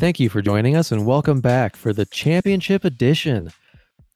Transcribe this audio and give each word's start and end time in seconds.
Thank 0.00 0.18
you 0.18 0.30
for 0.30 0.40
joining 0.40 0.76
us 0.76 0.92
and 0.92 1.04
welcome 1.04 1.42
back 1.42 1.76
for 1.76 1.92
the 1.92 2.06
championship 2.06 2.86
edition 2.86 3.52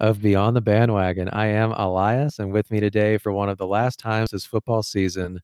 of 0.00 0.22
Beyond 0.22 0.56
the 0.56 0.62
Bandwagon. 0.62 1.28
I 1.28 1.48
am 1.48 1.72
Elias, 1.72 2.38
and 2.38 2.50
with 2.54 2.70
me 2.70 2.80
today 2.80 3.18
for 3.18 3.32
one 3.32 3.50
of 3.50 3.58
the 3.58 3.66
last 3.66 3.98
times 3.98 4.30
this 4.30 4.46
football 4.46 4.82
season 4.82 5.40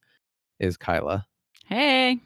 is 0.59 0.79
Kyla. 0.79 1.27
Hey. 1.67 2.21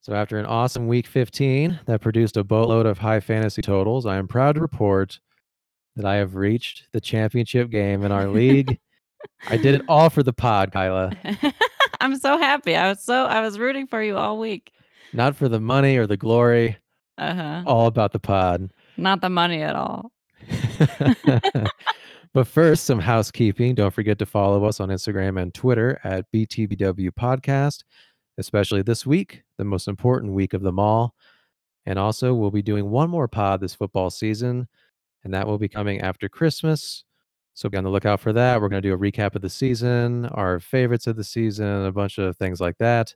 So, 0.00 0.12
after 0.12 0.40
an 0.40 0.46
awesome 0.46 0.88
week 0.88 1.06
15 1.06 1.78
that 1.86 2.00
produced 2.00 2.36
a 2.36 2.42
boatload 2.42 2.84
of 2.84 2.98
high 2.98 3.20
fantasy 3.20 3.62
totals, 3.62 4.06
I 4.06 4.16
am 4.16 4.26
proud 4.26 4.56
to 4.56 4.60
report 4.60 5.20
that 5.94 6.04
I 6.04 6.16
have 6.16 6.34
reached 6.34 6.88
the 6.90 7.00
championship 7.00 7.70
game 7.70 8.02
in 8.02 8.10
our 8.10 8.26
league. 8.26 8.76
I 9.48 9.56
did 9.56 9.76
it 9.76 9.82
all 9.88 10.10
for 10.10 10.24
the 10.24 10.32
pod, 10.32 10.72
Kyla. 10.72 11.12
I'm 12.00 12.16
so 12.16 12.38
happy. 12.38 12.74
I 12.74 12.88
was 12.88 13.04
so 13.04 13.26
I 13.26 13.40
was 13.40 13.56
rooting 13.56 13.86
for 13.86 14.02
you 14.02 14.16
all 14.16 14.36
week. 14.36 14.72
Not 15.12 15.36
for 15.36 15.48
the 15.48 15.60
money 15.60 15.96
or 15.96 16.08
the 16.08 16.16
glory, 16.16 16.76
Uh-huh. 17.20 17.62
all 17.66 17.86
about 17.86 18.12
the 18.12 18.18
pod. 18.18 18.72
Not 18.96 19.20
the 19.20 19.30
money 19.30 19.62
at 19.62 19.76
all. 19.76 20.10
but 22.32 22.46
first, 22.46 22.84
some 22.84 22.98
housekeeping. 22.98 23.74
Don't 23.74 23.94
forget 23.94 24.18
to 24.18 24.26
follow 24.26 24.64
us 24.64 24.80
on 24.80 24.88
Instagram 24.88 25.40
and 25.40 25.52
Twitter 25.52 26.00
at 26.02 26.30
BTBW 26.32 27.10
Podcast, 27.10 27.84
especially 28.38 28.82
this 28.82 29.06
week, 29.06 29.42
the 29.58 29.64
most 29.64 29.86
important 29.86 30.32
week 30.32 30.54
of 30.54 30.62
them 30.62 30.78
all. 30.78 31.14
And 31.86 31.98
also, 31.98 32.34
we'll 32.34 32.50
be 32.50 32.62
doing 32.62 32.90
one 32.90 33.10
more 33.10 33.28
pod 33.28 33.60
this 33.60 33.74
football 33.74 34.10
season, 34.10 34.68
and 35.24 35.34
that 35.34 35.46
will 35.46 35.58
be 35.58 35.68
coming 35.68 36.00
after 36.00 36.28
Christmas. 36.28 37.04
So 37.54 37.68
be 37.68 37.76
on 37.76 37.84
the 37.84 37.90
lookout 37.90 38.20
for 38.20 38.32
that. 38.32 38.60
We're 38.60 38.68
going 38.68 38.82
to 38.82 38.88
do 38.88 38.94
a 38.94 38.98
recap 38.98 39.34
of 39.34 39.42
the 39.42 39.50
season, 39.50 40.26
our 40.26 40.60
favorites 40.60 41.06
of 41.06 41.16
the 41.16 41.24
season, 41.24 41.84
a 41.84 41.92
bunch 41.92 42.18
of 42.18 42.36
things 42.36 42.60
like 42.60 42.78
that. 42.78 43.14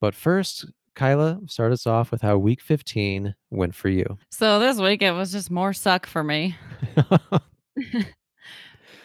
But 0.00 0.14
first, 0.14 0.66
Kyla, 0.94 1.40
start 1.46 1.72
us 1.72 1.86
off 1.86 2.10
with 2.10 2.22
how 2.22 2.36
week 2.38 2.60
15 2.60 3.34
went 3.50 3.74
for 3.74 3.88
you. 3.88 4.18
So 4.30 4.58
this 4.58 4.78
week 4.78 5.02
it 5.02 5.12
was 5.12 5.32
just 5.32 5.50
more 5.50 5.72
suck 5.72 6.06
for 6.06 6.22
me. 6.22 6.56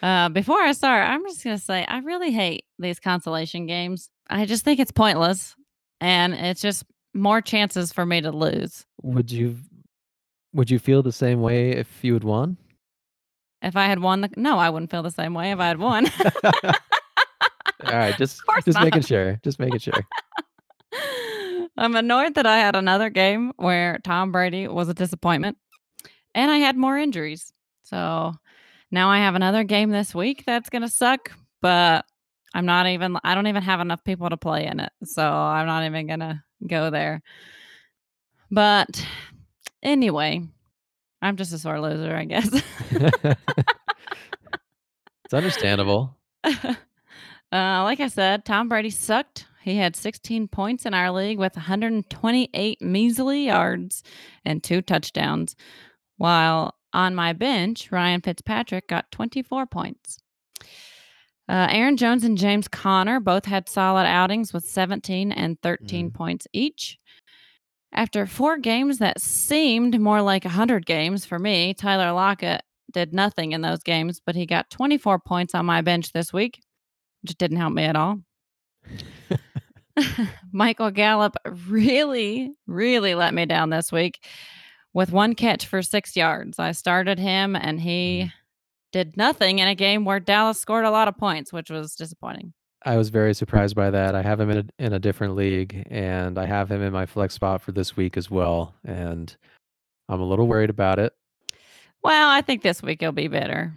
Uh, 0.02 0.28
before 0.28 0.60
I 0.60 0.72
start, 0.72 1.08
I'm 1.08 1.24
just 1.26 1.42
gonna 1.42 1.58
say 1.58 1.84
I 1.84 1.98
really 1.98 2.30
hate 2.30 2.64
these 2.78 3.00
consolation 3.00 3.66
games. 3.66 4.10
I 4.30 4.46
just 4.46 4.64
think 4.64 4.78
it's 4.78 4.92
pointless, 4.92 5.56
and 6.00 6.34
it's 6.34 6.60
just 6.60 6.84
more 7.14 7.40
chances 7.40 7.92
for 7.92 8.06
me 8.06 8.20
to 8.20 8.30
lose. 8.30 8.84
would 9.02 9.32
you 9.32 9.56
would 10.52 10.70
you 10.70 10.78
feel 10.78 11.02
the 11.02 11.12
same 11.12 11.40
way 11.40 11.70
if 11.72 11.88
you 12.02 12.14
had 12.14 12.24
won? 12.24 12.56
If 13.60 13.76
I 13.76 13.86
had 13.86 13.98
won 13.98 14.20
the 14.20 14.30
no, 14.36 14.58
I 14.58 14.70
wouldn't 14.70 14.90
feel 14.90 15.02
the 15.02 15.10
same 15.10 15.34
way 15.34 15.50
if 15.50 15.58
I 15.58 15.66
had 15.66 15.78
won. 15.78 16.06
All 17.84 17.92
right, 17.94 18.16
just 18.16 18.40
just 18.64 18.80
making 18.80 19.02
sure. 19.02 19.40
Just 19.42 19.58
making 19.58 19.80
sure. 19.80 20.06
I'm 21.78 21.94
annoyed 21.94 22.34
that 22.34 22.46
I 22.46 22.58
had 22.58 22.74
another 22.74 23.08
game 23.08 23.52
where 23.56 24.00
Tom 24.02 24.32
Brady 24.32 24.66
was 24.66 24.88
a 24.88 24.94
disappointment 24.94 25.58
and 26.34 26.50
I 26.50 26.58
had 26.58 26.76
more 26.76 26.98
injuries. 26.98 27.52
So 27.84 28.34
now 28.90 29.10
I 29.10 29.18
have 29.18 29.36
another 29.36 29.62
game 29.62 29.90
this 29.90 30.12
week 30.14 30.42
that's 30.44 30.70
going 30.70 30.82
to 30.82 30.88
suck, 30.88 31.32
but 31.62 32.04
I'm 32.52 32.66
not 32.66 32.88
even, 32.88 33.16
I 33.22 33.36
don't 33.36 33.46
even 33.46 33.62
have 33.62 33.78
enough 33.80 34.02
people 34.02 34.28
to 34.28 34.36
play 34.36 34.66
in 34.66 34.80
it. 34.80 34.90
So 35.04 35.22
I'm 35.24 35.66
not 35.66 35.84
even 35.84 36.08
going 36.08 36.20
to 36.20 36.42
go 36.66 36.90
there. 36.90 37.22
But 38.50 39.06
anyway, 39.80 40.42
I'm 41.22 41.36
just 41.36 41.52
a 41.52 41.58
sore 41.58 41.80
loser, 41.80 42.14
I 42.14 42.24
guess. 42.24 42.48
it's 42.90 43.34
understandable. 45.32 46.16
uh, 46.44 46.74
like 47.52 48.00
I 48.00 48.08
said, 48.08 48.44
Tom 48.44 48.68
Brady 48.68 48.90
sucked. 48.90 49.47
He 49.68 49.76
had 49.76 49.94
16 49.96 50.48
points 50.48 50.86
in 50.86 50.94
our 50.94 51.10
league 51.10 51.38
with 51.38 51.54
128 51.54 52.80
measly 52.80 53.44
yards 53.46 54.02
and 54.44 54.62
two 54.62 54.80
touchdowns, 54.80 55.54
while 56.16 56.74
on 56.94 57.14
my 57.14 57.34
bench, 57.34 57.92
Ryan 57.92 58.22
Fitzpatrick 58.22 58.88
got 58.88 59.12
24 59.12 59.66
points. 59.66 60.18
Uh, 61.50 61.66
Aaron 61.70 61.98
Jones 61.98 62.24
and 62.24 62.38
James 62.38 62.66
Conner 62.66 63.20
both 63.20 63.44
had 63.44 63.68
solid 63.68 64.06
outings 64.06 64.54
with 64.54 64.64
17 64.64 65.32
and 65.32 65.60
13 65.62 66.10
Mm. 66.10 66.14
points 66.14 66.46
each. 66.54 66.98
After 67.92 68.26
four 68.26 68.56
games 68.58 68.98
that 68.98 69.20
seemed 69.20 70.00
more 70.00 70.22
like 70.22 70.44
100 70.44 70.86
games 70.86 71.26
for 71.26 71.38
me, 71.38 71.74
Tyler 71.74 72.12
Lockett 72.12 72.62
did 72.92 73.12
nothing 73.12 73.52
in 73.52 73.60
those 73.60 73.82
games, 73.82 74.20
but 74.24 74.34
he 74.34 74.46
got 74.46 74.70
24 74.70 75.18
points 75.18 75.54
on 75.54 75.66
my 75.66 75.82
bench 75.82 76.12
this 76.12 76.32
week, 76.32 76.60
which 77.22 77.36
didn't 77.36 77.58
help 77.58 77.74
me 77.74 77.84
at 77.84 77.96
all. 77.96 78.20
Michael 80.52 80.90
Gallup 80.90 81.36
really, 81.66 82.52
really 82.66 83.14
let 83.14 83.34
me 83.34 83.46
down 83.46 83.70
this 83.70 83.90
week 83.92 84.24
with 84.94 85.12
one 85.12 85.34
catch 85.34 85.66
for 85.66 85.82
six 85.82 86.16
yards. 86.16 86.58
I 86.58 86.72
started 86.72 87.18
him 87.18 87.54
and 87.56 87.80
he 87.80 88.24
Mhm. 88.26 88.32
did 88.92 89.16
nothing 89.16 89.58
in 89.58 89.68
a 89.68 89.74
game 89.74 90.04
where 90.04 90.20
Dallas 90.20 90.58
scored 90.60 90.84
a 90.84 90.90
lot 90.90 91.08
of 91.08 91.16
points, 91.18 91.52
which 91.52 91.70
was 91.70 91.94
disappointing. 91.94 92.52
I 92.86 92.96
was 92.96 93.08
very 93.08 93.34
surprised 93.34 93.74
by 93.74 93.90
that. 93.90 94.14
I 94.14 94.22
have 94.22 94.38
him 94.40 94.50
in 94.50 94.58
a, 94.58 94.64
in 94.84 94.92
a 94.92 94.98
different 95.00 95.34
league, 95.34 95.84
and 95.90 96.38
I 96.38 96.46
have 96.46 96.70
him 96.70 96.80
in 96.80 96.92
my 96.92 97.06
flex 97.06 97.34
spot 97.34 97.60
for 97.60 97.72
this 97.72 97.96
week 97.96 98.16
as 98.16 98.30
well. 98.30 98.74
And 98.84 99.36
I'm 100.08 100.20
a 100.20 100.24
little 100.24 100.46
worried 100.46 100.70
about 100.70 100.98
it. 101.00 101.12
Well, 102.04 102.28
I 102.30 102.40
think 102.40 102.62
this 102.62 102.80
week 102.82 103.00
he'll 103.00 103.10
be 103.12 103.26
better. 103.28 103.74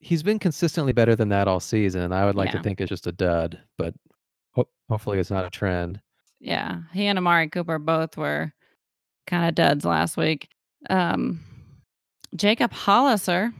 He's 0.00 0.22
been 0.24 0.38
consistently 0.40 0.92
better 0.92 1.14
than 1.16 1.28
that 1.30 1.46
all 1.48 1.60
season. 1.60 2.12
I 2.12 2.26
would 2.26 2.34
like 2.34 2.48
Yeah. 2.50 2.56
to 2.58 2.62
think 2.62 2.80
it's 2.80 2.88
just 2.88 3.06
a 3.06 3.12
dud, 3.12 3.60
but 3.78 3.94
ho- 4.58 4.68
hopefully 4.88 5.18
it's 5.18 5.30
not 5.30 5.44
a 5.44 5.50
trend. 5.50 6.00
Yeah, 6.40 6.80
he 6.92 7.06
and 7.06 7.18
Amari 7.18 7.48
Cooper 7.48 7.78
both 7.78 8.16
were 8.16 8.52
kind 9.26 9.48
of 9.48 9.54
duds 9.54 9.84
last 9.84 10.16
week. 10.16 10.48
Um, 10.88 11.40
Jacob 12.36 12.72
Hollister 12.72 13.52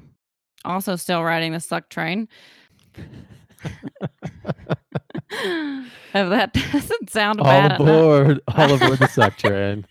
also 0.64 0.96
still 0.96 1.22
riding 1.24 1.52
the 1.52 1.60
suck 1.60 1.88
train. 1.88 2.28
if 5.30 5.88
that 6.12 6.52
doesn't 6.72 7.10
sound 7.10 7.40
all 7.40 7.44
bad 7.46 7.66
enough. 7.66 7.80
aboard, 7.80 8.40
all 8.48 8.72
aboard 8.74 8.98
the 8.98 9.08
suck 9.08 9.36
train. 9.38 9.86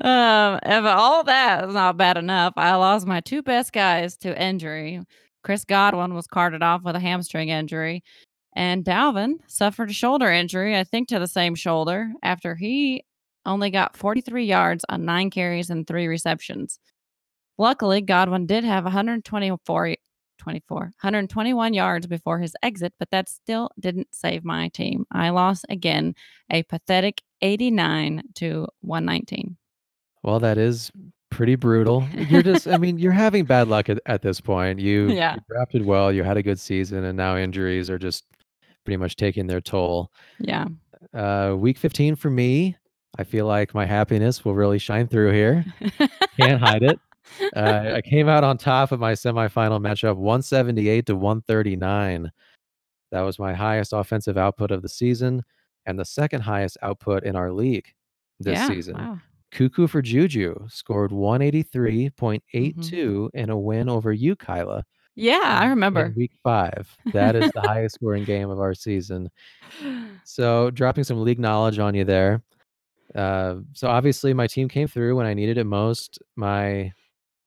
um, 0.00 0.58
if 0.64 0.84
all 0.84 1.24
that 1.24 1.64
is 1.68 1.74
not 1.74 1.96
bad 1.96 2.16
enough, 2.16 2.54
I 2.56 2.74
lost 2.76 3.06
my 3.06 3.20
two 3.20 3.42
best 3.42 3.72
guys 3.72 4.16
to 4.18 4.40
injury. 4.40 5.00
Chris 5.44 5.64
Godwin 5.64 6.14
was 6.14 6.26
carted 6.26 6.62
off 6.62 6.82
with 6.82 6.96
a 6.96 7.00
hamstring 7.00 7.48
injury, 7.48 8.02
and 8.58 8.84
Dalvin 8.84 9.34
suffered 9.46 9.88
a 9.88 9.92
shoulder 9.92 10.28
injury, 10.32 10.76
I 10.76 10.82
think 10.82 11.06
to 11.08 11.20
the 11.20 11.28
same 11.28 11.54
shoulder, 11.54 12.10
after 12.24 12.56
he 12.56 13.04
only 13.46 13.70
got 13.70 13.96
43 13.96 14.44
yards 14.44 14.84
on 14.88 15.04
nine 15.04 15.30
carries 15.30 15.70
and 15.70 15.86
three 15.86 16.08
receptions. 16.08 16.80
Luckily, 17.56 18.00
Godwin 18.00 18.46
did 18.46 18.64
have 18.64 18.82
124, 18.82 19.94
24, 20.38 20.76
121 20.78 21.72
yards 21.72 22.08
before 22.08 22.40
his 22.40 22.56
exit, 22.62 22.92
but 22.98 23.08
that 23.12 23.28
still 23.28 23.70
didn't 23.78 24.08
save 24.10 24.44
my 24.44 24.68
team. 24.70 25.06
I 25.12 25.30
lost 25.30 25.64
again 25.68 26.16
a 26.50 26.64
pathetic 26.64 27.22
89 27.42 28.22
to 28.34 28.66
119. 28.80 29.56
Well, 30.24 30.40
that 30.40 30.58
is 30.58 30.90
pretty 31.30 31.54
brutal. 31.54 32.04
You're 32.28 32.42
just, 32.42 32.66
I 32.66 32.76
mean, 32.76 32.98
you're 32.98 33.12
having 33.12 33.44
bad 33.44 33.68
luck 33.68 33.88
at, 33.88 34.00
at 34.06 34.22
this 34.22 34.40
point. 34.40 34.80
You, 34.88 35.10
Yeah. 35.12 35.34
you 35.36 35.40
drafted 35.48 35.86
well, 35.86 36.12
you 36.12 36.24
had 36.24 36.36
a 36.36 36.42
good 36.42 36.58
season, 36.58 37.04
and 37.04 37.16
now 37.16 37.36
injuries 37.36 37.88
are 37.88 37.98
just 37.98 38.24
pretty 38.88 38.96
much 38.96 39.16
taking 39.16 39.46
their 39.46 39.60
toll. 39.60 40.10
Yeah. 40.40 40.64
Uh, 41.12 41.54
week 41.58 41.76
15 41.76 42.16
for 42.16 42.30
me, 42.30 42.74
I 43.18 43.24
feel 43.24 43.44
like 43.44 43.74
my 43.74 43.84
happiness 43.84 44.46
will 44.46 44.54
really 44.54 44.78
shine 44.78 45.06
through 45.06 45.32
here. 45.32 45.62
Can't 46.40 46.58
hide 46.60 46.82
it. 46.82 46.98
Uh, 47.54 47.92
I 47.96 48.00
came 48.00 48.26
out 48.26 48.42
on 48.42 48.56
top 48.56 48.90
of 48.90 48.98
my 49.00 49.12
semifinal 49.12 49.78
matchup 49.82 50.16
178 50.16 51.04
to 51.04 51.14
139. 51.14 52.32
That 53.12 53.20
was 53.20 53.38
my 53.38 53.52
highest 53.52 53.92
offensive 53.92 54.38
output 54.38 54.70
of 54.70 54.80
the 54.80 54.88
season 54.88 55.42
and 55.84 55.98
the 55.98 56.06
second 56.06 56.40
highest 56.40 56.78
output 56.80 57.24
in 57.24 57.36
our 57.36 57.52
league 57.52 57.84
this 58.40 58.56
yeah. 58.58 58.66
season. 58.66 58.96
Wow. 58.96 59.18
Cuckoo 59.52 59.86
for 59.86 60.00
Juju 60.00 60.56
scored 60.70 61.10
183.82 61.10 62.40
Mm-hmm. 62.42 63.26
in 63.36 63.50
a 63.50 63.58
win 63.58 63.90
over 63.90 64.10
you, 64.10 64.34
Kyla. 64.34 64.86
Yeah, 65.18 65.40
I 65.42 65.64
in- 65.64 65.70
remember. 65.70 66.12
Week 66.16 66.32
five. 66.42 66.88
That 67.12 67.34
is 67.34 67.50
the 67.52 67.60
highest 67.60 67.96
scoring 67.96 68.24
game 68.24 68.50
of 68.50 68.60
our 68.60 68.74
season. 68.74 69.30
So, 70.24 70.70
dropping 70.70 71.04
some 71.04 71.22
league 71.24 71.38
knowledge 71.38 71.78
on 71.78 71.94
you 71.94 72.04
there. 72.04 72.42
Uh, 73.14 73.56
so, 73.72 73.88
obviously, 73.88 74.34
my 74.34 74.46
team 74.46 74.68
came 74.68 74.86
through 74.86 75.16
when 75.16 75.24
I 75.24 75.32
needed 75.32 75.56
it 75.56 75.64
most. 75.64 76.18
My 76.36 76.92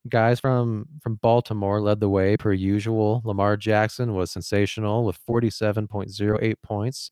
guys 0.10 0.40
from 0.40 0.88
from 1.02 1.16
Baltimore 1.22 1.80
led 1.80 2.00
the 2.00 2.10
way 2.10 2.38
per 2.38 2.54
usual. 2.54 3.22
Lamar 3.24 3.56
Jackson 3.56 4.14
was 4.16 4.32
sensational 4.32 5.06
with 5.06 5.20
47.08 5.30 6.56
points 6.64 7.12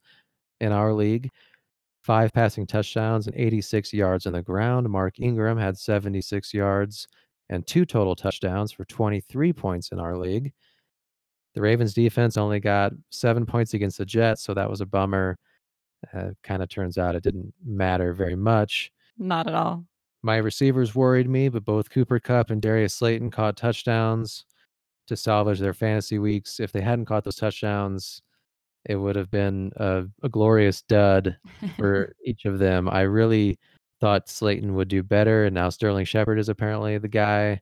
in 0.59 0.71
our 0.71 0.91
league, 0.91 1.29
five 2.03 2.33
passing 2.33 2.65
touchdowns 2.65 3.27
and 3.27 3.35
86 3.35 3.93
yards 3.93 4.25
on 4.25 4.33
the 4.33 4.41
ground. 4.41 4.89
Mark 4.89 5.19
Ingram 5.19 5.57
had 5.59 5.77
76 5.77 6.51
yards 6.53 7.07
and 7.49 7.65
two 7.65 7.85
total 7.85 8.15
touchdowns 8.15 8.71
for 8.71 8.85
23 8.85 9.53
points 9.53 9.91
in 9.91 9.99
our 9.99 10.17
league. 10.17 10.53
The 11.55 11.61
Ravens 11.61 11.93
defense 11.93 12.37
only 12.37 12.59
got 12.59 12.93
seven 13.09 13.45
points 13.45 13.73
against 13.73 13.97
the 13.97 14.05
Jets, 14.05 14.43
so 14.43 14.53
that 14.53 14.69
was 14.69 14.81
a 14.81 14.85
bummer. 14.85 15.37
Uh, 16.13 16.29
kind 16.43 16.63
of 16.63 16.69
turns 16.69 16.97
out 16.97 17.15
it 17.15 17.23
didn't 17.23 17.53
matter 17.65 18.13
very 18.13 18.35
much. 18.35 18.91
Not 19.17 19.47
at 19.47 19.55
all. 19.55 19.83
My 20.21 20.37
receivers 20.37 20.95
worried 20.95 21.29
me, 21.29 21.49
but 21.49 21.65
both 21.65 21.89
Cooper 21.89 22.19
Kupp 22.19 22.51
and 22.51 22.61
Darius 22.61 22.93
Slayton 22.93 23.31
caught 23.31 23.57
touchdowns 23.57 24.45
to 25.07 25.15
salvage 25.15 25.59
their 25.59 25.73
fantasy 25.73 26.19
weeks. 26.19 26.59
If 26.59 26.71
they 26.71 26.81
hadn't 26.81 27.05
caught 27.05 27.23
those 27.23 27.35
touchdowns, 27.35 28.21
it 28.85 28.95
would 28.95 29.15
have 29.15 29.31
been 29.31 29.71
a, 29.77 30.05
a 30.23 30.29
glorious 30.29 30.81
dud 30.83 31.37
for 31.77 32.13
each 32.25 32.45
of 32.45 32.59
them. 32.59 32.87
I 32.89 33.01
really 33.01 33.57
thought 33.99 34.29
Slayton 34.29 34.75
would 34.75 34.87
do 34.87 35.03
better, 35.03 35.45
and 35.45 35.53
now 35.53 35.69
Sterling 35.69 36.05
Shepard 36.05 36.39
is 36.39 36.49
apparently 36.49 36.97
the 36.97 37.07
guy. 37.07 37.61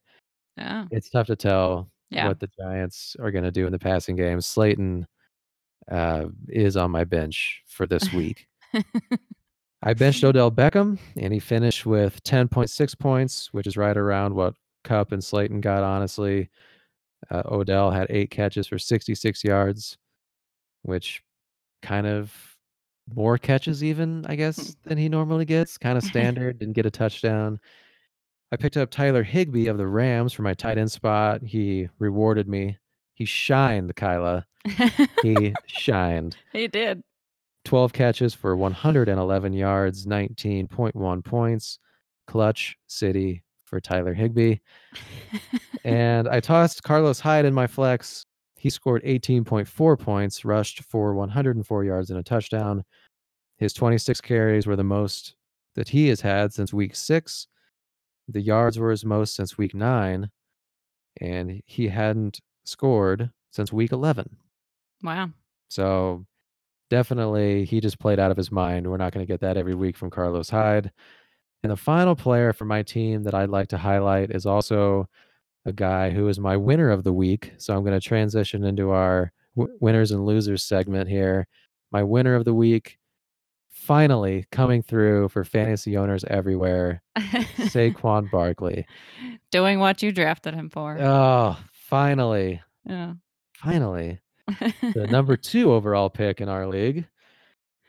Yeah. 0.58 0.86
It's 0.92 1.10
tough 1.10 1.28
to 1.28 1.36
tell 1.36 1.90
Yeah. 2.10 2.28
what 2.30 2.40
the 2.40 2.50
Giants 2.60 3.16
are 3.20 3.32
going 3.32 3.44
to 3.44 3.52
do 3.52 3.66
in 3.66 3.72
the 3.72 3.80
passing 3.80 4.16
game. 4.16 4.42
Slayton 4.42 5.08
uh, 5.92 6.26
is 6.50 6.76
on 6.78 6.92
my 6.92 7.04
bench 7.04 7.62
for 7.68 7.86
this 7.86 8.12
week. 8.14 8.48
I 9.84 9.94
benched 9.94 10.24
Odell 10.24 10.52
Beckham, 10.52 10.98
and 11.16 11.32
he 11.34 11.40
finished 11.40 11.86
with 11.86 12.24
10.6 12.24 12.98
points, 13.00 13.54
which 13.54 13.68
is 13.68 13.78
right 13.78 13.96
around 13.96 14.34
what 14.34 14.56
Kupp 14.84 15.12
and 15.12 15.24
Slayton 15.24 15.62
got, 15.62 15.84
honestly. 15.84 16.50
Uh, 17.30 17.44
Odell 17.46 17.92
had 17.92 18.08
eight 18.10 18.32
catches 18.32 18.68
for 18.68 18.80
66 18.80 19.44
yards, 19.44 19.98
which 20.82 21.22
kind 21.84 22.08
of 22.08 22.57
more 23.14 23.38
catches, 23.38 23.84
even, 23.84 24.26
I 24.28 24.36
guess, 24.36 24.74
hmm. 24.74 24.90
than 24.90 24.98
he 24.98 25.10
normally 25.10 25.46
gets. 25.46 25.78
Kind 25.78 25.98
of 25.98 26.04
standard, 26.06 26.60
didn't 26.60 26.76
get 26.76 26.86
a 26.86 26.92
touchdown. 26.92 27.60
I 28.52 28.56
picked 28.56 28.78
up 28.78 28.90
Tyler 28.90 29.24
Higbee 29.24 29.68
of 29.68 29.78
the 29.78 29.88
Rams 29.88 30.34
for 30.34 30.42
my 30.42 30.54
tight 30.54 30.78
end 30.78 30.92
spot. 30.92 31.42
He 31.44 31.90
rewarded 32.00 32.48
me. 32.48 32.78
He 33.14 33.26
shined, 33.26 33.96
Kyla. 33.96 34.46
He 35.22 35.54
shined. 35.66 36.38
he 36.54 36.68
did. 36.68 37.04
12 37.66 37.92
catches 37.92 38.34
for 38.34 38.56
111 38.56 39.52
yards, 39.52 40.06
19.1 40.06 41.26
points. 41.26 41.80
Clutch 42.28 42.78
City 42.88 43.44
for 43.66 43.82
Tyler 43.82 44.14
Higbee. 44.14 44.58
And 45.84 46.28
I 46.28 46.42
tossed 46.42 46.84
Carlos 46.84 47.22
Hyde 47.22 47.46
in 47.46 47.54
my 47.54 47.66
flex. 47.66 48.26
He 48.68 48.72
scored 48.72 49.02
18.4 49.06 49.98
points, 49.98 50.44
rushed 50.44 50.84
for 50.84 51.14
104 51.14 51.86
yards 51.86 52.10
and 52.10 52.20
a 52.20 52.24
touchdown. 52.24 52.84
His 53.56 53.72
26 53.72 54.20
carries 54.20 54.68
were 54.68 54.76
the 54.76 54.84
most 54.84 55.38
that 55.76 55.88
he 55.88 56.10
has 56.10 56.20
had 56.20 56.52
since 56.52 56.74
week 56.74 56.94
six. 56.94 57.48
The 58.28 58.42
yards 58.42 58.78
were 58.78 58.92
his 58.92 59.06
most 59.06 59.38
since 59.38 59.58
week 59.58 59.74
nine. 59.74 60.32
And 61.22 61.62
he 61.66 61.88
hadn't 61.88 62.42
scored 62.66 63.32
since 63.52 63.72
week 63.72 63.94
11. 63.94 64.36
Wow. 65.02 65.30
So 65.70 66.26
definitely 66.90 67.64
he 67.64 67.80
just 67.80 68.00
played 68.00 68.20
out 68.20 68.32
of 68.32 68.38
his 68.38 68.52
mind. 68.52 68.86
We're 68.86 68.98
not 68.98 69.14
going 69.14 69.26
to 69.26 69.32
get 69.32 69.40
that 69.40 69.56
every 69.56 69.76
week 69.76 69.96
from 69.96 70.10
Carlos 70.10 70.50
Hyde. 70.50 70.92
And 71.64 71.72
the 71.72 71.78
final 71.78 72.18
player 72.18 72.52
for 72.52 72.66
my 72.66 72.84
team 72.84 73.24
that 73.24 73.34
I'd 73.34 73.48
like 73.48 73.70
to 73.70 73.78
highlight 73.78 74.32
is 74.32 74.46
also 74.46 75.08
a 75.68 75.74
guy 75.74 76.10
who 76.10 76.30
is 76.30 76.40
my 76.40 76.56
winner 76.56 76.90
of 76.90 77.04
the 77.04 77.12
week. 77.14 77.52
So 77.58 77.76
I'm 77.76 77.84
going 77.84 78.00
to 78.00 78.06
transition 78.06 78.64
into 78.64 78.92
our 78.92 79.34
w- 79.56 79.78
winners 79.82 80.12
and 80.12 80.26
losers 80.26 80.64
segment 80.64 81.10
here. 81.10 81.46
My 81.92 82.04
winner 82.04 82.36
of 82.36 82.46
the 82.46 82.54
week, 82.54 82.98
finally 83.70 84.46
coming 84.50 84.82
through 84.82 85.28
for 85.30 85.44
fantasy 85.44 85.98
owners 85.98 86.24
everywhere, 86.30 87.04
Saquon 87.18 88.32
Barkley. 88.32 88.86
Doing 89.52 89.80
what 89.80 90.02
you 90.02 90.14
drafted 90.14 90.54
him 90.54 90.70
for. 90.70 90.98
Oh, 91.00 91.58
finally, 91.74 92.62
yeah. 92.86 93.14
finally. 93.56 94.22
The 94.48 95.08
number 95.12 95.36
two 95.36 95.74
overall 95.74 96.10
pick 96.10 96.40
in 96.40 96.48
our 96.48 96.66
league, 96.66 97.06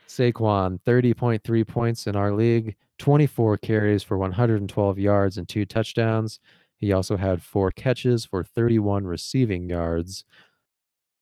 Saquon, 0.05 0.81
30.3 0.85 1.65
points 1.67 2.07
in 2.07 2.17
our 2.17 2.33
league, 2.33 2.75
24 2.97 3.57
carries 3.59 4.03
for 4.03 4.17
112 4.17 4.99
yards 4.99 5.37
and 5.37 5.47
two 5.47 5.65
touchdowns. 5.65 6.39
He 6.79 6.93
also 6.93 7.17
had 7.17 7.41
four 7.43 7.71
catches 7.71 8.25
for 8.25 8.43
31 8.43 9.05
receiving 9.05 9.69
yards. 9.69 10.23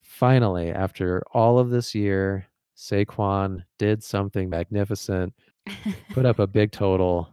Finally, 0.04 0.72
after 0.72 1.24
all 1.34 1.58
of 1.58 1.72
this 1.72 1.96
year, 1.96 2.48
Saquon 2.78 3.64
did 3.80 4.04
something 4.04 4.50
magnificent, 4.50 5.34
put 6.12 6.26
up 6.26 6.38
a 6.38 6.46
big 6.46 6.72
total, 6.72 7.30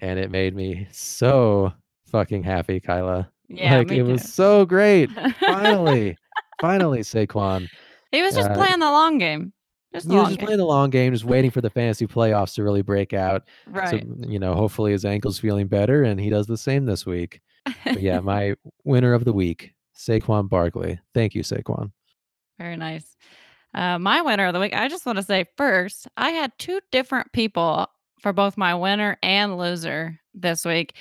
and 0.00 0.18
it 0.18 0.30
made 0.30 0.54
me 0.54 0.86
so 0.92 1.72
fucking 2.06 2.42
happy, 2.44 2.80
Kyla. 2.80 3.28
Yeah, 3.46 3.76
like 3.76 3.92
it 3.92 4.02
was 4.04 4.32
so 4.32 4.64
great. 4.64 5.10
Finally, 5.40 6.16
finally, 6.62 7.00
Saquon. 7.00 7.68
he 8.10 8.22
was 8.22 8.34
just 8.34 8.48
uh, 8.48 8.54
playing 8.54 8.78
the 8.78 8.90
long 8.90 9.18
game. 9.18 9.52
Just 9.94 10.10
He 10.10 10.16
was 10.16 10.28
just 10.28 10.38
game. 10.38 10.46
playing 10.46 10.58
the 10.58 10.66
long 10.66 10.90
game, 10.90 11.12
just 11.12 11.24
waiting 11.24 11.50
for 11.50 11.60
the 11.60 11.70
fantasy 11.70 12.06
playoffs 12.06 12.54
to 12.56 12.62
really 12.64 12.82
break 12.82 13.12
out. 13.12 13.44
right. 13.66 14.04
So, 14.04 14.28
you 14.28 14.38
know, 14.38 14.54
hopefully 14.54 14.92
his 14.92 15.04
ankle's 15.04 15.38
feeling 15.38 15.66
better 15.68 16.02
and 16.02 16.20
he 16.20 16.30
does 16.30 16.46
the 16.46 16.56
same 16.58 16.84
this 16.84 17.06
week. 17.06 17.40
But 17.84 18.02
yeah, 18.02 18.20
my 18.20 18.54
winner 18.84 19.14
of 19.14 19.24
the 19.24 19.32
week, 19.32 19.74
Saquon 19.96 20.48
Barkley. 20.48 20.98
Thank 21.14 21.34
you, 21.34 21.42
Saquon. 21.42 21.92
Very 22.58 22.76
nice. 22.76 23.16
Uh, 23.74 23.98
my 23.98 24.20
winner 24.22 24.46
of 24.46 24.52
the 24.54 24.60
week, 24.60 24.74
I 24.74 24.88
just 24.88 25.06
want 25.06 25.16
to 25.18 25.24
say 25.24 25.46
first, 25.56 26.06
I 26.16 26.30
had 26.30 26.52
two 26.58 26.80
different 26.92 27.32
people 27.32 27.88
for 28.20 28.32
both 28.32 28.56
my 28.56 28.74
winner 28.74 29.16
and 29.22 29.58
loser 29.58 30.20
this 30.32 30.64
week 30.64 30.94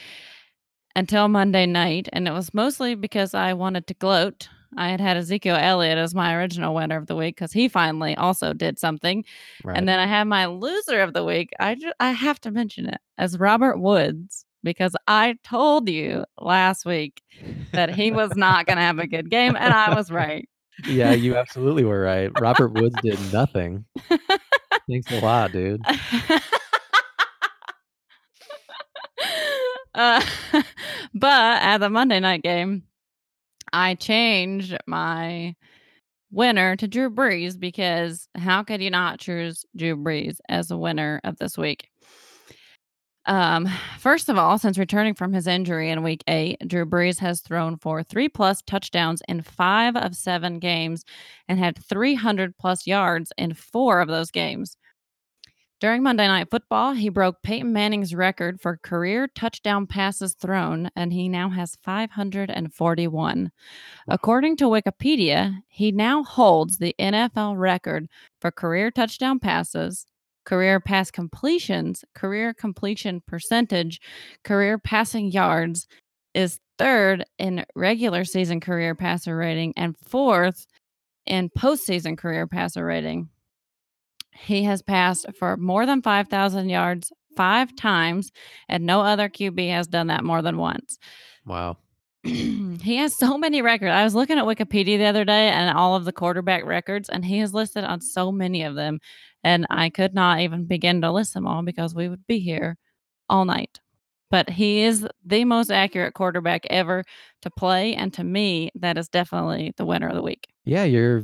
until 0.96 1.28
Monday 1.28 1.66
night. 1.66 2.10
And 2.14 2.28
it 2.28 2.32
was 2.32 2.54
mostly 2.54 2.96
because 2.96 3.34
I 3.34 3.54
wanted 3.54 3.88
to 3.88 3.94
gloat. 3.96 4.50
I 4.78 4.90
had 4.90 5.00
had 5.02 5.18
Ezekiel 5.18 5.56
Elliott 5.56 5.98
as 5.98 6.16
my 6.16 6.36
original 6.36 6.74
winner 6.74 6.98
of 6.98 7.08
the 7.08 7.16
week 7.16 7.36
because 7.36 7.52
he 7.52 7.68
finally 7.68 8.16
also 8.16 8.54
did 8.54 8.80
something. 8.80 9.26
Right. 9.64 9.78
And 9.78 9.88
then 9.88 10.00
I 10.00 10.06
had 10.06 10.26
my 10.26 10.46
loser 10.46 11.02
of 11.02 11.14
the 11.14 11.24
week. 11.24 11.52
I, 11.60 11.76
ju- 11.76 11.94
I 12.00 12.12
have 12.12 12.40
to 12.42 12.52
mention 12.52 12.88
it 12.88 13.00
as 13.18 13.40
Robert 13.40 13.80
Woods 13.80 14.46
because 14.64 14.96
I 15.08 15.38
told 15.44 15.90
you 15.90 16.26
last 16.40 16.86
week 16.86 17.22
that 17.74 17.94
he 17.94 18.12
was 18.12 18.36
not 18.36 18.66
going 18.66 18.78
to 18.78 18.84
have 18.84 19.00
a 19.00 19.08
good 19.08 19.30
game. 19.30 19.56
And 19.58 19.74
I 19.74 19.94
was 19.96 20.12
right. 20.12 20.48
yeah, 20.88 21.12
you 21.12 21.36
absolutely 21.36 21.84
were 21.84 22.02
right. 22.02 22.32
Robert 22.40 22.70
Woods 22.70 22.96
did 23.02 23.20
nothing. 23.32 23.86
Thanks 24.90 25.12
a 25.12 25.20
lot, 25.20 25.52
dude. 25.52 25.82
uh, 29.96 30.26
but 31.14 31.62
at 31.62 31.78
the 31.80 31.90
Monday 31.90 32.20
night 32.20 32.44
game, 32.44 32.84
I 33.74 33.96
changed 33.96 34.78
my 34.88 35.56
winner 36.32 36.76
to 36.78 36.88
Drew 36.88 37.10
Brees 37.10 37.60
because 37.60 38.28
how 38.36 38.64
could 38.64 38.82
you 38.82 38.90
not 38.90 39.20
choose 39.20 39.66
Drew 39.76 39.98
Brees 39.98 40.38
as 40.50 40.72
a 40.72 40.78
winner 40.78 41.20
of 41.24 41.38
this 41.38 41.58
week? 41.58 41.90
Um, 43.26 43.70
first 44.00 44.28
of 44.28 44.38
all, 44.38 44.58
since 44.58 44.78
returning 44.78 45.14
from 45.14 45.32
his 45.32 45.48
injury 45.48 45.90
in 45.90 46.04
week 46.04 46.24
eight, 46.28 46.58
Drew 46.68 46.86
Brees 46.86 47.20
has 47.20 47.42
thrown 47.42 47.78
for 47.78 48.04
three 48.04 48.28
plus 48.28 48.62
touchdowns 48.62 49.22
in 49.30 49.42
five 49.42 49.96
of 49.96 50.16
seven 50.16 50.60
games 50.60 51.06
and 51.48 51.58
had 51.58 51.78
300 51.84 52.58
plus 52.58 52.86
yards 52.86 53.32
in 53.38 53.54
four 53.54 54.02
of 54.02 54.10
those 54.10 54.30
games. 54.30 54.76
During 55.84 56.02
Monday 56.02 56.28
Night 56.28 56.50
Football, 56.50 56.94
he 56.94 57.10
broke 57.10 57.42
Peyton 57.42 57.74
Manning's 57.74 58.16
record 58.16 58.62
for 58.62 58.78
career 58.78 59.28
touchdown 59.28 59.86
passes 59.86 60.34
thrown, 60.34 60.90
and 60.96 61.12
he 61.12 61.28
now 61.28 61.50
has 61.50 61.76
541. 61.84 63.52
According 64.08 64.56
to 64.56 64.64
Wikipedia, 64.64 65.58
he 65.68 65.92
now 65.92 66.24
holds 66.24 66.78
the 66.78 66.96
NFL 66.98 67.60
record 67.60 68.08
for 68.40 68.50
career 68.50 68.92
touchdown 68.92 69.40
passes, 69.40 70.06
career 70.46 70.80
pass 70.80 71.12
completions, 71.12 72.06
career 72.16 72.54
completion 72.54 73.22
percentage, 73.28 74.00
career 74.46 74.78
passing 74.78 75.32
yards, 75.34 75.86
is 76.34 76.62
third 76.78 77.26
in 77.38 77.66
regular 77.76 78.24
season 78.24 78.62
career 78.62 78.96
passer 78.96 79.36
rating, 79.36 79.74
and 79.76 79.98
fourth 79.98 80.66
in 81.26 81.50
postseason 81.50 82.18
career 82.18 82.48
passer 82.48 82.86
rating. 82.86 83.28
He 84.36 84.64
has 84.64 84.82
passed 84.82 85.26
for 85.38 85.58
more 85.58 85.86
than 85.86 86.02
5,000 86.02 86.70
yards 86.70 87.12
five 87.36 87.76
times, 87.76 88.32
and 88.70 88.86
no 88.86 89.02
other 89.02 89.30
QB 89.30 89.70
has 89.72 89.88
done 89.88 90.08
that 90.08 90.24
more 90.24 90.42
than 90.42 90.58
once. 90.58 90.98
Wow. 91.46 91.78
he 92.24 92.98
has 92.98 93.18
so 93.18 93.38
many 93.38 93.62
records. 93.62 93.92
I 93.92 94.04
was 94.04 94.16
looking 94.16 94.38
at 94.38 94.46
Wikipedia 94.46 94.98
the 94.98 95.06
other 95.06 95.26
day 95.26 95.50
and 95.50 95.78
all 95.78 95.96
of 95.96 96.06
the 96.06 96.14
quarterback 96.14 96.66
records, 96.66 97.10
and 97.10 97.26
he 97.26 97.40
is 97.40 97.54
listed 97.54 97.84
on 97.84 98.02
so 98.02 98.32
many 98.32 98.64
of 98.64 98.76
them. 98.76 99.00
And 99.44 99.68
I 99.70 99.90
could 99.90 100.14
not 100.14 100.40
even 100.40 100.66
begin 100.66 101.02
to 101.02 101.12
list 101.12 101.34
them 101.34 101.46
all 101.46 101.64
because 101.64 101.94
we 101.94 102.08
would 102.08 102.26
be 102.28 102.40
here 102.40 102.78
all 103.28 103.44
night. 103.44 103.80
But 104.32 104.50
he 104.50 104.84
is 104.84 105.06
the 105.24 105.44
most 105.44 105.70
accurate 105.70 106.14
quarterback 106.14 106.66
ever 106.70 107.04
to 107.42 107.50
play. 107.52 107.94
And 107.94 108.14
to 108.14 108.24
me, 108.24 108.72
that 108.76 108.98
is 108.98 109.10
definitely 109.10 109.74
the 109.76 109.86
winner 109.86 110.08
of 110.08 110.16
the 110.16 110.24
week. 110.24 110.48
Yeah, 110.64 110.86
you're 110.86 111.24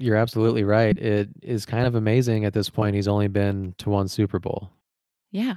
you're 0.00 0.16
absolutely 0.16 0.64
right. 0.64 0.96
It 0.98 1.28
is 1.42 1.64
kind 1.66 1.86
of 1.86 1.94
amazing 1.94 2.44
at 2.44 2.52
this 2.54 2.68
point. 2.70 2.94
He's 2.96 3.08
only 3.08 3.28
been 3.28 3.74
to 3.78 3.90
one 3.90 4.08
Super 4.08 4.38
Bowl. 4.38 4.70
Yeah, 5.30 5.56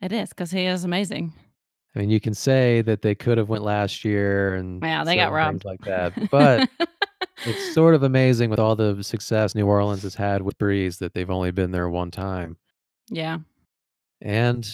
it 0.00 0.12
is 0.12 0.28
because 0.30 0.50
he 0.50 0.66
is 0.66 0.84
amazing. 0.84 1.32
I 1.94 2.00
mean, 2.00 2.10
you 2.10 2.20
can 2.20 2.34
say 2.34 2.82
that 2.82 3.02
they 3.02 3.14
could 3.14 3.38
have 3.38 3.48
went 3.48 3.64
last 3.64 4.04
year 4.04 4.54
and 4.54 4.82
Yeah, 4.82 5.02
they 5.04 5.16
got 5.16 5.32
robbed. 5.32 5.64
like 5.64 5.80
that, 5.82 6.12
but 6.30 6.68
it's 7.44 7.74
sort 7.74 7.94
of 7.94 8.02
amazing 8.04 8.48
with 8.50 8.60
all 8.60 8.76
the 8.76 9.02
success 9.02 9.54
New 9.54 9.66
Orleans 9.66 10.02
has 10.02 10.14
had 10.14 10.42
with 10.42 10.56
Brees 10.58 10.98
that 10.98 11.14
they've 11.14 11.30
only 11.30 11.50
been 11.50 11.70
there 11.72 11.88
one 11.90 12.10
time. 12.10 12.56
yeah. 13.08 13.38
And 14.22 14.70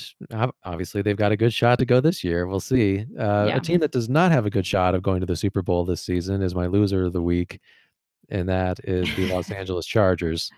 obviously, 0.64 1.02
they've 1.02 1.16
got 1.16 1.30
a 1.30 1.36
good 1.36 1.52
shot 1.54 1.78
to 1.78 1.84
go 1.86 2.00
this 2.00 2.24
year, 2.24 2.48
we'll 2.48 2.58
see. 2.58 3.06
Uh, 3.16 3.48
a 3.54 3.60
team 3.60 3.78
that 3.78 3.92
does 3.92 4.08
not 4.08 4.32
have 4.32 4.44
a 4.44 4.50
good 4.50 4.66
shot 4.66 4.92
of 4.96 5.04
going 5.04 5.20
to 5.20 5.26
the 5.26 5.36
Super 5.36 5.62
Bowl 5.62 5.84
this 5.84 6.02
season 6.02 6.42
is 6.42 6.52
my 6.52 6.66
loser 6.66 7.04
of 7.04 7.12
the 7.12 7.22
week, 7.22 7.60
and 8.28 8.48
that 8.48 8.78
is 8.84 9.14
the 9.16 9.32
Los 9.32 9.50
Angeles 9.52 9.86
Chargers. 9.86 10.50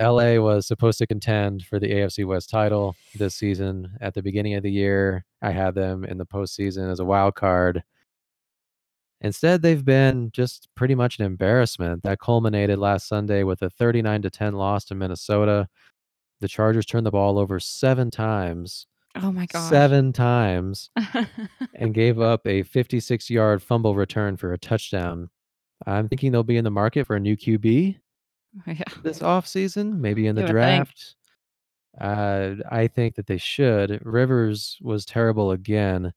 LA 0.00 0.36
was 0.36 0.66
supposed 0.66 0.98
to 0.98 1.06
contend 1.06 1.64
for 1.64 1.78
the 1.78 1.90
AFC 1.90 2.24
West 2.24 2.50
title 2.50 2.94
this 3.14 3.34
season. 3.34 3.90
At 4.00 4.14
the 4.14 4.22
beginning 4.22 4.54
of 4.54 4.62
the 4.62 4.70
year, 4.70 5.24
I 5.42 5.50
had 5.50 5.74
them 5.74 6.04
in 6.04 6.18
the 6.18 6.26
postseason 6.26 6.90
as 6.90 7.00
a 7.00 7.04
wild 7.04 7.34
card. 7.34 7.82
Instead, 9.20 9.62
they've 9.62 9.84
been 9.84 10.30
just 10.32 10.68
pretty 10.74 10.94
much 10.94 11.18
an 11.18 11.24
embarrassment. 11.24 12.02
That 12.02 12.20
culminated 12.20 12.78
last 12.78 13.08
Sunday 13.08 13.42
with 13.44 13.62
a 13.62 13.70
39 13.70 14.22
to 14.22 14.30
10 14.30 14.54
loss 14.54 14.84
to 14.86 14.94
Minnesota. 14.94 15.68
The 16.40 16.48
Chargers 16.48 16.84
turned 16.84 17.06
the 17.06 17.10
ball 17.10 17.38
over 17.38 17.58
7 17.58 18.10
times. 18.10 18.86
Oh 19.14 19.32
my 19.32 19.46
god. 19.46 19.70
7 19.70 20.12
times 20.12 20.90
and 21.74 21.94
gave 21.94 22.20
up 22.20 22.46
a 22.46 22.62
56-yard 22.62 23.62
fumble 23.62 23.94
return 23.94 24.36
for 24.36 24.52
a 24.52 24.58
touchdown. 24.58 25.30
I'm 25.86 26.08
thinking 26.08 26.32
they'll 26.32 26.42
be 26.42 26.56
in 26.56 26.64
the 26.64 26.70
market 26.70 27.06
for 27.06 27.16
a 27.16 27.20
new 27.20 27.36
QB 27.36 27.98
Yeah. 28.66 28.82
this 29.02 29.18
offseason, 29.20 29.98
maybe 29.98 30.26
in 30.26 30.34
the 30.36 30.42
think. 30.42 30.52
draft. 30.52 31.16
Uh, 32.00 32.54
I 32.70 32.86
think 32.88 33.14
that 33.16 33.26
they 33.26 33.38
should. 33.38 34.00
Rivers 34.04 34.78
was 34.82 35.04
terrible 35.04 35.50
again. 35.52 36.12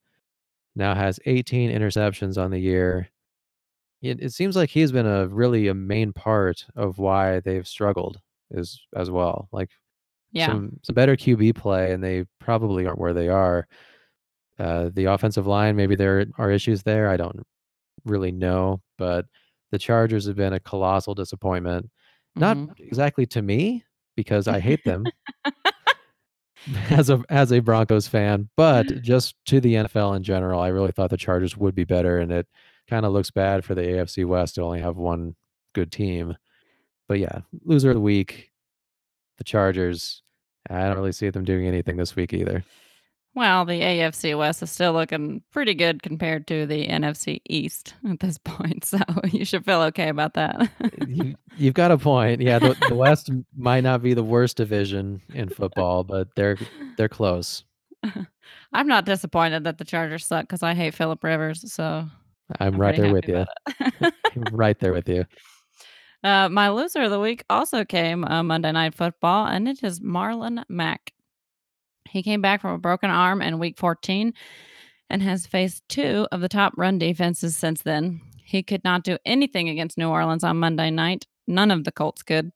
Now 0.76 0.94
has 0.96 1.20
18 1.26 1.72
interceptions 1.72 2.38
on 2.42 2.52
the 2.52 2.60
year. 2.60 3.10
It 4.02 4.22
it 4.22 4.32
seems 4.34 4.56
like 4.56 4.70
he's 4.70 4.92
been 4.94 5.06
a 5.06 5.28
really 5.28 5.68
a 5.68 5.74
main 5.74 6.14
part 6.14 6.66
of 6.76 7.00
why 7.00 7.42
they've 7.42 7.68
struggled 7.68 8.20
as 8.56 8.80
as 8.96 9.10
well. 9.10 9.50
Like 9.52 9.70
Yeah. 10.32 10.48
some 10.48 10.80
some 10.84 10.94
better 10.96 11.16
QB 11.18 11.56
play, 11.56 11.92
and 11.92 12.02
they 12.04 12.26
probably 12.40 12.86
aren't 12.86 13.00
where 13.00 13.14
they 13.14 13.28
are. 13.30 13.68
Uh, 14.58 14.90
the 14.94 15.06
offensive 15.06 15.48
line, 15.48 15.76
maybe 15.76 15.96
there 15.96 16.26
are 16.38 16.52
issues 16.52 16.84
there. 16.84 17.10
I 17.10 17.18
don't 17.18 17.46
really 18.06 18.32
know, 18.32 18.82
but 18.98 19.26
the 19.72 19.80
Chargers 19.80 20.26
have 20.28 20.36
been 20.36 20.54
a 20.54 20.60
colossal 20.60 21.14
disappointment. 21.16 21.90
Not 22.36 22.58
Mhm. 22.58 22.80
exactly 22.80 23.26
to 23.28 23.42
me 23.42 23.84
because 24.16 24.48
I 24.48 24.60
hate 24.60 24.84
them 24.86 25.06
as 26.90 27.10
a 27.10 27.22
as 27.30 27.52
a 27.52 27.60
Broncos 27.60 28.08
fan, 28.08 28.50
but 28.58 29.02
just 29.02 29.36
to 29.46 29.60
the 29.62 29.76
NFL 29.76 30.16
in 30.16 30.24
general. 30.24 30.60
I 30.62 30.68
really 30.70 30.92
thought 30.92 31.10
the 31.10 31.18
Chargers 31.18 31.56
would 31.58 31.74
be 31.76 31.86
better, 31.86 32.18
and 32.20 32.32
it 32.32 32.48
kind 32.90 33.06
of 33.06 33.14
looks 33.14 33.32
bad 33.32 33.64
for 33.64 33.76
the 33.76 33.82
AFC 33.82 34.26
West 34.26 34.56
to 34.56 34.62
only 34.64 34.82
have 34.82 34.98
one 34.98 35.36
good 35.74 35.92
team. 35.92 36.36
But 37.08 37.20
yeah, 37.20 37.40
loser 37.64 37.90
of 37.92 37.96
the 37.96 38.02
week, 38.02 38.52
the 39.38 39.44
Chargers. 39.44 40.22
I 40.70 40.88
don't 40.88 40.98
really 40.98 41.14
see 41.14 41.30
them 41.30 41.46
doing 41.46 41.66
anything 41.66 41.96
this 41.98 42.16
week 42.16 42.34
either. 42.34 42.64
Well, 43.36 43.64
the 43.64 43.80
AFC 43.80 44.38
West 44.38 44.64
is 44.64 44.72
still 44.72 44.94
looking 44.94 45.44
pretty 45.52 45.76
good 45.76 46.02
compared 46.02 46.48
to 46.48 46.66
the 46.66 46.88
NFC 46.88 47.42
East 47.48 47.94
at 48.10 48.20
this 48.20 48.38
point, 48.40 48.84
so 48.86 48.98
you 49.32 49.46
should 49.46 49.66
feel 49.66 49.82
okay 49.84 50.10
about 50.10 50.34
that. 50.34 50.70
You 51.08 51.36
you've 51.56 51.76
got 51.76 51.92
a 51.92 51.98
point. 51.98 52.42
Yeah, 52.42 52.60
the 52.60 52.76
the 52.88 52.96
West 52.96 53.30
might 53.56 53.82
not 53.82 54.02
be 54.02 54.14
the 54.14 54.24
worst 54.24 54.58
division 54.58 55.22
in 55.34 55.50
football, 55.50 56.04
but 56.04 56.28
they're 56.36 56.58
they're 56.98 57.10
close. 57.10 57.64
I'm 58.74 58.88
not 58.88 59.06
disappointed 59.06 59.64
that 59.66 59.78
the 59.78 59.86
Chargers 59.86 60.26
suck 60.26 60.44
because 60.44 60.64
I 60.64 60.74
hate 60.74 60.94
Philip 60.94 61.24
Rivers, 61.24 61.72
so 61.72 61.84
I'm 62.60 62.74
I'm 62.74 62.78
right 62.78 62.96
there 62.96 63.14
with 63.14 63.28
you. 63.28 63.46
Right 64.52 64.80
there 64.80 64.94
with 64.94 65.08
you. 65.08 65.26
Uh, 66.24 66.50
my 66.50 66.70
loser 66.70 67.04
of 67.04 67.12
the 67.12 67.20
week 67.20 67.44
also 67.50 67.86
came 67.86 68.26
on 68.26 68.48
Monday 68.48 68.72
Night 68.72 68.94
Football, 68.94 69.48
and 69.48 69.68
it 69.68 69.84
is 69.84 70.00
Marlon 70.00 70.64
Mack. 70.68 71.14
He 72.10 72.24
came 72.24 72.42
back 72.42 72.62
from 72.62 72.74
a 72.74 72.80
broken 72.80 73.10
arm 73.10 73.42
in 73.42 73.60
week 73.60 73.78
14 73.78 74.34
and 75.10 75.22
has 75.22 75.46
faced 75.46 75.88
2 75.90 76.28
of 76.32 76.42
the 76.42 76.50
top 76.50 76.74
run 76.78 76.98
defenses 76.98 77.56
since 77.56 77.82
then. 77.82 78.22
He 78.44 78.64
could 78.64 78.84
not 78.84 79.04
do 79.04 79.18
anything 79.26 79.70
against 79.70 79.98
New 79.98 80.10
Orleans 80.10 80.44
on 80.44 80.58
Monday 80.58 80.90
night. 80.90 81.28
None 81.48 81.72
of 81.72 81.84
the 81.84 81.92
Colts 81.92 82.24
could. 82.24 82.52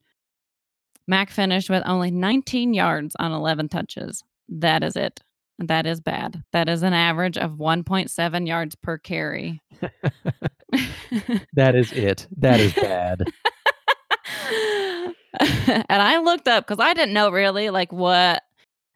Mack 1.08 1.30
finished 1.30 1.70
with 1.70 1.84
only 1.86 2.12
19 2.12 2.74
yards 2.74 3.16
on 3.20 3.32
11 3.32 3.70
touches. 3.70 4.24
That 4.50 4.84
is 4.84 4.96
it. 4.96 5.22
That 5.60 5.86
is 5.86 6.02
bad. 6.02 6.44
That 6.52 6.68
is 6.68 6.82
an 6.82 6.94
average 6.94 7.38
of 7.38 7.54
1.7 7.54 8.48
yards 8.48 8.76
per 8.76 8.98
carry. 8.98 9.62
That 11.54 11.76
is 11.76 11.92
it. 11.92 12.28
That 12.38 12.60
is 12.60 12.74
bad. 12.74 13.22
and 15.40 16.02
I 16.02 16.20
looked 16.20 16.48
up 16.48 16.66
because 16.66 16.84
I 16.84 16.96
didn't 16.96 17.14
know 17.14 17.30
really, 17.30 17.70
like, 17.70 17.92
what 17.92 18.42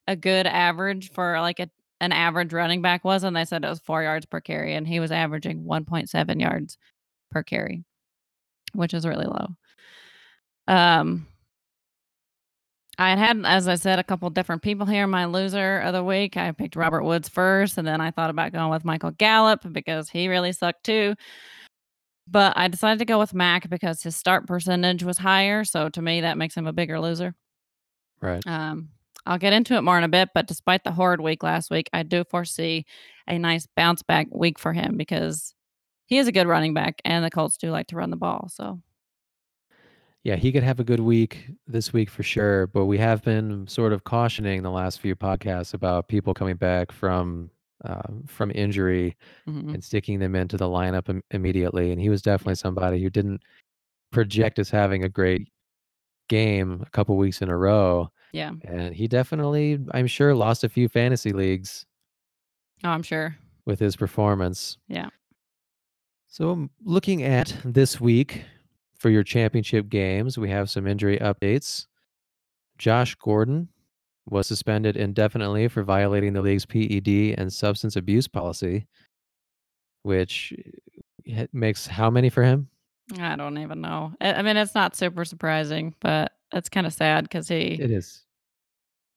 a 0.07 0.15
good 0.15 0.47
average 0.47 1.11
for, 1.11 1.39
like, 1.41 1.59
a 1.59 1.69
an 1.99 2.11
average 2.11 2.53
running 2.53 2.81
back 2.83 3.03
was, 3.03 3.23
and 3.23 3.35
they 3.35 3.45
said 3.45 3.63
it 3.65 3.69
was 3.69 3.79
4 3.79 4.03
yards 4.03 4.25
per 4.27 4.39
carry, 4.39 4.75
and 4.75 4.87
he 4.87 4.99
was 4.99 5.11
averaging 5.11 5.63
1.7 5.65 6.39
yards 6.39 6.77
per 7.31 7.43
carry, 7.43 7.83
which 8.73 8.93
is 8.93 9.05
really 9.07 9.25
low. 9.27 9.47
Um 10.67 11.27
I 12.99 13.11
had 13.11 13.19
had, 13.19 13.45
as 13.45 13.67
I 13.67 13.75
said, 13.75 13.99
a 13.99 14.03
couple 14.03 14.27
different 14.31 14.63
people 14.63 14.87
here. 14.87 15.05
My 15.05 15.25
loser 15.25 15.79
of 15.81 15.93
the 15.93 16.03
week, 16.03 16.35
I 16.35 16.51
picked 16.51 16.75
Robert 16.75 17.03
Woods 17.03 17.29
first, 17.29 17.77
and 17.77 17.87
then 17.87 18.01
I 18.01 18.09
thought 18.09 18.31
about 18.31 18.53
going 18.53 18.71
with 18.71 18.85
Michael 18.85 19.11
Gallup 19.11 19.71
because 19.71 20.09
he 20.09 20.27
really 20.27 20.51
sucked 20.51 20.83
too. 20.83 21.13
But 22.29 22.57
I 22.57 22.67
decided 22.67 22.99
to 22.99 23.05
go 23.05 23.19
with 23.19 23.33
Mack 23.33 23.69
because 23.69 24.03
his 24.03 24.15
start 24.15 24.47
percentage 24.47 25.03
was 25.03 25.17
higher, 25.17 25.63
so 25.63 25.89
to 25.89 26.01
me, 26.01 26.21
that 26.21 26.37
makes 26.37 26.55
him 26.55 26.67
a 26.67 26.73
bigger 26.73 26.99
loser. 26.99 27.33
Right. 28.21 28.45
Um, 28.45 28.89
I'll 29.27 29.37
get 29.37 29.53
into 29.53 29.75
it 29.75 29.81
more 29.81 29.97
in 29.97 30.03
a 30.03 30.07
bit, 30.09 30.29
but 30.33 30.47
despite 30.47 30.83
the 30.83 30.91
horrid 30.91 31.21
week 31.21 31.43
last 31.43 31.69
week, 31.69 31.89
I 31.93 32.03
do 32.03 32.23
foresee 32.23 32.85
a 33.27 33.37
nice 33.37 33.67
bounce 33.75 34.01
back 34.01 34.27
week 34.31 34.57
for 34.57 34.73
him 34.73 34.95
because 34.97 35.53
he 36.05 36.17
is 36.17 36.27
a 36.27 36.31
good 36.31 36.47
running 36.47 36.73
back, 36.73 37.01
and 37.03 37.23
the 37.25 37.29
Colts 37.29 37.57
do 37.57 37.69
like 37.69 37.87
to 37.87 37.97
run 37.97 38.09
the 38.09 38.15
ball, 38.15 38.47
so 38.49 38.81
Yeah, 40.23 40.35
he 40.35 40.51
could 40.51 40.63
have 40.63 40.79
a 40.79 40.83
good 40.83 40.99
week 40.99 41.49
this 41.67 41.93
week 41.93 42.09
for 42.09 42.23
sure, 42.23 42.67
but 42.67 42.85
we 42.85 42.97
have 42.97 43.21
been 43.23 43.67
sort 43.67 43.93
of 43.93 44.03
cautioning 44.03 44.61
the 44.63 44.71
last 44.71 44.99
few 44.99 45.15
podcasts 45.15 45.73
about 45.73 46.07
people 46.09 46.33
coming 46.33 46.55
back 46.57 46.91
from, 46.91 47.49
um, 47.85 48.23
from 48.27 48.51
injury 48.55 49.15
Mhm. 49.47 49.73
and 49.73 49.83
sticking 49.83 50.19
them 50.19 50.35
into 50.35 50.57
the 50.57 50.65
lineup 50.65 51.07
im 51.09 51.21
immediately, 51.31 51.91
and 51.91 52.01
he 52.01 52.09
was 52.09 52.21
definitely 52.21 52.55
somebody 52.55 53.01
who 53.01 53.09
didn't 53.09 53.41
project 54.11 54.59
as 54.59 54.69
having 54.69 55.03
a 55.03 55.09
great 55.09 55.47
game 56.29 56.81
a 56.85 56.89
couple 56.91 57.15
weeks 57.17 57.41
in 57.41 57.49
a 57.49 57.57
row, 57.57 58.09
Yeah. 58.33 58.51
and 58.63 58.93
he 58.95 59.07
definitely, 59.07 59.79
I'm 59.93 60.07
sure, 60.07 60.35
lost 60.35 60.63
a 60.63 60.69
few 60.69 60.89
fantasy 60.89 61.31
leagues 61.33 61.85
Oh, 62.83 62.89
I'm 62.89 63.03
sure. 63.03 63.37
with 63.65 63.79
his 63.79 63.95
performance. 63.95 64.77
Yeah. 64.87 65.09
So, 66.29 66.51
m 66.51 66.69
looking 66.83 67.23
at 67.23 67.55
this 67.63 68.01
week 68.01 68.43
for 68.99 69.09
your 69.09 69.23
championship 69.23 69.87
games, 69.89 70.37
we 70.37 70.49
have 70.49 70.69
some 70.69 70.85
injury 70.85 71.17
updates. 71.19 71.87
Josh 72.77 73.15
Gordon 73.15 73.69
was 74.29 74.47
suspended 74.47 74.97
indefinitely 74.97 75.67
for 75.69 75.83
violating 75.83 76.33
the 76.33 76.41
league's 76.41 76.65
PED 76.65 77.35
and 77.37 77.53
substance 77.53 77.95
abuse 77.97 78.27
policy 78.27 78.87
which 80.05 80.53
h 81.25 81.49
makes 81.53 81.87
how 81.87 82.09
many 82.09 82.29
for 82.29 82.43
him? 82.43 82.69
I 83.19 83.35
don't 83.35 83.57
even 83.57 83.81
know. 83.81 84.13
I 84.19 84.33
I 84.33 84.41
mean, 84.41 84.57
it's 84.57 84.75
not 84.75 84.95
super 84.95 85.23
surprising, 85.25 85.95
but 86.01 86.33
it's 86.53 86.69
kinda 86.69 86.91
sad 86.91 87.23
because 87.25 87.47
he 87.47 87.77
It 87.79 87.91
is. 87.91 88.23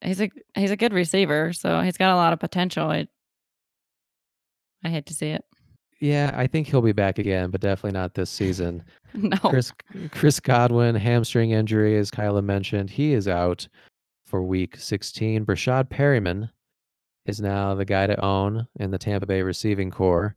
he's 0.03 0.21
a 0.21 0.31
he's 0.55 0.71
a 0.71 0.77
good 0.77 0.93
receiver, 0.93 1.53
so 1.53 1.81
he's 1.81 1.97
got 1.97 2.13
a 2.13 2.17
lot 2.17 2.33
of 2.33 2.39
potential. 2.41 2.91
It 2.91 3.09
I 4.85 4.89
hate 4.89 5.07
to 5.07 5.15
see 5.15 5.29
it. 5.29 5.45
Yeah, 6.01 6.33
I 6.35 6.47
think 6.47 6.67
he'll 6.67 6.81
be 6.81 6.93
back 6.93 7.19
again, 7.19 7.51
but 7.51 7.61
definitely 7.61 7.99
not 7.99 8.15
this 8.15 8.31
season. 8.31 8.85
No. 9.13 9.37
Chris 9.39 9.73
Chris 10.13 10.39
Godwin, 10.39 10.95
hamstring 10.95 11.51
injury, 11.51 11.99
as 11.99 12.13
Kyla 12.13 12.43
mentioned, 12.43 12.91
he 12.91 13.13
is 13.13 13.27
out 13.27 13.67
for 14.25 14.41
week 14.41 14.77
16. 14.77 15.45
Breshad 15.45 15.89
Perriman 15.89 16.49
is 17.27 17.41
now 17.41 17.75
the 17.75 17.85
guy 17.85 18.07
to 18.07 18.25
own 18.25 18.69
in 18.79 18.93
the 18.93 18.99
Tampa 18.99 19.27
Bay 19.27 19.43
receiving 19.43 19.91
corps. 19.91 20.37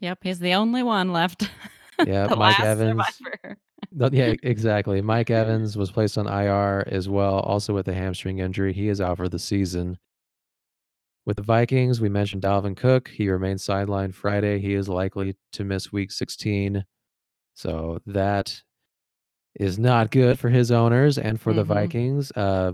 Yep, 0.00 0.18
he's 0.22 0.40
the 0.40 0.54
only 0.54 0.82
one 0.82 1.12
left. 1.12 1.48
Yeah, 2.06 2.26
The 2.28 2.36
Mike 2.36 2.58
last 2.58 2.66
Evans 2.66 3.02
survivor. 3.16 3.58
Yeah, 3.92 4.34
exactly. 4.42 5.00
Mike 5.02 5.30
Evans 5.30 5.76
was 5.76 5.90
placed 5.90 6.18
on 6.18 6.26
IR 6.26 6.84
as 6.88 7.08
well, 7.08 7.40
also 7.40 7.74
with 7.74 7.88
a 7.88 7.94
hamstring 7.94 8.38
injury. 8.38 8.72
He 8.72 8.88
is 8.88 9.00
out 9.00 9.16
for 9.16 9.28
the 9.28 9.38
season. 9.38 9.98
With 11.26 11.36
the 11.36 11.42
Vikings, 11.42 12.00
we 12.00 12.08
mentioned 12.08 12.42
Dalvin 12.42 12.76
Cook. 12.76 13.08
He 13.08 13.28
remains 13.28 13.64
sidelined 13.64 14.14
Friday. 14.14 14.58
He 14.60 14.74
is 14.74 14.88
likely 14.88 15.36
to 15.52 15.64
miss 15.64 15.92
week 15.92 16.10
16. 16.10 16.84
So 17.54 18.00
that 18.06 18.62
is 19.58 19.78
not 19.78 20.10
good 20.10 20.38
for 20.38 20.48
his 20.48 20.70
owners 20.70 21.18
and 21.18 21.40
for 21.40 21.52
the 21.52 21.64
Mhm. 21.64 21.66
Vikings. 21.66 22.32
Uh, 22.32 22.72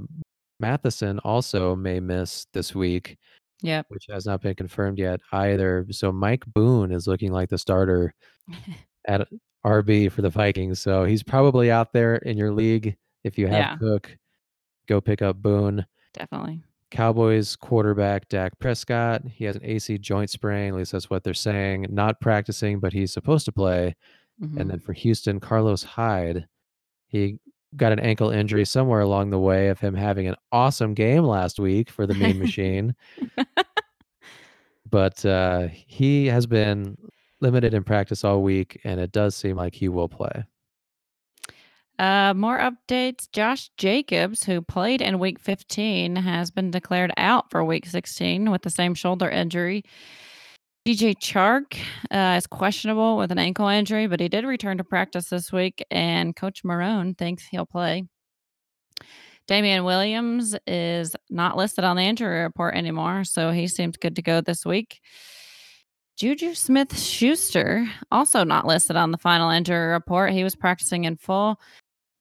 Mattison 0.61 1.19
also 1.21 1.75
may 1.75 1.99
miss 1.99 2.47
this 2.53 2.75
week, 2.75 3.17
Yep. 3.63 3.87
which 3.89 4.07
has 4.11 4.25
not 4.27 4.41
been 4.43 4.55
confirmed 4.55 4.99
yet 4.99 5.21
either. 5.33 5.87
So 5.91 6.13
Mike 6.13 6.45
Boone 6.47 6.93
is 6.93 7.09
looking 7.09 7.33
like 7.33 7.49
the 7.49 7.59
starter 7.59 8.15
at 9.07 9.29
RB 9.65 10.11
for 10.11 10.23
the 10.23 10.31
Vikings. 10.31 10.81
So 10.81 11.05
he's 11.05 11.23
probably 11.23 11.71
out 11.71 11.93
there 11.93 12.17
in 12.17 12.37
your 12.37 12.53
league. 12.53 12.97
If 13.25 13.39
you 13.39 13.47
have 13.47 13.59
Yeah. 13.59 13.77
Cook, 13.79 14.17
go 14.87 15.01
pick 15.01 15.23
up 15.23 15.37
Boone. 15.43 15.87
Definitely. 16.13 16.63
Cowboys 16.91 17.57
quarterback 17.57 18.29
Dak 18.29 18.57
Prescott, 18.61 19.23
he 19.27 19.45
has 19.47 19.57
an 19.57 19.65
AC 19.65 19.99
joint 19.99 20.31
sprain, 20.31 20.69
at 20.75 20.77
least 20.77 20.93
that's 20.93 21.11
what 21.11 21.25
they're 21.25 21.35
saying. 21.35 21.87
Not 21.91 22.21
practicing, 22.21 22.79
but 22.79 22.93
he's 22.93 23.13
supposed 23.13 23.45
to 23.47 23.53
play. 23.53 23.97
And 24.41 24.53
Mhm. 24.59 24.69
then 24.69 24.79
for 24.81 24.93
Houston, 24.93 25.41
Carlos 25.41 25.83
Hyde, 25.83 26.47
he 27.07 27.39
got 27.77 27.91
an 27.93 27.99
ankle 27.99 28.31
injury 28.31 28.65
somewhere 28.65 29.01
along 29.01 29.31
the 29.31 29.39
way 29.41 29.69
of 29.69 29.81
him 29.81 29.95
having 29.95 30.29
an 30.29 30.37
awesome 30.53 30.95
game 30.95 31.25
last 31.25 31.59
week 31.59 31.91
for 31.91 32.07
the 32.07 32.15
Mean 32.15 32.39
Machine. 32.59 32.95
But, 34.89 35.25
uh, 35.25 35.69
he 35.73 36.27
has 36.27 36.47
been 36.47 36.97
limited 37.45 37.75
in 37.75 37.85
practice 37.85 38.25
all 38.25 38.43
week, 38.43 38.81
and 38.85 38.99
it 38.99 39.13
does 39.13 39.37
seem 39.37 39.57
like 39.57 39.75
he 39.75 39.89
will 39.89 40.09
play. 40.09 40.45
Uh, 41.99 42.33
more 42.35 42.59
updates. 42.59 43.31
Josh 43.31 43.71
Jacobs, 43.77 44.43
who 44.45 44.61
played 44.63 45.01
in 45.01 45.19
week 45.19 45.39
15, 45.39 46.17
has 46.17 46.51
been 46.51 46.71
declared 46.71 47.13
out 47.17 47.51
for 47.51 47.63
week 47.63 47.87
16 47.87 48.51
with 48.51 48.63
the 48.63 48.71
same 48.71 48.95
shoulder 48.95 49.29
injury. 49.29 49.85
DJ 50.87 51.15
Chark 51.15 51.79
uh, 52.11 52.37
is 52.37 52.47
questionable 52.47 53.17
with 53.17 53.31
an 53.31 53.39
ankle 53.39 53.69
injury, 53.69 54.07
but 54.07 54.21
he 54.21 54.29
did 54.29 54.45
return 54.45 54.79
to 54.79 54.85
practice 54.85 55.29
this 55.29 55.53
week, 55.53 55.85
and 55.91 56.35
Coach 56.35 56.65
Marrone 56.65 57.17
thinks 57.17 57.45
he'll 57.47 57.67
play. 57.67 58.05
Damien 59.47 59.85
Williams 59.85 60.57
is 60.67 61.15
not 61.29 61.57
listed 61.57 61.85
on 61.85 61.97
the 61.97 62.03
injury 62.03 62.43
report 62.43 62.75
anymore, 62.75 63.25
so 63.25 63.51
he 63.51 63.69
seems 63.69 63.99
good 63.99 64.17
to 64.17 64.23
go 64.23 64.41
this 64.41 64.65
week. 64.65 65.01
Juju 66.17 66.55
Smith 66.55 66.97
Schuster, 66.97 67.89
also 68.13 68.45
not 68.45 68.67
listed 68.67 68.97
on 68.97 69.11
the 69.11 69.19
final 69.19 69.51
injury 69.51 69.89
report. 69.89 70.33
He 70.33 70.45
was 70.45 70.55
practicing 70.55 71.05
in 71.05 71.17
full. 71.17 71.61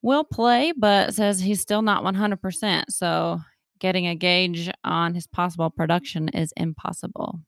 Will 0.02 0.24
play, 0.24 0.74
but 0.76 1.14
says 1.14 1.40
he's 1.40 1.62
still 1.62 1.82
not 1.82 2.04
100%. 2.04 2.86
So 2.90 3.40
getting 3.80 4.08
a 4.08 4.16
gauge 4.16 4.70
on 4.84 5.14
his 5.14 5.28
possible 5.28 5.70
production 5.70 6.30
is 6.30 6.54
impossible. 6.58 7.40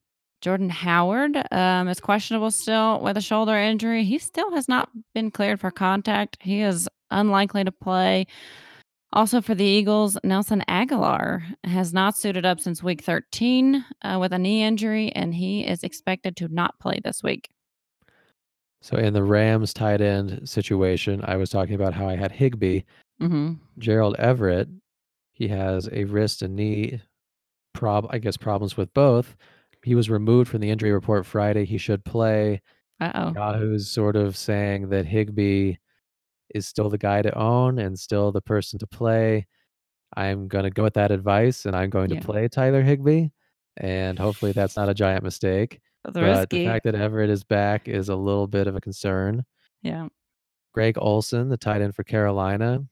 Jordan 0.41 0.69
Howard 0.69 1.41
um, 1.51 1.87
is 1.87 1.99
questionable 1.99 2.51
still 2.51 3.01
with 3.01 3.17
a 3.17 3.21
shoulder 3.21 3.57
injury. 3.57 4.03
He 4.03 4.19
still 4.19 4.51
has 4.51 4.67
not 4.67 4.89
been 5.13 5.31
cleared 5.31 5.59
for 5.59 5.71
contact. 5.71 6.37
He 6.39 6.61
is 6.61 6.87
unlikely 7.09 7.63
to 7.63 7.71
play. 7.71 8.27
Also 9.15 9.39
for 9.39 9.55
the 9.55 9.63
Eagles, 9.63 10.17
Nelson 10.25 10.61
Agholor 10.67 11.41
has 11.63 11.93
not 11.93 12.17
suited 12.17 12.45
up 12.45 12.59
since 12.59 12.83
week 12.83 13.01
13 13.01 13.85
uh, 14.01 14.17
with 14.19 14.33
a 14.33 14.37
knee 14.37 14.61
injury, 14.61 15.09
and 15.13 15.33
he 15.33 15.65
is 15.65 15.83
expected 15.83 16.35
to 16.35 16.49
not 16.49 16.77
play 16.79 16.99
this 17.01 17.23
week. 17.23 17.49
So 18.81 18.97
in 18.97 19.13
the 19.13 19.23
Rams 19.23 19.73
tight 19.73 20.01
end 20.01 20.47
situation, 20.47 21.21
I 21.23 21.37
was 21.37 21.49
talking 21.49 21.75
about 21.75 21.93
how 21.93 22.07
I 22.09 22.17
had 22.17 22.33
Higbee. 22.33 22.81
hmm 23.19 23.53
Gerald 23.77 24.15
Everett, 24.19 24.67
he 25.31 25.47
has 25.47 25.89
a 25.91 26.03
wrist 26.03 26.41
and 26.41 26.55
knee 26.55 27.01
prob 27.73 28.07
I 28.09 28.19
guess 28.19 28.37
problems 28.37 28.75
with 28.77 28.93
both. 28.93 29.35
He 29.83 29.95
was 29.95 30.09
removed 30.09 30.49
from 30.49 30.61
the 30.61 30.69
injury 30.69 30.91
report 30.91 31.25
Friday. 31.25 31.63
He 31.65 31.77
should 31.77 32.03
play. 32.03 32.61
Uh 32.99 33.11
oh. 33.15 33.33
Yahoo's 33.33 33.89
sort 33.89 34.15
of 34.15 34.35
saying 34.35 34.89
that 34.89 35.05
Higbee 35.05 35.75
is 36.53 36.67
still 36.67 36.89
the 36.89 36.97
guy 36.97 37.21
to 37.21 37.37
own 37.37 37.79
and 37.79 37.97
still 37.97 38.31
the 38.31 38.41
person 38.41 38.79
to 38.79 38.87
play. 38.87 39.47
I'm 40.15 40.47
going 40.47 40.63
to 40.63 40.69
go 40.69 40.83
with 40.83 40.93
that 40.93 41.11
advice 41.11 41.65
and 41.65 41.75
I'm 41.75 41.89
going 41.89 42.09
Yeah. 42.11 42.19
to 42.19 42.25
play 42.25 42.47
Tyler 42.47 42.83
Higbee. 42.83 43.29
And 43.77 44.17
hopefully 44.17 44.51
that's 44.53 44.77
not 44.77 44.87
a 44.89 44.93
giant 44.93 45.23
mistake. 45.23 45.81
That's 46.05 46.13
But 46.13 46.49
the 46.49 46.65
fact 46.65 46.85
that 46.85 46.95
Everett 46.95 47.29
is 47.29 47.43
back 47.43 47.87
is 47.87 48.09
a 48.09 48.15
little 48.15 48.47
bit 48.47 48.67
of 48.67 48.75
a 48.75 48.81
concern. 48.81 49.43
Yeah. 49.81 50.07
Greg 50.73 50.97
Olsen, 50.97 51.49
the 51.49 51.57
tight 51.57 51.81
end 51.81 51.95
for 51.95 52.03
Carolina, 52.03 52.85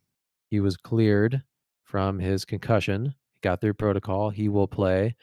he 0.50 0.60
was 0.60 0.76
cleared 0.78 1.42
from 1.84 2.20
his 2.20 2.44
concussion. 2.44 3.14
He 3.34 3.40
got 3.42 3.62
through 3.62 3.76
protocol. 3.76 4.30
He 4.30 4.50
will 4.50 4.68
play. 4.68 5.16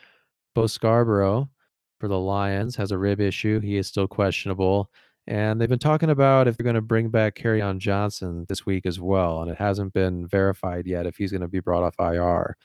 Bo 0.54 0.66
Scarborough 0.66 1.50
for 1.98 2.08
the 2.08 2.18
Lions 2.18 2.76
has 2.76 2.92
a 2.92 2.98
rib 2.98 3.20
issue. 3.20 3.60
He 3.60 3.76
is 3.76 3.88
still 3.88 4.08
questionable. 4.08 4.90
And 5.26 5.60
they've 5.60 5.68
been 5.68 5.78
talking 5.78 6.10
about 6.10 6.48
if 6.48 6.56
they're 6.56 6.64
going 6.64 6.74
to 6.74 6.80
bring 6.80 7.08
back 7.10 7.36
Kerryon 7.36 7.78
Johnson 7.78 8.46
this 8.48 8.66
week 8.66 8.86
as 8.86 8.98
well. 9.00 9.42
And 9.42 9.50
it 9.50 9.58
hasn't 9.58 9.92
been 9.92 10.26
verified 10.26 10.86
yet 10.86 11.06
if 11.06 11.16
he's 11.16 11.30
going 11.30 11.42
to 11.42 11.48
be 11.48 11.60
brought 11.60 11.84
off 11.84 11.94
IR. 12.00 12.56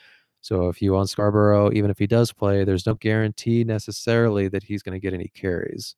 So 0.41 0.69
if 0.69 0.81
you 0.81 0.95
own 0.95 1.07
Scarborough, 1.07 1.71
even 1.73 1.91
if 1.91 1.99
he 1.99 2.07
does 2.07 2.31
play, 2.31 2.63
there's 2.63 2.85
no 2.85 2.95
guarantee 2.95 3.63
necessarily 3.63 4.47
that 4.49 4.63
he's 4.63 4.83
going 4.83 4.93
to 4.93 4.99
get 4.99 5.13
any 5.13 5.29
carries. 5.35 5.95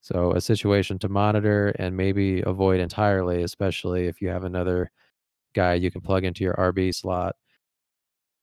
So 0.00 0.32
a 0.32 0.40
situation 0.40 0.98
to 1.00 1.08
monitor 1.08 1.68
and 1.78 1.96
maybe 1.96 2.40
avoid 2.42 2.80
entirely, 2.80 3.42
especially 3.42 4.06
if 4.06 4.20
you 4.22 4.28
have 4.28 4.44
another 4.44 4.90
guy 5.54 5.74
you 5.74 5.90
can 5.90 6.00
plug 6.00 6.24
into 6.24 6.44
your 6.44 6.54
RB 6.54 6.94
slot. 6.94 7.36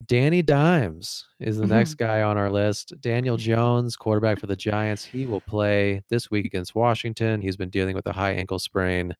Danny 0.04 0.42
Dimes 0.42 1.24
is 1.40 1.56
the 1.56 1.66
next 1.66 1.94
guy 1.94 2.22
on 2.22 2.36
our 2.36 2.50
list. 2.50 2.92
Daniel 3.00 3.36
Jones, 3.38 3.96
quarterback 3.96 4.38
for 4.38 4.46
the 4.46 4.54
Giants, 4.56 5.04
he 5.04 5.24
will 5.26 5.40
play 5.40 6.02
this 6.10 6.30
week 6.30 6.44
against 6.44 6.74
Washington. 6.74 7.40
He's 7.40 7.56
been 7.56 7.70
dealing 7.70 7.96
with 7.96 8.06
a 8.06 8.12
high 8.12 8.32
ankle 8.32 8.58
sprain. 8.58 9.14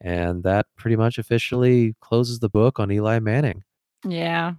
And 0.00 0.42
that 0.44 0.66
pretty 0.76 0.96
much 0.96 1.18
officially 1.18 1.96
closes 2.00 2.38
the 2.38 2.48
book 2.48 2.78
on 2.78 2.92
Eli 2.92 3.18
Manning. 3.18 3.64
Yeah. 4.06 4.54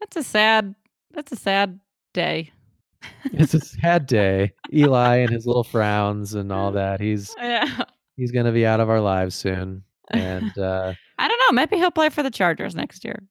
That's 0.00 0.16
a 0.16 0.22
sad 0.22 0.74
that's 1.12 1.32
a 1.32 1.36
sad 1.36 1.80
day. 2.12 2.52
It's 3.24 3.54
a 3.54 3.60
sad 3.60 4.06
day. 4.06 4.52
Eli 4.72 5.16
and 5.16 5.30
his 5.30 5.46
little 5.46 5.64
frowns 5.64 6.34
and 6.34 6.52
all 6.52 6.72
that. 6.72 7.00
He's 7.00 7.34
Yeah. 7.38 7.84
he's 8.16 8.32
going 8.32 8.46
to 8.46 8.52
be 8.52 8.66
out 8.66 8.80
of 8.80 8.90
our 8.90 9.00
lives 9.00 9.34
soon. 9.34 9.82
And 10.12 10.58
uh 10.58 10.92
I 11.18 11.28
don't 11.28 11.38
know, 11.48 11.54
maybe 11.54 11.76
he'll 11.76 11.92
play 11.92 12.08
for 12.10 12.22
the 12.24 12.30
Chargers 12.32 12.74
next 12.74 13.04
year. 13.04 13.22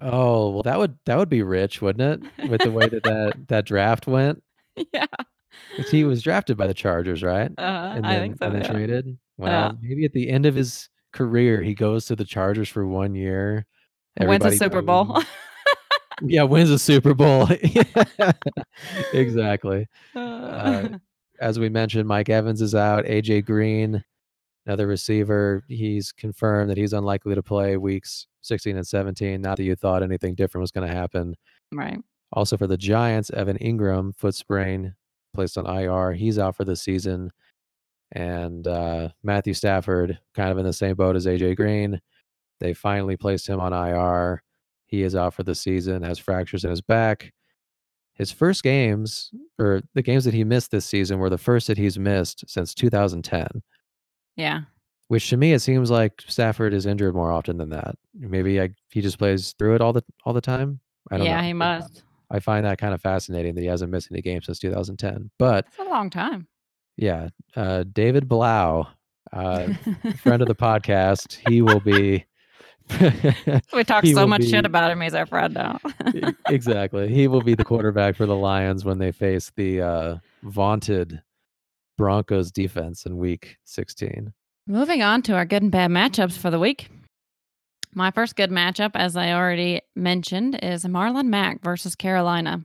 Oh, 0.00 0.50
well, 0.50 0.62
that 0.62 0.78
would 0.78 0.98
that 1.06 1.16
would 1.18 1.28
be 1.28 1.42
rich, 1.42 1.82
wouldn't 1.82 2.24
it? 2.38 2.48
With 2.50 2.62
the 2.62 2.70
way 2.70 2.88
that 2.88 3.02
that, 3.04 3.34
that 3.48 3.66
draft 3.66 4.06
went. 4.06 4.42
Yeah. 4.92 5.06
'Cause 5.76 5.90
he 5.90 6.04
was 6.04 6.22
drafted 6.22 6.56
by 6.56 6.66
the 6.68 6.74
Chargers, 6.74 7.22
right? 7.22 7.50
Uh, 7.58 7.92
And 7.96 8.06
I 8.06 8.14
then 8.14 8.20
think 8.22 8.38
so, 8.38 8.46
and 8.46 8.54
then 8.54 8.62
yeah. 8.62 8.72
traded. 8.72 9.18
Well, 9.38 9.50
Yeah. 9.50 9.72
maybe 9.82 10.04
at 10.04 10.12
the 10.12 10.28
end 10.30 10.46
of 10.46 10.54
his 10.54 10.88
career, 11.12 11.62
he 11.62 11.74
goes 11.74 12.06
to 12.06 12.16
the 12.16 12.24
Chargers 12.24 12.68
for 12.68 12.86
1 12.86 13.14
year. 13.14 13.66
Wins 14.20 14.28
a 14.44 14.46
Everybody 14.46 14.56
Super 14.56 14.82
Bowl. 14.82 15.22
Yeah, 16.22 16.42
wins 16.42 16.70
a 16.70 16.78
Super 16.80 17.14
Bowl. 17.14 17.48
Exactly. 19.12 19.86
Uh, 20.14 20.88
As 21.40 21.58
we 21.58 21.68
mentioned, 21.68 22.08
Mike 22.08 22.28
Evans 22.28 22.60
is 22.60 22.74
out. 22.74 23.04
AJ 23.04 23.44
Green, 23.46 24.02
another 24.68 24.86
receiver, 24.86 25.64
he's 25.66 26.12
confirmed 26.12 26.70
that 26.70 26.76
he's 26.76 26.92
unlikely 26.92 27.34
to 27.34 27.42
play 27.42 27.78
weeks 27.78 28.26
16 28.42 28.76
and 28.76 28.86
17. 28.86 29.40
Not 29.40 29.56
that 29.56 29.64
you 29.64 29.74
thought 29.74 30.02
anything 30.02 30.34
different 30.34 30.62
was 30.62 30.70
going 30.70 30.86
to 30.86 30.94
happen. 30.94 31.34
right. 31.72 31.98
Also 32.32 32.58
for 32.58 32.66
the 32.66 32.76
Giants, 32.76 33.30
Evan 33.30 33.56
Engram, 33.56 34.14
foot 34.14 34.34
sprain, 34.34 34.94
placed 35.34 35.56
on 35.56 35.66
IR. 35.66 36.12
He's 36.12 36.38
out 36.38 36.54
for 36.54 36.64
the 36.64 36.76
season. 36.76 37.30
And 38.12 38.66
uh, 38.66 39.08
Matthew 39.22 39.54
Stafford, 39.54 40.18
kind 40.34 40.50
of 40.50 40.58
in 40.58 40.64
the 40.64 40.74
same 40.74 40.94
boat 40.94 41.16
as 41.16 41.24
AJ 41.24 41.56
Green. 41.56 41.98
They 42.60 42.74
finally 42.74 43.16
placed 43.16 43.48
him 43.48 43.60
on 43.60 43.72
IR. 43.72 44.42
He 44.86 45.02
is 45.02 45.14
out 45.14 45.32
for 45.32 45.42
the 45.42 45.54
season, 45.54 46.02
has 46.02 46.18
fractures 46.18 46.64
in 46.64 46.70
his 46.70 46.82
back. 46.82 47.32
His 48.12 48.30
first 48.30 48.62
games, 48.62 49.30
or 49.58 49.80
the 49.94 50.02
games 50.02 50.24
that 50.24 50.34
he 50.34 50.44
missed 50.44 50.70
this 50.70 50.84
season, 50.84 51.18
were 51.18 51.30
the 51.30 51.38
first 51.38 51.68
that 51.68 51.78
he's 51.78 51.98
missed 51.98 52.44
since 52.46 52.74
2010. 52.74 53.62
Yeah. 54.38 54.60
Which 55.08 55.28
to 55.30 55.36
me, 55.36 55.52
it 55.52 55.60
seems 55.60 55.90
like 55.90 56.22
Stafford 56.26 56.72
is 56.72 56.86
injured 56.86 57.14
more 57.14 57.32
often 57.32 57.56
than 57.58 57.70
that. 57.70 57.96
Maybe 58.14 58.60
I, 58.60 58.70
he 58.90 59.00
just 59.00 59.18
plays 59.18 59.54
through 59.58 59.74
it 59.74 59.80
all 59.80 59.92
the 59.92 60.02
all 60.24 60.32
the 60.32 60.40
time. 60.40 60.80
I 61.10 61.16
don't 61.18 61.26
Yeah, 61.26 61.40
know. 61.40 61.46
he 61.46 61.52
must. 61.52 62.02
I 62.30 62.40
find 62.40 62.64
that 62.66 62.78
kind 62.78 62.92
of 62.94 63.00
fascinating 63.00 63.54
that 63.54 63.60
he 63.62 63.66
hasn't 63.66 63.90
missed 63.90 64.08
any 64.12 64.20
games 64.22 64.46
since 64.46 64.58
2010. 64.58 65.30
But 65.38 65.66
It's 65.68 65.78
a 65.78 65.84
long 65.84 66.10
time. 66.10 66.46
yeah, 66.96 67.30
uh, 67.56 67.84
David 67.92 68.28
Blough, 68.28 68.86
uh, 69.32 69.68
friend 70.18 70.42
of 70.42 70.48
the 70.48 70.54
podcast, 70.68 71.38
he 71.48 71.62
will 71.62 71.80
be. 71.80 72.24
we 73.74 73.84
talk 73.84 74.04
so 74.06 74.26
much 74.26 74.44
shit 74.46 74.64
about 74.66 74.90
him. 74.90 75.00
He's 75.00 75.14
our 75.14 75.26
friend 75.26 75.52
now. 75.54 75.78
Exactly. 76.48 77.08
He 77.08 77.28
will 77.28 77.42
be 77.42 77.54
the 77.54 77.64
quarterback 77.64 78.16
for 78.16 78.24
the 78.26 78.36
Lions 78.36 78.84
when 78.84 78.98
they 78.98 79.12
face 79.12 79.52
the 79.56 79.82
uh, 79.82 80.16
vaunted 80.42 81.22
Broncos 81.98 82.50
defense 82.50 83.04
in 83.04 83.18
week 83.18 83.58
16. 83.64 84.32
Moving 84.66 85.02
on 85.02 85.20
to 85.22 85.34
our 85.34 85.44
good 85.44 85.62
and 85.62 85.70
bad 85.70 85.90
matchups 85.90 86.38
for 86.38 86.50
the 86.50 86.58
week. 86.58 86.88
My 87.92 88.10
first 88.10 88.36
good 88.36 88.50
matchup, 88.50 88.92
as 88.94 89.16
I 89.16 89.32
already 89.32 89.82
mentioned, 89.94 90.58
is 90.62 90.84
Marlon 90.84 91.26
Mack 91.26 91.62
versus 91.62 91.94
Carolina. 91.94 92.64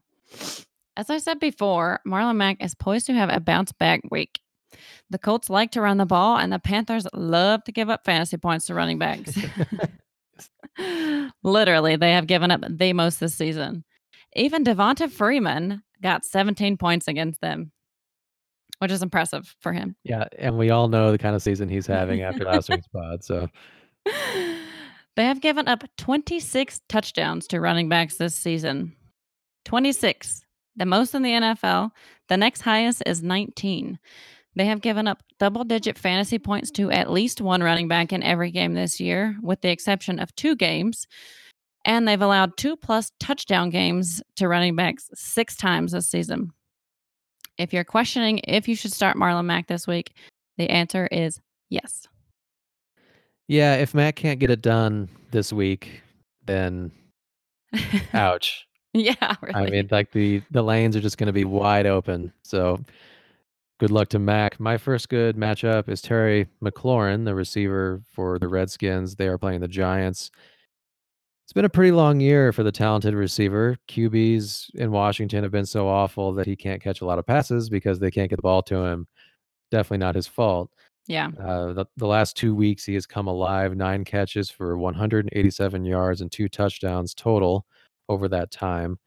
As 0.95 1.09
I 1.09 1.17
said 1.17 1.39
before, 1.39 1.99
Marlon 2.07 2.35
Mack 2.35 2.63
is 2.63 2.75
poised 2.75 3.07
to 3.07 3.13
have 3.13 3.29
a 3.29 3.39
bounce 3.39 3.71
back 3.71 4.01
week. 4.11 4.39
The 5.09 5.17
Colts 5.17 5.49
like 5.49 5.71
to 5.71 5.81
run 5.81 5.97
the 5.97 6.05
ball, 6.05 6.37
and 6.37 6.53
the 6.53 6.59
Panthers 6.59 7.07
love 7.13 7.63
to 7.65 7.71
give 7.71 7.89
up 7.89 8.05
fantasy 8.05 8.37
points 8.37 8.67
to 8.67 8.73
running 8.73 8.99
backs. 8.99 9.37
Literally, 11.43 11.95
they 11.95 12.11
have 12.11 12.27
given 12.27 12.51
up 12.51 12.61
the 12.69 12.93
most 12.93 13.19
this 13.19 13.35
season. 13.35 13.83
Even 14.35 14.63
Devonta 14.63 15.09
Freeman 15.09 15.83
got 16.01 16.25
17 16.25 16.77
points 16.77 17.07
against 17.07 17.41
them, 17.41 17.71
which 18.83 18.91
is 18.91 19.01
impressive 19.01 19.55
for 19.61 19.71
him. 19.71 19.95
Yeah, 20.03 20.25
and 20.37 20.57
we 20.57 20.69
all 20.69 20.89
know 20.89 21.13
the 21.13 21.17
kind 21.17 21.37
of 21.37 21.41
season 21.41 21.69
he's 21.69 21.87
having 21.87 22.21
after 22.21 22.43
last 22.43 22.67
week's 22.67 22.87
pod. 22.89 23.23
So 23.23 23.47
they 24.05 25.23
have 25.23 25.39
given 25.39 25.69
up 25.69 25.85
26 25.97 26.81
touchdowns 26.89 27.47
to 27.47 27.61
running 27.61 27.87
backs 27.87 28.17
this 28.17 28.35
season. 28.35 28.93
26, 29.63 30.43
the 30.75 30.85
most 30.85 31.15
in 31.15 31.21
the 31.21 31.29
NFL. 31.29 31.91
The 32.27 32.35
next 32.35 32.59
highest 32.59 33.03
is 33.05 33.23
19. 33.23 33.99
They 34.57 34.65
have 34.65 34.81
given 34.81 35.07
up 35.07 35.23
double 35.39 35.63
digit 35.63 35.97
fantasy 35.97 36.37
points 36.37 36.69
to 36.71 36.91
at 36.91 37.09
least 37.09 37.39
one 37.39 37.63
running 37.63 37.87
back 37.87 38.11
in 38.11 38.21
every 38.21 38.51
game 38.51 38.73
this 38.73 38.99
year, 38.99 39.37
with 39.41 39.61
the 39.61 39.71
exception 39.71 40.19
of 40.19 40.35
two 40.35 40.57
games. 40.57 41.07
And 41.85 42.05
they've 42.05 42.21
allowed 42.21 42.57
two 42.57 42.75
plus 42.75 43.13
touchdown 43.21 43.69
games 43.69 44.21
to 44.35 44.49
running 44.49 44.75
backs 44.75 45.09
six 45.13 45.55
times 45.55 45.93
this 45.93 46.11
season. 46.11 46.51
If 47.57 47.73
you're 47.73 47.83
questioning 47.83 48.39
if 48.45 48.67
you 48.67 48.75
should 48.75 48.93
start 48.93 49.17
Marlon 49.17 49.45
Mack 49.45 49.67
this 49.67 49.87
week, 49.87 50.13
the 50.57 50.69
answer 50.69 51.07
is 51.11 51.39
yes. 51.69 52.07
Yeah, 53.47 53.75
if 53.75 53.93
Matt 53.93 54.15
can't 54.15 54.39
get 54.39 54.49
it 54.49 54.61
done 54.61 55.09
this 55.31 55.51
week, 55.51 56.01
then 56.45 56.91
ouch. 58.13 58.65
yeah, 58.93 59.35
really. 59.41 59.55
I 59.55 59.69
mean, 59.69 59.87
like 59.91 60.11
the 60.11 60.41
the 60.51 60.63
lanes 60.63 60.95
are 60.95 61.01
just 61.01 61.17
going 61.17 61.27
to 61.27 61.33
be 61.33 61.45
wide 61.45 61.85
open. 61.85 62.31
So 62.43 62.79
good 63.79 63.91
luck 63.91 64.09
to 64.09 64.19
Mack. 64.19 64.59
My 64.59 64.77
first 64.77 65.09
good 65.09 65.35
matchup 65.35 65.89
is 65.89 66.01
Terry 66.01 66.47
McLaurin, 66.63 67.25
the 67.25 67.35
receiver 67.35 68.01
for 68.11 68.39
the 68.39 68.47
Redskins. 68.47 69.15
They 69.15 69.27
are 69.27 69.37
playing 69.37 69.61
the 69.61 69.67
Giants. 69.67 70.31
It's 71.43 71.53
been 71.53 71.65
a 71.65 71.69
pretty 71.69 71.91
long 71.91 72.21
year 72.21 72.53
for 72.53 72.63
the 72.63 72.71
talented 72.71 73.13
receiver. 73.13 73.77
QBs 73.89 74.75
in 74.75 74.91
Washington 74.91 75.43
have 75.43 75.51
been 75.51 75.65
so 75.65 75.87
awful 75.89 76.33
that 76.33 76.47
he 76.47 76.55
can't 76.55 76.81
catch 76.81 77.01
a 77.01 77.05
lot 77.05 77.19
of 77.19 77.25
passes 77.25 77.69
because 77.69 77.99
they 77.99 78.09
can't 78.09 78.29
get 78.29 78.37
the 78.37 78.41
ball 78.41 78.61
to 78.63 78.77
him. 78.77 79.07
Definitely 79.69 79.97
not 79.97 80.15
his 80.15 80.25
fault. 80.25 80.71
yeah. 81.05 81.27
Uh, 81.39 81.73
the, 81.73 81.85
the 81.97 82.07
last 82.07 82.37
two 82.37 82.55
weeks, 82.55 82.85
he 82.85 82.93
has 82.93 83.05
come 83.05 83.27
alive, 83.27 83.75
nine 83.75 84.05
catches 84.05 84.49
for 84.49 84.77
187 84.77 85.83
yards 85.83 86.21
and 86.21 86.31
two 86.31 86.47
touchdowns 86.47 87.13
total 87.13 87.65
over 88.07 88.29
that 88.29 88.49
time. 88.49 88.97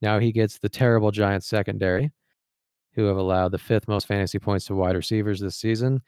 Now 0.00 0.18
he 0.18 0.32
gets 0.32 0.58
the 0.58 0.70
terrible 0.70 1.10
Giants 1.10 1.46
secondary, 1.46 2.10
who 2.94 3.04
have 3.04 3.18
allowed 3.18 3.52
the 3.52 3.58
fifth 3.58 3.86
most 3.86 4.06
fantasy 4.06 4.38
points 4.38 4.64
to 4.66 4.74
wide 4.74 4.96
receivers 4.96 5.40
this 5.40 5.56
season. 5.56 6.00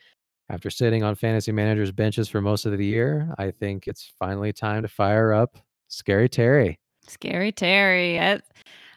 After 0.49 0.71
sitting 0.71 1.03
on 1.03 1.15
fantasy 1.15 1.53
managers' 1.53 1.93
benches 1.93 2.29
for 2.29 2.41
most 2.41 2.65
of 2.65 2.77
the 2.77 2.85
year, 2.85 3.33
I 3.39 3.51
think 3.51 3.87
it's 3.87 4.13
finally 4.19 4.53
time 4.53 4.83
to 4.83 4.89
fire 4.89 5.33
up 5.33 5.59
Scary 5.95 6.29
Terry. 6.29 6.79
Scary 7.07 7.53
Terry. 7.53 8.17
It, 8.17 8.43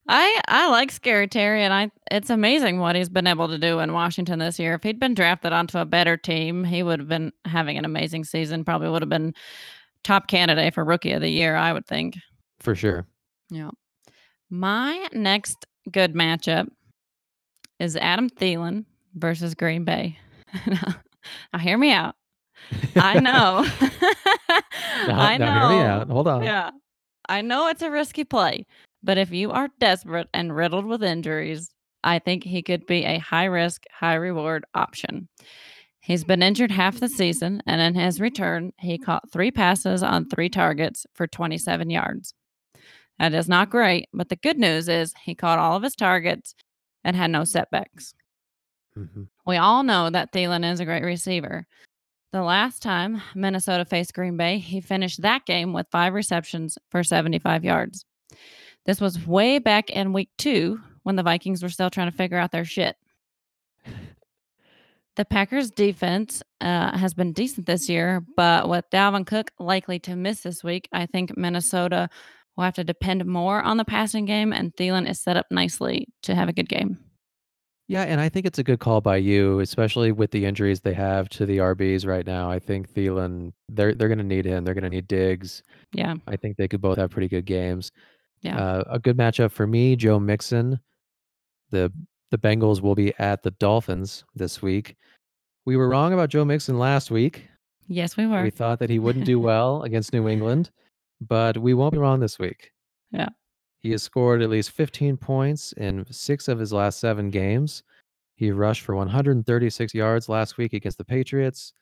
I 0.08 0.42
I 0.48 0.70
like 0.70 0.92
Scary 0.92 1.28
Terry, 1.28 1.64
and 1.64 1.74
I 1.74 1.92
it's 2.10 2.30
amazing 2.30 2.80
what 2.80 2.96
he's 2.96 3.10
been 3.10 3.28
able 3.28 3.48
to 3.50 3.58
do 3.58 3.80
in 3.80 3.94
Washington 3.94 4.40
this 4.40 4.58
year. 4.58 4.74
If 4.74 4.84
he'd 4.84 5.00
been 5.00 5.14
drafted 5.14 5.54
onto 5.54 5.78
a 5.78 5.86
better 5.86 6.18
team, 6.18 6.64
he 6.64 6.82
would 6.82 7.00
have 7.00 7.08
been 7.10 7.32
having 7.46 7.78
an 7.78 7.86
amazing 7.86 8.24
season. 8.24 8.64
Probably 8.64 8.90
would 8.90 9.02
have 9.02 9.10
been 9.10 9.34
top 10.04 10.28
candidate 10.28 10.74
for 10.74 10.84
Rookie 10.84 11.12
of 11.12 11.22
the 11.22 11.30
Year, 11.30 11.56
I 11.56 11.74
would 11.74 11.86
think. 11.86 12.16
For 12.60 12.74
sure. 12.74 13.06
Yeah. 13.50 13.72
My 14.50 15.08
next 15.14 15.66
good 15.92 16.14
matchup 16.16 16.68
is 17.80 17.96
Adam 17.98 18.30
Thielen 18.30 18.86
versus 19.14 19.54
Green 19.54 19.84
Bay. 19.84 20.18
now, 20.66 21.60
hear 21.60 21.78
me 21.78 21.92
out. 21.92 22.16
I 22.96 23.20
know. 23.20 23.66
Now, 25.08 25.20
I 25.22 25.38
now 25.38 25.70
hear 25.70 25.78
me 25.78 25.84
know. 25.84 25.90
out. 25.90 26.10
Hold 26.10 26.28
on. 26.28 26.44
Yeah. 26.44 26.72
I 27.30 27.42
know 27.42 27.68
it's 27.68 27.82
a 27.82 27.92
risky 27.92 28.24
play, 28.24 28.66
but 29.04 29.18
if 29.18 29.32
you 29.32 29.52
are 29.52 29.70
desperate 29.80 30.28
and 30.34 30.56
riddled 30.56 30.86
with 30.86 31.04
injuries, 31.04 31.70
I 32.04 32.20
think 32.20 32.44
he 32.44 32.62
could 32.62 32.86
be 32.86 33.04
a 33.04 33.18
high 33.20 33.46
risk, 33.46 33.84
high 33.92 34.16
reward 34.16 34.66
option. 34.74 35.28
He's 36.00 36.24
been 36.24 36.42
injured 36.42 36.72
half 36.72 37.00
the 37.02 37.10
season, 37.10 37.62
and 37.68 37.82
in 37.82 37.96
his 37.96 38.22
return, 38.22 38.72
he 38.80 38.98
caught 38.98 39.30
three 39.30 39.52
passes 39.52 40.04
on 40.04 40.30
three 40.30 40.48
targets 40.48 41.06
for 41.14 41.28
27 41.28 41.90
yards. 41.90 42.34
That 43.20 43.34
is 43.34 43.50
not 43.50 43.70
great, 43.70 44.08
but 44.14 44.30
the 44.30 44.36
good 44.38 44.58
news 44.58 44.88
is 44.88 45.14
he 45.26 45.36
caught 45.36 45.60
all 45.60 45.76
of 45.76 45.84
his 45.84 45.96
targets 45.96 46.56
and 47.04 47.16
had 47.16 47.32
no 47.32 47.44
setbacks. 47.44 48.14
Mhm. 48.96 49.28
We 49.46 49.58
all 49.58 49.84
know 49.84 50.10
that 50.10 50.32
Thielen 50.32 50.70
is 50.72 50.80
a 50.80 50.86
great 50.86 51.04
receiver. 51.04 51.68
The 52.34 52.44
last 52.44 52.82
time 52.82 53.22
Minnesota 53.36 53.86
faced 53.86 54.14
Green 54.14 54.36
Bay, 54.36 54.58
he 54.58 54.82
finished 54.82 55.22
that 55.22 55.46
game 55.46 55.72
with 55.72 55.88
five 55.92 56.14
receptions 56.14 56.78
for 56.92 57.04
75 57.04 57.64
yards. 57.64 58.04
This 58.86 59.00
was 59.00 59.26
way 59.26 59.60
back 59.60 59.90
in 59.90 60.14
week 60.14 60.30
two 60.38 60.80
when 61.04 61.16
the 61.16 61.24
Vikings 61.24 61.64
were 61.64 61.70
still 61.70 61.90
trying 61.90 62.12
to 62.12 62.18
figure 62.18 62.38
out 62.38 62.52
their 62.52 62.66
shit. 62.66 62.98
The 65.16 65.26
Packers 65.26 65.72
defense 65.72 66.44
uh, 66.62 66.96
has 66.96 67.14
been 67.14 67.34
decent 67.34 67.66
this 67.66 67.90
year, 67.90 68.24
but 68.36 68.70
with 68.70 68.86
Dalvin 68.92 69.26
Cook 69.26 69.52
likely 69.58 69.98
to 70.00 70.16
miss 70.16 70.42
this 70.42 70.64
week, 70.64 70.88
I 70.92 71.06
think 71.08 71.36
Minnesota 71.36 72.10
will 72.56 72.66
have 72.66 72.76
to 72.76 72.84
depend 72.84 73.26
more 73.26 73.62
on 73.62 73.78
the 73.78 73.86
passing 73.86 74.26
game, 74.26 74.54
and 74.54 74.76
Thielen 74.76 75.10
is 75.10 75.20
set 75.20 75.38
up 75.38 75.48
nicely 75.50 76.08
to 76.24 76.36
have 76.36 76.50
a 76.50 76.54
good 76.54 76.70
game. 76.70 77.00
Yeah, 77.90 78.04
and 78.04 78.20
I 78.20 78.28
think 78.28 78.46
it's 78.46 78.60
a 78.60 78.64
good 78.64 78.80
call 78.80 79.00
by 79.00 79.16
you, 79.16 79.60
especially 79.62 80.12
with 80.12 80.32
the 80.32 80.46
injuries 80.46 80.82
they 80.82 80.94
have 80.94 81.30
to 81.30 81.46
the 81.46 81.60
RBs 81.60 82.06
right 82.06 82.26
now. 82.26 82.52
I 82.52 82.60
think 82.60 82.92
Thielen, 82.92 83.54
they're 83.70 83.94
they're 83.94 84.10
going 84.10 84.18
to 84.18 84.24
need 84.26 84.44
him. 84.46 84.66
They're 84.66 84.74
going 84.74 84.84
to 84.84 84.90
need 84.90 85.08
Diggs. 85.08 85.64
Yeah, 85.94 86.16
I 86.28 86.36
think 86.36 86.58
they 86.58 86.68
could 86.68 86.82
both 86.82 86.98
have 86.98 87.12
pretty 87.12 87.30
good 87.30 87.46
games. 87.46 87.92
Yeah. 88.42 88.58
Uh, 88.58 88.84
a 88.88 89.00
good 89.00 89.18
matchup 89.18 89.52
for 89.52 89.66
me, 89.66 89.96
Joe 89.96 90.20
Mixon. 90.20 90.80
The 91.72 91.92
the 92.30 92.38
Bengals 92.38 92.82
will 92.82 92.96
be 92.96 93.14
at 93.20 93.42
the 93.44 93.52
Dolphins 93.52 94.26
this 94.36 94.62
week. 94.62 94.98
We 95.66 95.78
were 95.78 95.88
wrong 95.88 96.12
about 96.14 96.30
Joe 96.30 96.44
Mixon 96.46 96.78
last 96.78 97.10
week. 97.10 97.48
yes, 97.88 98.18
we 98.18 98.28
were. 98.28 98.44
We 98.44 98.50
thought 98.50 98.80
that 98.80 98.90
he 98.90 99.00
wouldn't 99.00 99.26
do 99.26 99.40
well 99.52 99.84
against 99.84 100.12
New 100.12 100.28
England, 100.28 100.72
but 101.22 101.58
we 101.58 101.74
won't 101.74 101.94
be 101.94 102.00
wrong 102.00 102.20
this 102.20 102.38
week. 102.38 102.72
Yeah. 103.12 103.30
He 103.82 103.92
has 103.92 104.04
scored 104.04 104.42
at 104.42 104.50
least 104.50 104.72
15 104.72 105.18
points 105.18 105.72
in 105.74 106.06
six 106.12 106.48
of 106.48 106.60
his 106.60 106.74
last 106.74 107.00
seven 107.00 107.30
games. 107.30 107.84
He 108.36 108.52
rushed 108.52 108.82
for 108.82 108.96
136 108.96 109.94
yards 109.94 110.30
last 110.30 110.58
week 110.58 110.74
against 110.74 110.98
the 110.98 111.06
Patriots. 111.06 111.74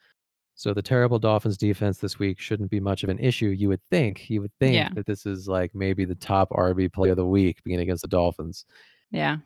So 0.58 0.74
the 0.74 0.82
terrible 0.82 1.20
Dolphins 1.20 1.58
defense 1.58 1.98
this 1.98 2.18
week 2.18 2.40
shouldn't 2.40 2.72
be 2.72 2.80
much 2.80 3.04
of 3.04 3.10
an 3.10 3.20
issue. 3.20 3.48
You 3.48 3.68
would 3.70 3.82
think. 3.90 4.30
You 4.30 4.42
would 4.42 4.54
think 4.60 4.76
Yeah. 4.76 4.90
that 4.94 5.06
this 5.06 5.26
is 5.26 5.48
like 5.50 5.76
maybe 5.76 6.06
the 6.06 6.16
top 6.16 6.50
RB 6.52 6.88
play 6.92 7.10
of 7.10 7.18
the 7.18 7.26
week 7.26 7.62
being 7.64 7.80
against 7.82 8.04
the 8.04 8.08
Dolphins. 8.08 8.66
yeah. 9.12 9.38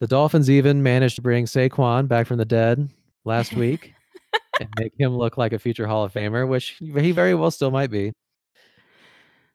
The 0.00 0.08
Dolphins 0.08 0.50
even 0.50 0.82
managed 0.82 1.14
to 1.16 1.22
bring 1.22 1.44
Saquon 1.46 2.08
back 2.08 2.26
from 2.26 2.36
the 2.36 2.44
dead 2.44 2.90
last 3.24 3.54
week 3.54 3.94
and 4.60 4.68
make 4.78 4.92
him 4.98 5.16
look 5.16 5.38
like 5.38 5.52
a 5.52 5.58
future 5.58 5.86
Hall 5.86 6.04
of 6.04 6.12
Famer, 6.12 6.46
which 6.48 6.76
he 6.80 7.12
very 7.12 7.34
well 7.34 7.50
still 7.50 7.70
might 7.70 7.90
be. 7.90 8.12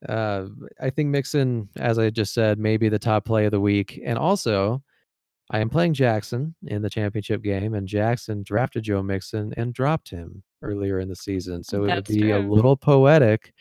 Uh, 0.07 0.45
I 0.79 0.89
think 0.89 1.09
Mixon, 1.09 1.69
as 1.77 1.99
I 1.99 2.09
just 2.09 2.33
said, 2.33 2.59
may 2.59 2.77
be 2.77 2.89
the 2.89 2.99
top 2.99 3.25
play 3.25 3.45
of 3.45 3.51
the 3.51 3.59
week. 3.59 3.99
And 4.05 4.17
also, 4.17 4.81
I 5.51 5.59
am 5.59 5.69
playing 5.69 5.93
Jackson 5.93 6.55
in 6.67 6.81
the 6.81 6.89
championship 6.89 7.41
game, 7.41 7.73
and 7.73 7.87
Jackson 7.87 8.43
drafted 8.43 8.83
Joe 8.83 9.01
Mixon 9.01 9.53
and 9.57 9.73
dropped 9.73 10.09
him 10.09 10.43
earlier 10.61 10.99
in 10.99 11.09
the 11.09 11.15
season. 11.15 11.63
So 11.63 11.77
it 11.77 11.81
would 11.81 11.89
That's 11.89 12.11
be 12.11 12.31
a 12.31 12.39
little 12.39 12.77
poetic 12.77 13.53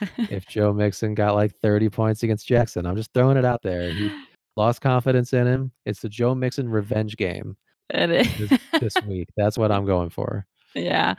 if 0.16 0.46
Joe 0.46 0.72
Mixon 0.72 1.14
got 1.14 1.34
like 1.34 1.54
30 1.62 1.90
points 1.90 2.22
against 2.22 2.46
Jackson. 2.46 2.86
I'm 2.86 2.96
just 2.96 3.12
throwing 3.12 3.36
it 3.36 3.44
out 3.44 3.62
there. 3.62 3.90
He 3.90 4.10
lost 4.56 4.80
confidence 4.80 5.32
in 5.32 5.46
him. 5.46 5.72
It's 5.84 6.00
the 6.00 6.08
Joe 6.08 6.34
Mixon 6.34 6.68
revenge 6.68 7.16
game 7.16 7.56
this, 7.90 8.58
this 8.80 8.94
week. 9.06 9.28
That's 9.36 9.58
what 9.58 9.70
I'm 9.70 9.84
going 9.84 10.10
for. 10.10 10.46
Yeah. 10.74 11.14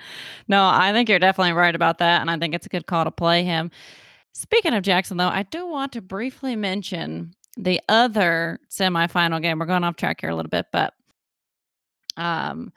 No, 0.48 0.68
I 0.68 0.92
think 0.92 1.08
you're 1.08 1.20
definitely 1.20 1.54
right 1.54 1.76
about 1.76 2.00
that. 2.00 2.22
And 2.22 2.30
I 2.30 2.38
think 2.38 2.54
it's 2.54 2.66
a 2.66 2.70
good 2.70 2.88
call 2.88 3.06
to 3.06 3.12
play 3.12 3.44
him. 3.44 3.72
Speaking 4.38 4.74
of 4.74 4.84
Jackson, 4.84 5.15
though, 5.15 5.30
I 5.30 5.43
do 5.43 5.65
want 5.65 5.93
to 5.93 6.02
briefly 6.02 6.58
mention 6.58 7.34
the 7.56 7.80
other 7.88 8.60
semifinal 8.69 9.41
game. 9.41 9.58
We're 9.58 9.65
going 9.65 9.86
off 9.86 9.95
track 9.95 10.19
here 10.19 10.30
a 10.30 10.36
little 10.36 10.50
bit, 10.50 10.65
but 10.74 10.93
um, 12.17 12.74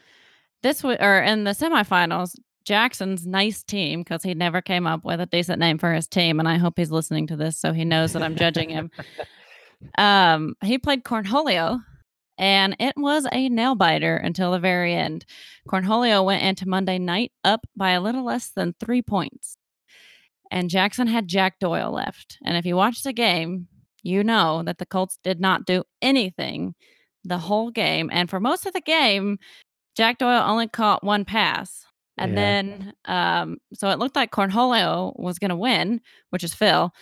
this 0.62 0.85
was, 0.85 0.99
or 1.01 1.18
in 1.18 1.42
the 1.42 1.51
semifinals, 1.51 2.37
Jackson's 2.64 3.27
nice 3.27 3.64
team, 3.64 4.03
because 4.03 4.23
he 4.23 4.35
never 4.35 4.62
came 4.62 4.87
up 4.87 5.05
with 5.05 5.21
a 5.21 5.27
decent 5.27 5.59
name 5.59 5.79
for 5.79 5.92
his 5.92 6.07
team. 6.07 6.38
And 6.38 6.49
I 6.49 6.59
hope 6.59 6.75
he's 6.77 6.92
listening 6.92 7.27
to 7.27 7.37
this 7.37 7.59
so 7.59 7.73
he 7.73 7.85
knows 7.85 8.12
that 8.12 8.23
I'm 8.23 8.37
judging 8.37 8.71
him. 8.71 8.90
Um, 9.97 10.57
he 10.64 10.77
played 10.77 11.05
Cornholio, 11.05 11.81
and 12.37 12.75
it 12.81 12.94
was 12.97 13.29
a 13.31 13.49
nail 13.49 13.77
biter 13.77 14.16
until 14.16 14.51
the 14.51 14.59
very 14.59 14.92
end. 14.92 15.25
Cornholio 15.68 16.25
went 16.25 16.42
into 16.42 16.68
Monday 16.68 16.99
night 16.99 17.31
up 17.44 17.64
by 17.77 17.90
a 17.90 18.01
little 18.01 18.25
less 18.25 18.49
than 18.49 18.75
three 18.81 19.03
points. 19.03 19.57
And 20.51 20.71
Jackson 20.71 21.07
had 21.07 21.29
Jack 21.29 21.59
Doyle 21.59 21.93
left. 21.93 22.39
And 22.45 22.57
if 22.57 22.65
you 22.67 22.77
watch 22.77 23.03
the 23.03 23.13
game, 23.13 23.69
you 24.03 24.25
know 24.25 24.63
that 24.65 24.79
the 24.79 24.87
Colts 24.87 25.19
did 25.23 25.41
not 25.41 25.67
do 25.67 25.85
anything 26.03 26.75
the 27.25 27.39
whole 27.39 27.71
game. 27.71 28.09
And 28.13 28.31
for 28.31 28.41
most 28.41 28.65
of 28.67 28.73
the 28.73 28.81
game, 28.81 29.39
Jack 29.97 30.19
Doyle 30.19 30.43
only 30.49 30.69
caught 30.69 31.05
one 31.05 31.25
pass. 31.25 31.85
And 32.17 32.33
Yeah. 32.33 32.37
then, 32.37 32.93
um, 33.05 33.59
so 33.75 33.91
it 33.91 33.99
looked 33.99 34.17
like 34.17 34.31
Cornholio 34.31 35.13
was 35.19 35.39
going 35.39 35.51
to 35.51 35.57
win, 35.57 36.01
which 36.31 36.45
is 36.45 36.55
Phil. 36.55 36.93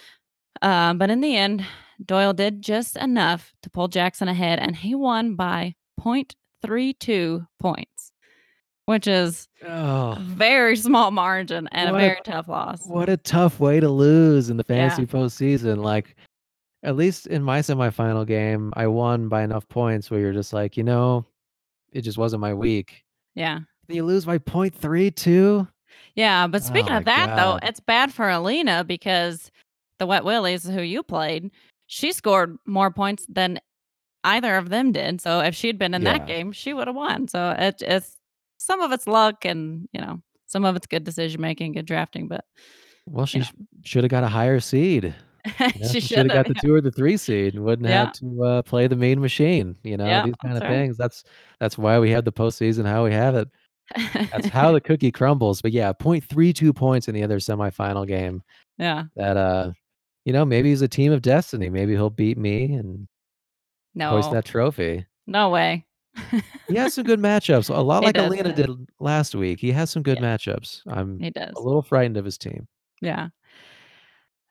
Um, 0.63 0.99
but 0.99 1.11
in 1.11 1.21
the 1.21 1.37
end, 1.37 1.65
Doyle 2.05 2.33
did 2.33 2.63
just 2.63 2.97
enough 2.97 3.53
to 3.63 3.71
pull 3.71 3.89
Jackson 3.89 4.29
ahead, 4.29 4.59
and 4.59 4.75
he 4.77 4.95
won 4.95 5.35
by 5.37 5.75
0.32 6.01 7.47
points, 7.59 7.96
which 8.87 9.07
is 9.07 9.46
a 9.62 9.68
Oh, 9.70 10.16
very 10.20 10.77
small 10.77 11.11
margin 11.11 11.68
and 11.72 11.90
a 11.90 11.94
a- 11.94 11.99
very 11.99 12.20
tough 12.25 12.49
loss. 12.49 12.87
what 12.87 13.09
a 13.09 13.16
tough 13.16 13.61
way 13.61 13.79
to 13.81 13.88
lose 13.88 14.49
in 14.51 14.57
the 14.57 14.64
Yeah. 14.68 14.88
fantasy 14.88 15.07
postseason. 15.07 15.83
Like, 15.83 16.16
At 16.83 16.94
least 16.94 17.27
in 17.27 17.42
my 17.42 17.61
semifinal 17.61 18.25
game, 18.27 18.72
I 18.77 18.87
won 18.87 19.29
by 19.29 19.42
enough 19.42 19.68
points 19.68 20.09
where 20.09 20.20
you're 20.20 20.33
just 20.33 20.53
like, 20.53 20.77
"You 20.77 20.85
know, 20.85 21.25
it 21.92 22.03
just 22.03 22.16
wasn't 22.18 22.42
my 22.42 22.55
week." 22.55 23.03
Yeah. 23.35 23.61
You 23.88 24.05
lose 24.05 24.25
by 24.25 24.38
point 24.38 24.72
3 24.75 25.11
too? 25.11 25.66
Yeah, 26.14 26.46
but 26.46 26.62
Oh 26.62 26.64
speaking 26.64 26.92
my 26.92 26.99
of 26.99 27.05
that, 27.07 27.35
though, 27.35 27.59
it's 27.62 27.81
bad 27.81 28.12
for 28.12 28.29
Alina 28.31 28.85
because 28.85 29.51
the 29.99 30.07
Wet 30.07 30.25
Willies, 30.25 30.64
who 30.68 30.81
you 30.83 31.03
played, 31.03 31.51
she 31.87 32.12
scored 32.12 32.57
more 32.66 32.90
points 32.92 33.27
than 33.29 33.59
either 34.22 34.57
of 34.57 34.68
them 34.68 34.92
did, 34.92 35.20
so 35.20 35.40
if 35.40 35.57
she'd 35.57 35.79
been 35.79 35.94
in 35.94 36.05
that 36.05 36.27
game, 36.27 36.53
she 36.53 36.72
woulda 36.72 36.92
won, 36.92 37.27
so 37.27 37.51
it 37.59 37.83
it's 37.83 38.15
some 38.66 38.81
of 38.83 38.92
it's 38.92 39.07
luck 39.07 39.44
and, 39.46 39.88
you 39.92 40.00
know, 40.00 40.22
some 40.46 40.64
of 40.64 40.76
it's 40.76 40.87
good 40.88 41.05
decision 41.05 41.40
making, 41.40 41.72
good 41.72 41.87
drafting, 41.87 42.29
but, 42.29 42.44
Well, 43.07 43.26
you 43.33 43.40
she 43.40 43.42
know. 43.42 43.50
shoulda 43.85 44.09
got 44.09 44.24
a 44.24 44.29
higher 44.29 44.61
seed. 44.61 45.14
You 45.74 45.81
know, 45.88 45.94
She 45.94 46.00
she 46.00 46.09
shoulda 46.09 46.31
got 46.31 46.46
the 46.48 46.55
yeah. 46.55 46.62
2 46.64 46.74
or 46.74 46.81
the 46.81 46.90
3 46.90 47.16
seed 47.18 47.55
and 47.55 47.64
wouldn't 47.64 47.87
Yeah. 47.87 47.88
have 47.88 48.12
to, 48.12 48.42
uh, 48.44 48.62
play 48.62 48.87
the 48.88 48.96
main 48.96 49.20
Machine, 49.20 49.76
you 49.85 49.96
know, 49.96 50.20
Yeah, 50.20 50.22
these 50.22 50.35
kinda 50.44 50.61
right. 50.61 50.62
things. 50.62 50.96
That's 50.96 51.22
that's 51.61 51.79
why 51.79 51.98
we 51.98 52.11
have 52.11 52.24
the 52.24 52.33
postseason 52.33 52.87
how 52.87 53.05
we 53.05 53.12
have 53.12 53.35
it. 53.37 53.48
That's 54.33 54.48
how 54.48 54.72
the 54.72 54.81
cookie 54.83 55.12
crumbles, 55.12 55.62
but 55.62 55.72
yeah, 55.72 55.92
0.32 55.94 56.74
points 56.74 57.09
in 57.09 57.14
the 57.14 57.22
other 57.24 57.38
semifinal 57.38 58.07
game 58.07 58.42
Yeah. 58.79 59.07
that, 59.16 59.37
uh, 59.38 59.72
you 60.26 60.33
know, 60.35 60.44
maybe 60.46 60.70
he's 60.70 60.83
a 60.83 60.88
team 60.88 61.12
of 61.12 61.22
destiny. 61.22 61.70
Maybe 61.70 61.92
he'll 61.94 62.11
beat 62.11 62.38
me 62.38 62.74
and 62.74 63.09
hoist 64.05 64.31
No. 64.31 64.33
that 64.33 64.44
trophy. 64.46 65.07
No 65.26 65.50
way. 65.50 65.87
He 66.68 66.74
has 66.76 66.94
some 66.94 67.05
good 67.05 67.20
matchups, 67.20 67.68
a 67.74 67.81
lot 67.81 68.00
He 68.02 68.07
like 68.07 68.14
does, 68.16 68.26
Alina 68.26 68.52
did 68.52 68.70
last 68.98 69.35
week. 69.35 69.61
He 69.61 69.70
has 69.72 69.90
some 69.90 70.02
good 70.02 70.18
Yeah. 70.20 70.37
matchups. 70.37 70.83
I'm 70.88 71.18
He 71.20 71.31
does. 71.31 71.52
a 71.57 71.61
little 71.61 71.83
frightened 71.83 72.16
of 72.16 72.24
his 72.24 72.38
team. 72.38 72.66
Yeah. 73.00 73.29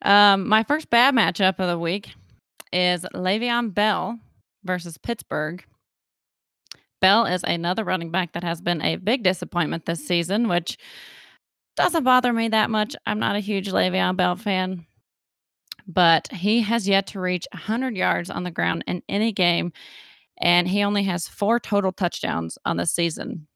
Um, 0.02 0.48
my 0.48 0.64
first 0.64 0.90
bad 0.90 1.14
matchup 1.16 1.60
of 1.60 1.68
the 1.68 1.80
week 1.80 2.10
is 2.72 3.06
Le'Veon 3.14 3.74
Bell 3.74 4.20
versus 4.64 4.98
Pittsburgh. 4.98 5.64
Bell 7.02 7.26
is 7.26 7.44
another 7.44 7.84
running 7.84 8.12
back 8.12 8.34
that 8.34 8.44
has 8.44 8.62
been 8.62 8.82
a 8.82 8.96
big 8.96 9.24
disappointment 9.24 9.86
this 9.86 10.06
season, 10.08 10.48
which 10.48 10.78
doesn't 11.76 12.04
bother 12.04 12.32
me 12.32 12.48
that 12.50 12.70
much. 12.70 12.96
I'm 13.06 13.20
not 13.20 13.36
a 13.36 13.40
huge 13.40 13.70
Le'Veon 13.70 14.16
Bell 14.16 14.36
fan. 14.36 14.86
But 15.88 16.30
he 16.32 16.62
has 16.62 16.88
yet 16.88 17.08
to 17.08 17.20
reach 17.20 17.46
100 17.54 17.96
yards 17.96 18.30
on 18.30 18.44
the 18.44 18.50
ground 18.52 18.84
in 18.88 19.04
any 19.08 19.32
game, 19.32 19.72
and 20.42 20.68
he 20.68 20.84
only 20.84 21.04
has 21.04 21.28
4 21.28 21.60
total 21.60 21.92
touchdowns 21.92 22.58
on 22.66 22.78
the 22.78 22.86
season. 22.86 23.48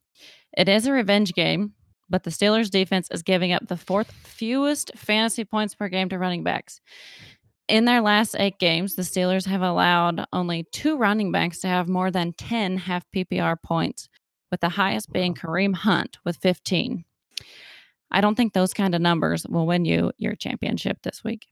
It 0.58 0.70
is 0.70 0.88
a 0.88 0.92
revenge 0.92 1.34
game, 1.34 1.74
but 2.10 2.24
the 2.24 2.32
Steelers' 2.32 2.72
defense 2.72 3.08
is 3.12 3.22
giving 3.22 3.52
up 3.52 3.68
the 3.68 3.76
4th 3.76 4.12
fewest 4.12 4.92
fantasy 4.96 5.46
points 5.46 5.76
per 5.76 5.90
game 5.90 6.10
to 6.10 6.18
running 6.18 6.44
backs. 6.44 6.82
In 7.68 7.86
their 7.86 8.02
last 8.02 8.36
8 8.38 8.58
games, 8.58 8.96
the 8.96 9.04
Steelers 9.04 9.46
have 9.46 9.62
allowed 9.62 10.26
only 10.34 10.64
2 10.72 10.98
running 10.98 11.32
backs 11.32 11.60
to 11.60 11.68
have 11.68 11.88
more 11.88 12.10
than 12.10 12.34
10 12.34 12.78
half 12.78 13.06
PPR 13.16 13.62
points, 13.62 14.10
with 14.50 14.62
the 14.62 14.70
highest 14.70 15.14
being 15.14 15.36
Kareem 15.36 15.76
Hunt 15.76 16.18
with 16.26 16.38
15. 16.38 17.06
I 18.10 18.22
don't 18.22 18.34
think 18.34 18.54
those 18.54 18.74
kinda 18.74 18.98
numbers 18.98 19.46
will 19.48 19.68
win 19.68 19.86
you 19.86 20.12
your 20.18 20.36
championship 20.36 21.04
this 21.04 21.24
week. 21.24 21.46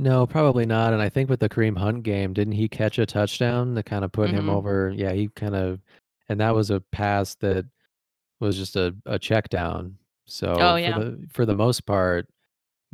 No, 0.00 0.28
probably 0.28 0.64
not, 0.64 0.92
and 0.92 1.02
I 1.02 1.08
think 1.08 1.28
with 1.28 1.40
the 1.40 1.48
Kareem 1.48 1.76
Hunt 1.76 2.04
game, 2.04 2.32
didn't 2.32 2.52
he 2.52 2.68
catch 2.68 2.98
a 3.00 3.06
touchdown 3.06 3.74
that 3.74 3.84
kinda 3.86 4.08
put 4.08 4.30
him 4.30 4.46
Mhm. 4.46 4.48
over 4.48 4.90
yeah, 4.96 5.10
he 5.12 5.28
kinda 5.34 5.80
and 6.28 6.38
that 6.40 6.54
was 6.54 6.70
a 6.70 6.80
pass 6.92 7.34
that 7.36 7.66
was 8.40 8.56
just 8.56 8.76
a 8.76 8.96
a 9.06 9.18
check 9.18 9.48
down. 9.50 9.98
Oh, 10.58 10.76
So, 10.76 10.78
for 10.84 10.92
yeah. 10.92 10.94
the 10.94 11.26
for 11.30 11.46
the 11.46 11.56
most 11.56 11.86
part, 11.86 12.28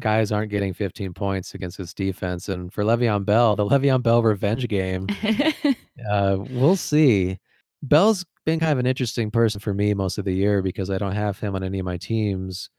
guys 0.01 0.33
aren't 0.33 0.51
getting 0.51 0.75
15 0.75 1.15
points 1.15 1.55
against 1.55 1.79
this 1.79 1.95
defense, 1.95 2.49
and 2.49 2.73
for 2.73 2.85
Le'Veon 2.85 3.25
Bell, 3.27 3.57
the 3.57 3.67
Le'Veon 3.67 4.03
Bell 4.03 4.23
revenge 4.23 4.69
game, 4.69 5.13
uh, 6.11 6.37
we'll 6.41 6.77
see. 6.77 7.39
Bell's 7.83 8.25
been 8.47 8.61
kind 8.61 8.73
of 8.73 8.79
an 8.79 8.87
interesting 8.87 9.31
person 9.31 9.61
for 9.61 9.75
me 9.75 9.95
most 9.95 10.19
of 10.19 10.25
the 10.25 10.33
year 10.35 10.63
because 10.63 10.91
I 10.91 10.99
don't 10.99 11.13
have 11.15 11.39
him 11.41 11.55
on 11.57 11.65
any 11.65 11.79
of 11.81 11.85
my 11.87 11.99
teams, 11.99 12.71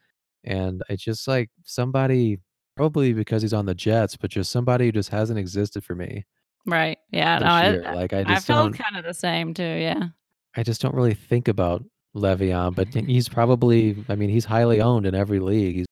and 0.45 0.83
it's 0.89 1.03
just, 1.03 1.27
like, 1.27 1.49
somebody 1.65 2.39
probably 2.75 3.13
because 3.13 3.41
he's 3.41 3.53
on 3.53 3.65
the 3.65 3.75
Jets, 3.75 4.17
but 4.17 4.29
just 4.31 4.51
somebody 4.51 4.85
who 4.85 4.91
just 4.91 5.09
hasn't 5.09 5.39
existed 5.39 5.83
for 5.83 5.95
me 5.95 6.25
Right, 6.65 6.97
yeah, 7.11 7.38
no, 7.39 7.45
I 7.45 7.69
year. 7.69 7.83
I 7.85 7.93
Like, 7.93 8.13
I 8.13 8.39
felt 8.39 8.73
don't 8.73 8.83
kinda 8.85 9.01
the 9.03 9.13
same 9.13 9.53
too, 9.53 9.63
yeah. 9.63 10.07
I 10.55 10.63
just 10.63 10.81
don't 10.81 10.95
really 10.95 11.13
think 11.13 11.47
about 11.47 11.83
Le'Veon, 12.15 12.73
but 12.73 12.88
he's 12.93 13.29
probably 13.29 14.03
I 14.09 14.15
mean, 14.15 14.29
he's 14.29 14.45
highly 14.45 14.81
owned 14.81 15.05
in 15.05 15.13
every 15.13 15.39
league. 15.39 15.75
He's 15.75 15.85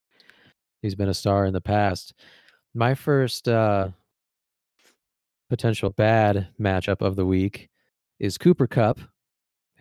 he's 0.82 0.96
been 0.96 1.10
a 1.10 1.14
star 1.14 1.46
in 1.46 1.54
the 1.54 1.62
past. 1.62 2.14
My 2.74 2.96
first, 2.96 3.48
uh 3.48 3.90
potential 5.50 5.92
bad 5.92 6.48
matchup 6.60 7.02
of 7.02 7.16
the 7.16 7.26
week 7.26 7.70
is 8.20 8.40
Cooper 8.40 8.66
Kupp, 8.66 9.00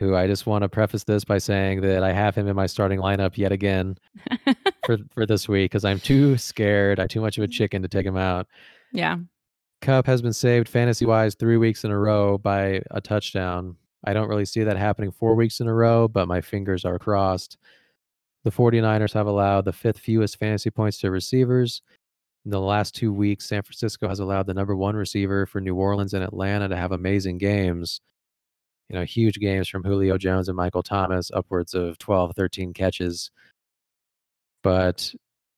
who 0.03 0.17
I 0.17 0.27
just 0.27 0.47
wanna 0.47 0.69
preface 0.69 1.05
this 1.05 1.25
by 1.25 1.39
saying 1.39 1.81
that 1.83 2.03
I 2.03 2.13
have 2.13 2.35
him 2.35 2.49
in 2.49 2.57
my 2.57 2.67
starting 2.67 2.99
lineup 2.99 3.39
yet 3.39 3.53
again 3.53 3.97
for 4.85 4.99
for 5.13 5.27
this 5.27 5.49
week 5.49 5.71
because 5.71 5.85
I'm 5.85 6.01
too 6.01 6.37
scared, 6.37 6.99
I'm 6.99 7.09
too 7.09 7.21
much 7.21 7.39
of 7.39 7.45
a 7.45 7.49
chicken 7.49 7.83
to 7.83 7.89
take 7.89 8.05
him 8.05 8.17
out. 8.17 8.49
Yeah. 8.93 9.19
Kupp 9.81 10.07
has 10.07 10.21
been 10.21 10.33
saved 10.33 10.69
fantasy-wise 10.69 11.35
3 11.35 11.57
weeks 11.57 11.85
in 11.85 11.91
a 11.91 11.99
row 11.99 12.39
by 12.39 12.83
a 12.91 13.01
touchdown. 13.01 13.77
I 14.05 14.13
don't 14.13 14.29
really 14.29 14.45
see 14.45 14.65
that 14.65 14.77
happening 14.77 15.13
4 15.13 15.35
weeks 15.35 15.61
in 15.61 15.69
a 15.69 15.75
row, 15.75 16.09
but 16.09 16.29
my 16.29 16.41
fingers 16.41 16.85
are 16.85 16.99
crossed. 16.99 17.59
The 18.45 18.51
49ers 18.51 19.13
have 19.13 19.27
allowed 19.27 19.65
the 19.65 19.73
5th 19.73 19.99
fewest 19.99 20.37
fantasy 20.39 20.71
points 20.71 20.99
to 20.99 21.11
receivers. 21.11 21.83
In 22.45 22.51
the 22.51 22.61
last 22.61 22.97
2 22.97 23.13
weeks, 23.13 23.47
San 23.47 23.63
Francisco 23.63 24.09
has 24.09 24.19
allowed 24.19 24.47
the 24.47 24.55
number 24.55 24.75
1 24.75 24.97
receiver 24.97 25.47
for 25.47 25.61
New 25.61 25.77
Orleans 25.77 26.15
and 26.15 26.25
Atlanta 26.25 26.69
to 26.69 26.77
have 26.77 26.91
amazing 26.91 27.39
games. 27.39 28.01
You 28.89 28.97
know, 28.99 29.05
huge 29.05 29.37
games 29.37 29.69
from 29.69 29.85
Julio 29.85 30.19
Jones 30.19 30.49
and 30.49 30.57
Michael 30.57 30.83
Thomas, 30.83 31.31
upwards 31.33 31.75
of 31.75 31.99
12, 31.99 32.35
13 32.37 32.75
catches. 32.75 33.31
But 34.65 35.13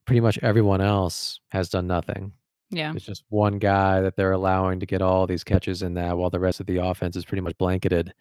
pretty 0.07 0.21
much 0.21 0.39
everyone 0.43 0.81
else 0.81 1.41
has 1.51 1.69
done 1.69 1.87
nothing. 1.87 2.33
Yeah. 2.71 2.93
It's 2.95 3.05
just 3.05 3.25
1 3.29 3.59
guy 3.59 4.01
that 4.01 4.17
they're 4.17 4.33
allowing 4.33 4.81
to 4.81 4.87
get 4.87 5.03
all 5.03 5.27
these 5.27 5.45
catches 5.45 5.83
in 5.83 5.95
that 5.95 6.17
while 6.17 6.31
the 6.31 6.41
rest 6.41 6.61
of 6.61 6.67
the 6.67 6.79
offense 6.79 7.17
is 7.17 7.25
pretty 7.25 7.43
much 7.43 7.57
blanketed. 7.59 8.13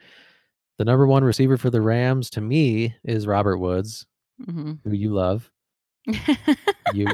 The 0.77 0.85
number 0.85 1.07
1 1.07 1.23
receiver 1.23 1.57
for 1.57 1.69
the 1.69 1.81
Rams 1.81 2.29
to 2.31 2.41
me 2.41 2.95
is 3.03 3.27
Robert 3.27 3.57
Woods, 3.57 4.05
Mhm. 4.41 4.79
who 4.83 4.91
you 4.93 5.11
love. 5.13 5.49
You 6.93 7.07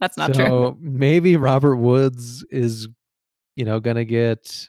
That's 0.00 0.16
not 0.16 0.34
true. 0.34 0.44
So, 0.46 0.76
maybe 0.80 1.36
Robert 1.36 1.76
Woods 1.76 2.44
is, 2.50 2.88
you 3.58 3.64
know, 3.64 3.80
gonna 3.80 4.04
get 4.04 4.68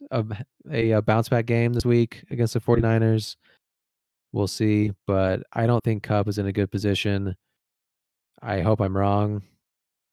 a 0.72 0.94
uh, 0.94 1.02
bounce 1.02 1.30
back 1.30 1.46
game 1.46 1.74
this 1.74 1.86
week 1.86 2.24
against 2.32 2.56
the 2.56 2.60
49ers. 2.60 3.36
We'll 4.34 4.48
see, 4.48 4.94
but 5.06 5.44
I 5.54 5.68
don't 5.68 5.84
think 5.84 6.02
Kupp 6.02 6.28
is 6.28 6.40
in 6.40 6.48
a 6.48 6.52
good 6.52 6.72
position. 6.72 7.36
I 8.42 8.62
hope 8.62 8.82
I'm 8.82 8.98
wrong, 8.98 9.44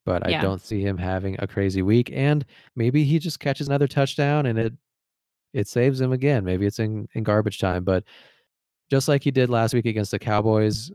but 0.04 0.26
I 0.26 0.30
don't 0.42 0.60
see 0.60 0.82
him 0.82 0.98
having 0.98 1.36
a 1.38 1.46
crazy 1.46 1.80
week, 1.80 2.10
and 2.12 2.44
maybe 2.74 3.02
he 3.04 3.18
just 3.18 3.40
catches 3.40 3.66
another 3.66 3.86
touchdown 3.88 4.44
and 4.44 4.58
it 4.58 4.74
it 5.54 5.68
saves 5.68 5.98
him 5.98 6.12
again. 6.12 6.44
Maybe 6.44 6.66
it's 6.66 6.78
in 6.78 7.08
in 7.14 7.24
garbage 7.24 7.58
time, 7.58 7.82
but 7.82 8.04
just 8.90 9.08
like 9.08 9.24
he 9.24 9.30
did 9.30 9.48
last 9.48 9.72
week 9.72 9.86
against 9.86 10.10
the 10.10 10.18
Cowboys, 10.18 10.90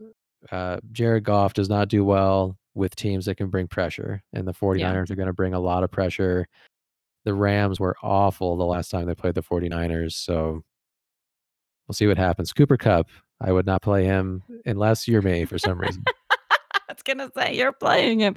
uh, 0.52 0.76
Jared 0.92 1.24
Goff 1.24 1.52
does 1.52 1.68
not 1.68 1.88
do 1.88 2.04
well 2.04 2.56
with 2.74 2.94
teams 2.94 3.24
that 3.26 3.38
can 3.38 3.48
bring 3.48 3.66
pressure, 3.66 4.22
and 4.32 4.46
the 4.46 4.52
Yeah. 4.52 4.92
49ers 4.92 5.10
are 5.10 5.16
gonna 5.16 5.32
bring 5.32 5.54
a 5.54 5.58
lot 5.60 5.82
of 5.82 5.90
pressure. 5.90 6.46
The 7.24 7.34
Rams 7.34 7.78
were 7.78 7.96
awful 8.02 8.56
the 8.56 8.64
last 8.64 8.90
time 8.90 9.06
they 9.06 9.14
played 9.14 9.34
the 9.34 9.42
49ers, 9.42 10.12
so 10.12 10.62
we'll 11.86 11.94
see 11.94 12.06
what 12.06 12.18
happens. 12.18 12.52
Cooper 12.52 12.76
Kupp, 12.76 13.08
I 13.40 13.52
would 13.52 13.66
not 13.66 13.82
play 13.82 14.04
him 14.04 14.42
unless 14.66 15.06
you're 15.06 15.22
me 15.22 15.44
for 15.44 15.58
some 15.58 15.78
reason. 15.78 16.02
I 16.88 16.94
was 16.94 17.02
gonna 17.04 17.30
say 17.36 17.54
you're 17.54 17.72
playing 17.72 18.20
him. 18.20 18.34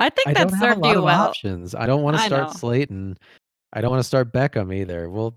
I 0.00 0.10
think 0.10 0.28
I 0.28 0.34
that 0.34 0.48
don't 0.48 0.58
have 0.58 0.62
a 0.62 0.72
served 0.72 0.80
lot 0.82 0.90
you 0.92 0.98
of 0.98 1.04
well. 1.04 1.28
options. 1.28 1.74
I 1.74 1.86
don't 1.86 2.02
wanna 2.02 2.18
start 2.18 2.48
know. 2.48 2.52
Slayton. 2.52 3.16
I 3.72 3.80
don't 3.80 3.90
wanna 3.90 4.02
start 4.02 4.32
Beckham 4.32 4.74
either. 4.74 5.08
Well 5.08 5.36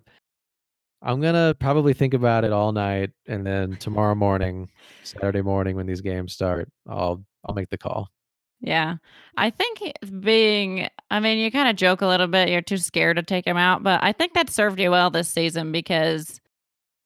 I'm 1.01 1.21
gonna 1.21 1.55
probably 1.59 1.93
think 1.93 2.13
about 2.13 2.43
it 2.43 2.51
all 2.51 2.71
night, 2.71 3.11
and 3.27 3.45
then 3.45 3.77
tomorrow 3.77 4.15
morning, 4.15 4.69
Saturday 5.03 5.41
morning 5.41 5.75
when 5.75 5.85
these 5.85 6.01
games 6.01 6.33
start, 6.33 6.69
I'll 6.87 7.23
I'll 7.45 7.53
make 7.55 7.69
the 7.69 7.77
call. 7.77 8.09
Yeah. 8.59 8.95
I 9.37 9.49
think 9.49 9.79
he 9.79 9.93
being 10.19 10.89
I 11.09 11.19
mean, 11.19 11.37
you 11.37 11.51
kinda 11.51 11.73
joke 11.73 12.01
a 12.01 12.07
little 12.07 12.27
bit, 12.27 12.49
you're 12.49 12.61
too 12.61 12.77
scared 12.77 13.17
to 13.17 13.23
take 13.23 13.45
him 13.45 13.57
out, 13.57 13.83
but 13.83 14.03
I 14.03 14.11
think 14.11 14.33
that 14.33 14.49
served 14.49 14.79
you 14.79 14.91
well 14.91 15.09
this 15.09 15.29
season 15.29 15.71
because 15.71 16.41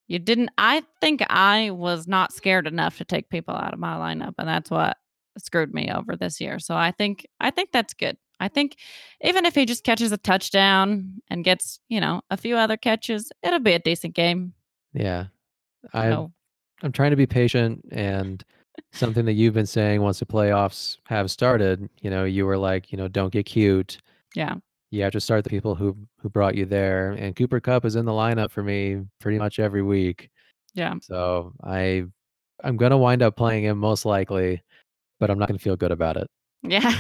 you 0.08 0.20
didn't 0.20 0.50
I 0.58 0.84
think 1.02 1.24
I 1.30 1.72
was 1.72 2.08
not 2.08 2.34
scared 2.34 2.68
enough 2.68 2.98
to 2.98 3.06
take 3.06 3.30
people 3.30 3.56
out 3.56 3.74
of 3.74 3.80
my 3.80 3.96
lineup, 3.96 4.34
and 4.38 4.48
that's 4.48 4.70
what 4.72 4.98
screwed 5.38 5.74
me 5.74 5.92
over 5.92 6.16
this 6.16 6.42
year. 6.42 6.60
So 6.60 6.76
I 6.76 6.92
think 6.92 7.28
I 7.40 7.52
think 7.52 7.72
that's 7.72 7.94
good. 7.94 8.18
I 8.40 8.48
think 8.48 8.76
even 9.22 9.46
if 9.46 9.54
he 9.56 9.66
just 9.66 9.84
catches 9.84 10.12
a 10.12 10.18
touchdown 10.18 11.22
and 11.30 11.44
gets, 11.44 11.80
you 11.90 12.02
know, 12.02 12.22
a 12.32 12.38
few 12.38 12.58
other 12.58 12.76
catches, 12.76 13.32
it'll 13.44 13.60
be 13.60 13.74
a 13.74 13.80
decent 13.80 14.16
game. 14.16 14.54
Yeah. 14.94 15.26
So 15.94 16.32
I'm 16.84 16.92
trying 16.92 17.12
to 17.12 17.16
be 17.18 17.28
patient, 17.28 17.86
and 17.92 18.44
something 18.92 19.26
that 19.26 19.34
you've 19.34 19.54
been 19.54 19.66
saying 19.66 20.02
once 20.02 20.20
the 20.20 20.26
playoffs 20.26 20.98
have 21.06 21.32
started, 21.32 21.90
you 22.02 22.10
know, 22.10 22.24
you 22.24 22.46
were 22.46 22.58
like, 22.58 22.92
you 22.92 22.98
know, 22.98 23.08
"Don't 23.08 23.32
get 23.32 23.46
cute." 23.46 24.00
Yeah. 24.36 24.56
You 24.92 25.04
have 25.04 25.14
to 25.14 25.22
start 25.22 25.44
the 25.44 25.50
people 25.50 25.76
who 25.76 25.98
who 26.18 26.30
brought 26.30 26.56
you 26.56 26.66
there, 26.66 27.12
and 27.12 27.36
Cooper 27.36 27.60
Kupp 27.60 27.86
is 27.86 27.96
in 27.96 28.06
the 28.06 28.12
lineup 28.12 28.52
for 28.52 28.64
me 28.64 29.02
pretty 29.20 29.38
much 29.38 29.60
every 29.60 29.82
week. 29.82 30.30
Yeah. 30.74 30.96
So 31.02 31.54
I 31.64 32.06
I'm 32.64 32.78
gonna 32.78 32.98
wind 32.98 33.22
up 33.22 33.36
playing 33.36 33.64
him 33.64 33.78
most 33.78 34.06
likely, 34.06 34.62
but 35.20 35.30
I'm 35.30 35.40
not 35.40 35.48
gonna 35.48 35.60
feel 35.60 35.78
good 35.78 35.92
about 35.92 36.18
it. 36.18 36.28
Yeah. 36.64 36.94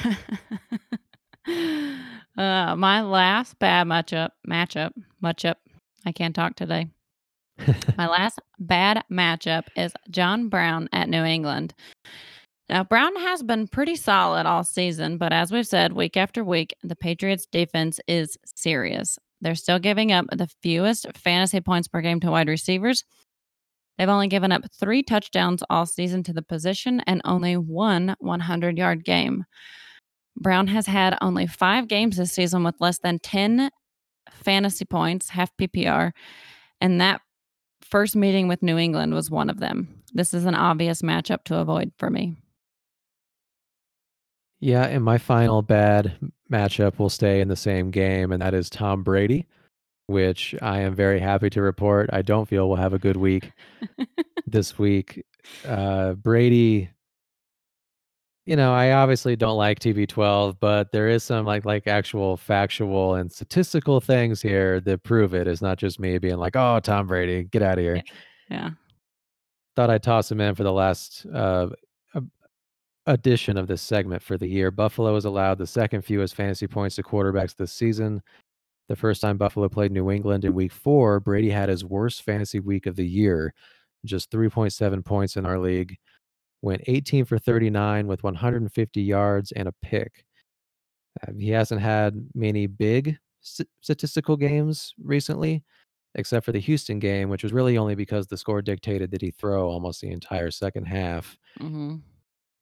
uh, 2.37 2.75
my 2.75 3.01
last 3.01 3.59
bad 3.59 3.87
matchup 3.87 4.29
matchup 4.47 4.91
matchup. 5.23 5.55
I 6.05 6.11
can't 6.11 6.35
talk 6.35 6.55
today. 6.55 6.89
My 7.97 8.07
last 8.07 8.39
bad 8.59 9.03
matchup 9.11 9.63
is 9.75 9.93
John 10.09 10.49
Brown 10.49 10.89
at 10.93 11.09
New 11.09 11.23
England. 11.23 11.73
Now, 12.69 12.83
Brown 12.83 13.15
has 13.17 13.43
been 13.43 13.67
pretty 13.67 13.95
solid 13.95 14.45
all 14.45 14.63
season, 14.63 15.17
but 15.17 15.33
as 15.33 15.51
we've 15.51 15.67
said 15.67 15.93
week 15.93 16.15
after 16.15 16.43
week, 16.43 16.73
the 16.83 16.95
Patriots 16.95 17.45
defense 17.45 17.99
is 18.07 18.37
serious. 18.45 19.19
They're 19.41 19.55
still 19.55 19.79
giving 19.79 20.11
up 20.11 20.25
the 20.31 20.49
fewest 20.63 21.07
fantasy 21.17 21.59
points 21.59 21.87
per 21.87 22.01
game 22.01 22.19
to 22.21 22.31
wide 22.31 22.47
receivers. 22.47 23.03
They've 23.97 24.07
only 24.07 24.27
given 24.27 24.51
up 24.51 24.63
three 24.79 25.03
touchdowns 25.03 25.63
all 25.69 25.85
season 25.85 26.23
to 26.23 26.33
the 26.33 26.41
position 26.41 27.01
and 27.01 27.21
only 27.25 27.57
one 27.57 28.15
100 28.19 28.77
yard 28.77 29.03
game. 29.03 29.45
Brown 30.37 30.67
has 30.67 30.87
had 30.87 31.17
only 31.21 31.47
five 31.47 31.87
games 31.87 32.17
this 32.17 32.31
season 32.31 32.63
with 32.63 32.79
less 32.79 32.99
than 32.99 33.19
10 33.19 33.69
fantasy 34.31 34.85
points, 34.85 35.29
half 35.29 35.51
PPR, 35.57 36.11
and 36.79 37.01
that 37.01 37.21
first 37.81 38.15
meeting 38.15 38.47
with 38.47 38.63
New 38.63 38.77
England 38.77 39.13
was 39.13 39.29
one 39.29 39.49
of 39.49 39.59
them. 39.59 40.03
This 40.13 40.33
is 40.33 40.45
an 40.45 40.55
obvious 40.55 41.01
matchup 41.01 41.43
to 41.45 41.57
avoid 41.57 41.91
for 41.97 42.09
me. 42.09 42.37
Yeah, 44.59 44.85
and 44.85 45.03
my 45.03 45.17
final 45.17 45.61
bad 45.61 46.17
matchup 46.51 46.99
will 46.99 47.09
stay 47.09 47.41
in 47.41 47.47
the 47.47 47.55
same 47.55 47.89
game, 47.89 48.31
and 48.31 48.41
that 48.41 48.53
is 48.53 48.69
Tom 48.69 49.01
Brady, 49.01 49.47
which 50.05 50.53
I 50.61 50.81
am 50.81 50.93
very 50.93 51.19
happy 51.19 51.49
to 51.49 51.61
report. 51.61 52.11
I 52.13 52.21
don't 52.21 52.47
feel 52.47 52.67
we'll 52.67 52.77
have 52.77 52.93
a 52.93 52.99
good 52.99 53.17
week 53.17 53.51
this 54.45 54.77
week. 54.77 55.25
Uh, 55.65 56.13
Brady, 56.13 56.91
you 58.51 58.57
know, 58.57 58.73
I 58.73 58.91
obviously 58.91 59.37
don't 59.37 59.55
like 59.55 59.79
TB12, 59.79 60.57
but 60.59 60.91
there 60.91 61.07
is 61.07 61.23
some 61.23 61.45
like 61.45 61.63
like 61.63 61.87
actual 61.87 62.35
factual 62.35 63.15
and 63.15 63.31
statistical 63.31 64.01
things 64.01 64.41
here 64.41 64.81
that 64.81 65.03
prove 65.03 65.33
it. 65.33 65.47
It's 65.47 65.61
not 65.61 65.77
just 65.77 66.01
me 66.01 66.17
being 66.17 66.35
like, 66.35 66.57
"Oh, 66.57 66.81
Tom 66.83 67.07
Brady, 67.07 67.45
get 67.45 67.61
out 67.61 67.77
of 67.77 67.85
here." 67.85 68.03
Yeah. 68.49 68.71
Thought 69.77 69.91
I'd 69.91 70.03
toss 70.03 70.29
him 70.29 70.41
in 70.41 70.53
for 70.53 70.63
the 70.63 70.73
last 70.73 71.25
uh, 71.33 71.69
edition 73.05 73.55
of 73.55 73.67
this 73.67 73.81
segment 73.81 74.21
for 74.21 74.37
the 74.37 74.49
year. 74.49 74.69
Buffalo 74.69 75.15
has 75.15 75.23
allowed 75.23 75.57
the 75.57 75.65
second 75.65 76.01
fewest 76.01 76.35
fantasy 76.35 76.67
points 76.67 76.97
to 76.97 77.03
quarterbacks 77.03 77.55
this 77.55 77.71
season. 77.71 78.21
The 78.89 78.97
first 78.97 79.21
time 79.21 79.37
Buffalo 79.37 79.69
played 79.69 79.93
New 79.93 80.11
England 80.11 80.43
in 80.43 80.53
week 80.53 80.73
four, 80.73 81.21
Brady 81.21 81.51
had 81.51 81.69
his 81.69 81.85
worst 81.85 82.23
fantasy 82.23 82.59
week 82.59 82.85
of 82.85 82.97
the 82.97 83.07
year, 83.07 83.53
just 84.03 84.29
3.7 84.29 85.05
points 85.05 85.37
in 85.37 85.45
our 85.45 85.57
league. 85.57 85.95
Went 86.61 86.81
18 86.87 87.25
for 87.25 87.39
39 87.39 88.07
with 88.07 88.23
150 88.23 89.01
yards 89.01 89.51
and 89.51 89.67
a 89.67 89.73
pick. 89.81 90.25
Uh, 91.21 91.31
he 91.37 91.49
hasn't 91.49 91.81
had 91.81 92.29
many 92.35 92.67
big 92.67 93.17
st- 93.41 93.69
statistical 93.81 94.37
games 94.37 94.93
recently, 95.03 95.63
except 96.15 96.45
for 96.45 96.51
the 96.51 96.59
Houston 96.59 96.99
game, 96.99 97.29
which 97.29 97.43
was 97.43 97.53
really 97.53 97.77
only 97.77 97.95
because 97.95 98.27
the 98.27 98.37
score 98.37 98.61
dictated 98.61 99.11
that 99.11 99.21
he 99.21 99.31
throw 99.31 99.69
almost 99.69 100.01
the 100.01 100.11
entire 100.11 100.51
second 100.51 100.85
half. 100.85 101.37
Mm-hmm. 101.59 101.97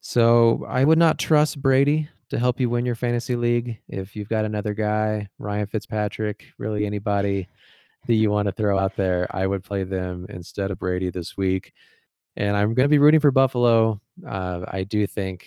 So 0.02 0.66
I 0.68 0.84
would 0.84 0.98
not 0.98 1.20
trust 1.20 1.62
Brady 1.62 2.10
to 2.30 2.40
help 2.40 2.60
you 2.60 2.70
win 2.70 2.86
your 2.86 2.96
fantasy 2.96 3.36
league. 3.36 3.78
If 3.88 4.16
you've 4.16 4.30
got 4.30 4.46
another 4.46 4.74
guy, 4.74 5.28
Ryan 5.40 5.68
Fitzpatrick, 5.68 6.46
really 6.58 6.86
anybody 6.86 7.48
that 8.08 8.14
you 8.14 8.32
want 8.32 8.46
to 8.48 8.52
throw 8.52 8.78
out 8.80 8.96
there, 8.96 9.28
I 9.32 9.46
would 9.46 9.64
play 9.64 9.84
them 9.84 10.26
instead 10.30 10.72
of 10.72 10.80
Brady 10.80 11.10
this 11.10 11.36
week. 11.36 11.74
And 12.38 12.56
I'm 12.56 12.74
going 12.74 12.86
to 12.86 12.90
be 12.90 13.00
rooting 13.00 13.20
for 13.20 13.32
Buffalo. 13.32 14.00
Uh, 14.28 14.62
I 14.68 14.84
do 14.84 15.06
think 15.08 15.46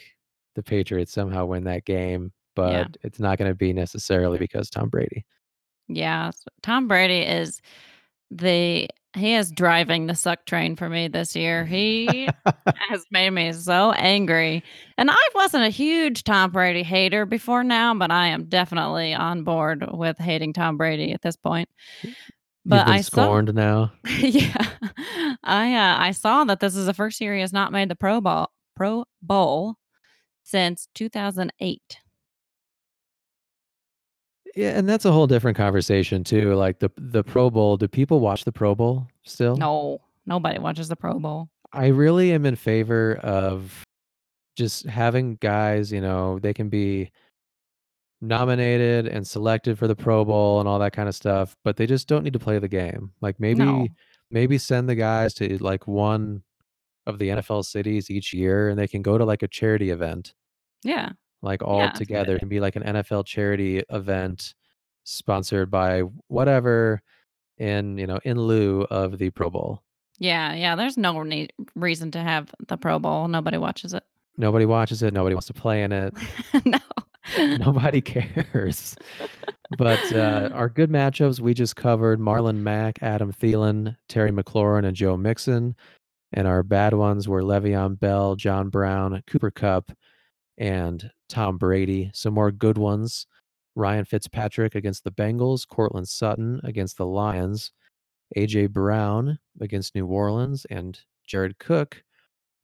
the 0.55 0.63
Patriots 0.63 1.13
somehow 1.13 1.47
win 1.47 1.65
that 1.65 1.85
game, 1.85 2.33
but 2.55 2.73
Yeah. 2.73 2.87
it's 3.03 3.21
not 3.21 3.39
going 3.39 3.51
to 3.51 3.55
be 3.55 3.73
necessarily 3.73 4.39
because 4.39 4.69
Tom 4.71 4.89
Brady. 4.89 5.25
Yeah. 5.89 6.31
Tom 6.63 6.89
Brady 6.89 7.21
is 7.21 7.61
the 8.31 8.89
he 9.15 9.35
is 9.35 9.51
driving 9.51 10.07
the 10.07 10.15
suck 10.15 10.47
train 10.47 10.75
for 10.75 10.89
me 10.89 11.07
this 11.07 11.37
year. 11.37 11.67
He 11.67 12.29
has 12.89 13.05
made 13.11 13.29
me 13.31 13.53
so 13.53 13.93
angry. 13.93 14.63
And 14.97 15.11
I 15.11 15.29
wasn't 15.35 15.65
a 15.65 15.69
huge 15.69 16.25
Tom 16.25 16.51
Brady 16.51 16.83
hater 16.83 17.27
before 17.27 17.63
now, 17.63 17.93
but 17.95 18.11
I 18.11 18.29
am 18.29 18.45
definitely 18.47 19.13
on 19.13 19.45
board 19.45 19.85
with 19.93 20.17
hating 20.17 20.55
Tom 20.55 20.79
Brady 20.79 21.13
at 21.13 21.21
this 21.21 21.37
point. 21.37 21.69
But 22.65 22.87
I 22.87 23.01
saw 23.01 23.41
now. 23.41 23.93
yeah. 24.19 24.67
I 25.43 25.75
uh, 25.75 25.97
I 25.99 26.13
saw 26.13 26.45
that 26.45 26.61
this 26.61 26.77
is 26.77 26.87
the 26.87 26.95
first 26.95 27.21
year 27.21 27.35
he 27.35 27.41
has 27.41 27.53
not 27.53 27.73
made 27.73 27.89
the 27.89 27.97
Pro 27.97 28.21
Bowl 28.21 28.49
Pro 28.77 29.05
Bowl 29.21 29.77
since 30.45 30.89
2008. 30.95 31.99
Yeah, 34.55 34.79
and 34.79 34.89
that's 34.89 35.05
a 35.05 35.13
whole 35.13 35.27
different 35.27 35.57
conversation 35.57 36.25
too. 36.25 36.55
Like 36.55 36.79
the 36.79 36.91
the 36.97 37.25
Pro 37.25 37.51
Bowl, 37.51 37.77
do 37.77 37.89
people 37.89 38.21
watch 38.21 38.45
the 38.45 38.53
Pro 38.53 38.75
Bowl 38.75 39.09
still? 39.25 39.57
No, 39.57 40.01
nobody 40.27 40.59
watches 40.59 40.89
the 40.89 40.97
Pro 40.97 41.19
Bowl. 41.19 41.49
I 41.73 41.87
really 41.87 42.33
am 42.33 42.45
in 42.45 42.57
favor 42.57 43.17
of 43.23 43.85
just 44.57 44.87
having 44.87 45.37
guys, 45.37 45.91
you 45.91 46.01
know, 46.01 46.39
they 46.39 46.53
can 46.53 46.69
be 46.69 47.11
nominated 48.23 49.07
and 49.09 49.27
selected 49.27 49.79
for 49.79 49.87
the 49.89 49.97
Pro 49.97 50.25
Bowl 50.25 50.61
and 50.61 50.69
all 50.69 50.79
that 50.79 50.93
kind 50.93 51.09
of 51.09 51.15
stuff, 51.15 51.57
but 51.65 51.77
they 51.77 51.87
just 51.87 52.09
don't 52.09 52.23
need 52.23 52.33
to 52.33 52.39
play 52.39 52.59
the 52.59 52.69
game. 52.69 53.11
Like 53.21 53.39
No. 53.39 53.49
maybe 53.55 53.93
maybe 54.31 54.57
send 54.57 54.89
the 54.89 54.95
guys 54.95 55.35
to 55.35 55.59
like 55.63 55.87
one 55.87 56.43
of 57.07 57.19
the 57.19 57.29
NFL 57.29 57.65
cities 57.65 58.11
each 58.11 58.33
year 58.33 58.69
and 58.71 58.79
they 58.79 58.89
can 58.89 59.03
go 59.03 59.19
to 59.19 59.25
like 59.27 59.43
a 59.43 59.49
charity 59.49 59.91
event, 59.91 60.33
Yeah. 60.85 61.11
like 61.43 61.63
all 61.63 61.79
Yeah, 61.81 61.87
that's 61.87 62.01
a 62.01 62.05
good 62.05 62.15
together. 62.15 62.39
can 62.39 62.49
be 62.49 62.61
like 62.61 62.77
an 62.77 62.85
NFL 62.85 63.27
charity 63.27 63.83
event 63.91 64.55
sponsored 65.05 65.71
by 65.71 66.03
whatever 66.29 67.03
in, 67.59 67.99
you 67.99 68.07
know, 68.07 68.21
in 68.25 68.39
lieu 68.41 68.83
of 68.89 69.19
the 69.19 69.31
Pro 69.31 69.51
Bowl. 69.51 69.83
Yeah, 70.19 70.55
yeah, 70.55 70.77
there's 70.77 70.97
no 70.97 71.23
need 71.25 71.53
reason 71.75 72.13
to 72.13 72.21
have 72.21 72.55
the 72.69 72.77
Pro 72.77 72.99
Bowl. 73.01 73.27
Nobody 73.29 73.59
watches 73.59 73.93
it. 73.93 74.05
Nobody 74.37 74.65
watches 74.65 75.03
it, 75.03 75.13
nobody 75.13 75.35
wants 75.35 75.47
to 75.49 75.55
play 75.55 75.83
in 75.83 75.93
it. 75.93 76.15
no. 76.65 76.79
Nobody 77.39 78.01
cares. 78.01 78.97
But 79.79 80.13
uh, 80.13 80.51
our 80.53 80.69
good 80.69 80.91
matchups 80.91 81.41
we 81.41 81.55
just 81.55 81.77
covered 81.77 82.19
Marlon 82.21 82.59
Mack, 82.59 82.99
Adam 83.01 83.33
Thielen, 83.33 83.97
Terry 84.09 84.31
McLaurin, 84.31 84.85
and 84.85 84.97
Joe 84.97 85.17
Mixon. 85.17 85.77
And 86.33 86.49
our 86.49 86.63
bad 86.63 86.95
ones 86.95 87.29
were 87.29 87.43
Le'Veon 87.43 87.99
Bell, 87.99 88.35
John 88.37 88.71
Brown, 88.71 89.23
Cooper 89.27 89.51
Kupp, 89.51 89.93
and 90.59 91.11
Tom 91.29 91.59
Brady. 91.59 92.11
Some 92.15 92.35
more 92.35 92.51
good 92.51 92.79
ones. 92.79 93.27
Ryan 93.75 94.05
Fitzpatrick 94.05 94.75
against 94.75 95.05
the 95.05 95.13
Bengals, 95.13 95.67
Courtland 95.67 96.09
Sutton 96.09 96.61
against 96.65 96.97
the 96.99 97.07
Lions, 97.07 97.71
AJ 98.37 98.71
Brown 98.71 99.39
against 99.61 99.95
New 99.95 100.07
Orleans, 100.07 100.67
and 100.67 100.99
Jared 101.27 101.59
Cook, 101.59 102.03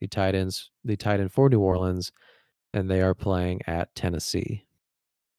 the 0.00 0.06
tight 0.06 0.34
ends, 0.34 0.70
the 0.84 0.96
tight 0.96 1.20
end 1.20 1.32
for 1.32 1.48
New 1.48 1.61
Orleans, 1.61 2.12
and 2.72 2.90
they 2.90 3.00
are 3.00 3.14
playing 3.14 3.61
at 3.66 3.94
Tennessee. 3.94 4.64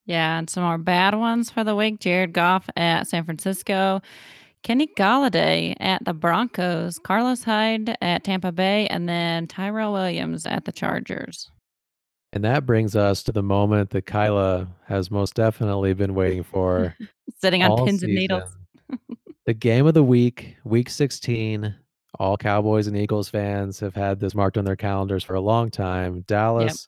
Yeah, 0.05 0.39
and 0.39 0.49
some 0.49 0.63
more 0.63 0.77
bad 0.77 1.15
ones 1.15 1.51
for 1.51 1.63
the 1.63 1.75
week. 1.75 1.99
Jared 1.99 2.33
Goff 2.33 2.67
at 2.75 3.07
San 3.07 3.25
Francisco, 3.25 4.01
Kenny 4.63 4.87
Golladay 4.97 5.75
at 5.79 6.03
the 6.03 6.13
Broncos, 6.13 6.97
Carlos 6.97 7.43
Hyde 7.43 7.95
at 8.01 8.23
Tampa 8.23 8.51
Bay, 8.51 8.87
and 8.87 9.07
then 9.07 9.47
Tyrell 9.47 9.93
Williams 9.93 10.45
at 10.45 10.65
the 10.65 10.71
Chargers. 10.71 11.51
And 12.33 12.43
that 12.43 12.65
brings 12.65 12.95
us 12.95 13.23
to 13.23 13.31
the 13.31 13.41
moment 13.41 13.89
that 13.91 14.05
Kyla 14.05 14.67
has 14.87 15.09
most 15.09 15.33
definitely 15.35 15.93
been 15.93 16.13
waiting 16.13 16.43
for 16.43 16.95
Sitting 17.41 17.63
on 17.63 17.85
pins 17.85 18.03
and 18.03 18.13
needles. 18.13 18.55
the 19.45 19.53
game 19.53 19.87
of 19.87 19.93
the 19.93 20.03
week, 20.03 20.57
week 20.63 20.89
16. 20.89 21.73
All 22.17 22.37
Cowboys 22.37 22.87
and 22.87 22.97
Eagles 22.97 23.29
fans 23.29 23.79
have 23.79 23.93
had 23.95 24.19
this 24.19 24.33
marked 24.33 24.57
on 24.57 24.65
their 24.65 24.75
calendars 24.75 25.23
for 25.23 25.35
a 25.35 25.41
long 25.41 25.69
time. 25.69 26.21
Dallas 26.21 26.87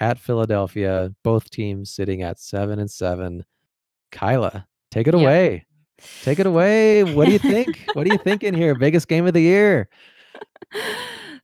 at 0.00 0.18
Philadelphia, 0.18 1.12
both 1.22 1.50
teams 1.50 1.90
sitting 1.90 2.22
at 2.22 2.38
seven 2.40 2.78
and 2.78 2.90
seven. 2.90 3.44
Kyla, 4.12 4.66
take 4.90 5.06
it 5.06 5.14
Yep. 5.14 5.22
away. 5.22 5.66
Take 6.22 6.38
it 6.40 6.46
away. 6.46 7.04
What 7.04 7.26
do 7.26 7.32
you 7.32 7.38
think? 7.38 7.88
what 7.94 8.06
are 8.06 8.10
you 8.12 8.18
thinking 8.18 8.54
here? 8.54 8.74
Biggest 8.74 9.08
game 9.08 9.26
of 9.26 9.32
the 9.32 9.40
year. 9.40 9.88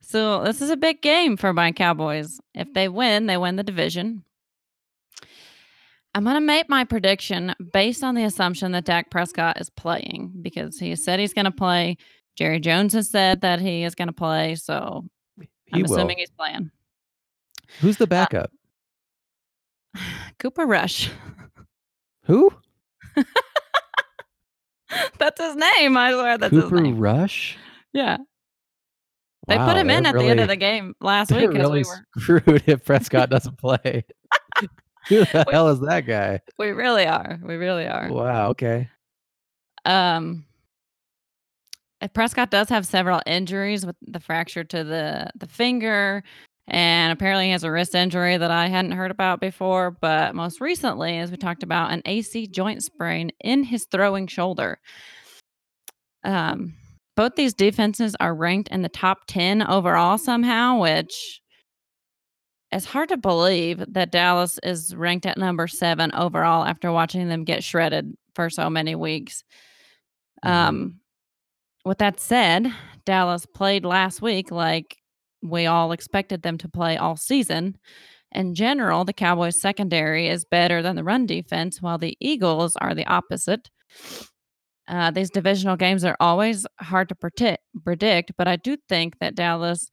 so 0.00 0.42
this 0.44 0.60
is 0.60 0.70
a 0.70 0.76
big 0.76 1.00
game 1.00 1.36
for 1.36 1.52
my 1.52 1.72
Cowboys. 1.72 2.40
If 2.54 2.72
they 2.74 2.88
win, 2.88 3.26
they 3.26 3.36
win 3.38 3.56
the 3.56 3.62
division. 3.62 4.24
I'm 6.14 6.24
going 6.24 6.34
to 6.36 6.40
make 6.42 6.68
my 6.68 6.84
prediction 6.84 7.54
based 7.72 8.04
on 8.04 8.14
the 8.14 8.24
assumption 8.24 8.72
that 8.72 8.84
Dak 8.84 9.10
Prescott 9.10 9.58
is 9.58 9.70
playing 9.70 10.32
because 10.42 10.78
he 10.78 10.94
said 10.96 11.18
he's 11.18 11.32
going 11.32 11.46
to 11.46 11.50
play. 11.50 11.96
Jerry 12.36 12.60
Jones 12.60 12.92
has 12.94 13.10
said 13.10 13.40
that 13.42 13.60
he 13.60 13.82
is 13.84 13.94
going 13.94 14.08
to 14.08 14.12
play. 14.14 14.54
So 14.54 15.04
He 15.38 15.46
I'm 15.74 15.82
will. 15.82 15.94
assuming 15.94 16.18
he's 16.18 16.30
playing. 16.30 16.70
Who's 17.80 17.96
the 17.96 18.06
backup? 18.06 18.50
Cooper 20.38 20.66
Rush. 20.66 21.10
Who? 22.24 22.50
That's 25.18 25.40
his 25.40 25.56
name. 25.56 25.96
I 25.96 26.12
swear 26.12 26.36
that's 26.36 26.50
Cooper 26.50 26.76
his 26.76 26.82
name. 26.84 26.98
Rush? 26.98 27.56
Yeah. 27.94 28.18
They 29.48 29.56
put 29.56 29.76
him 29.76 29.88
in 29.90 30.04
at 30.06 30.14
the 30.14 30.24
end 30.24 30.38
of 30.40 30.48
the 30.48 30.56
game 30.56 30.94
last 31.00 31.32
week 31.32 31.50
really 31.50 31.82
we 31.82 31.84
were 31.88 32.06
screwed 32.20 32.62
if 32.66 32.84
Prescott 32.84 33.28
doesn't 33.30 33.58
play. 33.58 34.04
Who 35.08 35.24
the 35.24 35.44
We- 35.48 35.52
hell 35.52 35.68
is 35.68 35.80
that 35.80 36.02
guy? 36.06 36.40
we 36.58 36.68
really 36.68 37.06
are. 37.06 37.40
We 37.42 37.54
really 37.56 37.86
are. 37.86 38.08
Wow, 38.12 38.50
okay. 38.50 38.88
Um 39.84 40.44
uh, 40.46 40.51
Prescott 42.08 42.50
does 42.50 42.68
have 42.68 42.86
several 42.86 43.20
injuries 43.26 43.86
with 43.86 43.96
the 44.02 44.20
fracture 44.20 44.64
to 44.64 44.84
the 44.84 45.30
the 45.36 45.46
finger 45.46 46.22
and 46.68 47.12
apparently 47.12 47.46
he 47.46 47.50
has 47.52 47.64
a 47.64 47.70
wrist 47.70 47.94
injury 47.94 48.36
that 48.36 48.50
I 48.50 48.68
hadn't 48.68 48.92
heard 48.92 49.10
about 49.10 49.40
before, 49.40 49.90
but 49.90 50.34
most 50.34 50.60
recently 50.60 51.18
as 51.18 51.30
we 51.30 51.36
talked 51.36 51.62
about 51.64 51.90
an 51.92 52.02
AC 52.06 52.46
joint 52.46 52.82
sprain 52.84 53.30
in 53.40 53.64
his 53.64 53.86
throwing 53.90 54.26
shoulder. 54.26 54.78
Um 56.24 56.74
both 57.14 57.34
these 57.34 57.52
defenses 57.52 58.16
are 58.20 58.34
ranked 58.34 58.70
in 58.70 58.80
the 58.82 58.88
top 58.88 59.26
10 59.26 59.62
overall 59.62 60.16
somehow, 60.16 60.80
which 60.80 61.42
it's 62.70 62.86
hard 62.86 63.10
to 63.10 63.18
believe 63.18 63.84
that 63.88 64.10
Dallas 64.10 64.58
is 64.62 64.94
ranked 64.96 65.26
at 65.26 65.36
number 65.36 65.68
7 65.68 66.10
overall 66.14 66.64
after 66.64 66.90
watching 66.90 67.28
them 67.28 67.44
get 67.44 67.62
shredded 67.62 68.14
for 68.34 68.48
so 68.48 68.70
many 68.70 68.94
weeks. 68.94 69.44
Mhm. 70.44 70.50
Um, 70.50 71.01
with 71.84 71.98
that 71.98 72.20
said, 72.20 72.72
Dallas 73.04 73.46
played 73.46 73.84
last 73.84 74.22
week 74.22 74.50
like 74.50 74.96
we 75.42 75.66
all 75.66 75.92
expected 75.92 76.42
them 76.42 76.58
to 76.58 76.68
play 76.68 76.96
all 76.96 77.16
season. 77.16 77.76
In 78.30 78.54
general, 78.54 79.04
the 79.04 79.12
Cowboys' 79.12 79.60
secondary 79.60 80.28
is 80.28 80.44
better 80.44 80.80
than 80.80 80.96
the 80.96 81.04
run 81.04 81.26
defense, 81.26 81.82
while 81.82 81.98
the 81.98 82.16
Eagles 82.20 82.76
are 82.76 82.94
the 82.94 83.06
opposite. 83.06 83.68
Uh, 84.88 85.10
these 85.10 85.30
divisional 85.30 85.76
games 85.76 86.04
are 86.04 86.16
always 86.18 86.66
hard 86.80 87.08
to 87.08 87.14
predict, 87.14 87.62
predict, 87.84 88.32
but 88.38 88.48
I 88.48 88.56
do 88.56 88.76
think 88.88 89.18
that 89.20 89.34
Dallas 89.34 89.90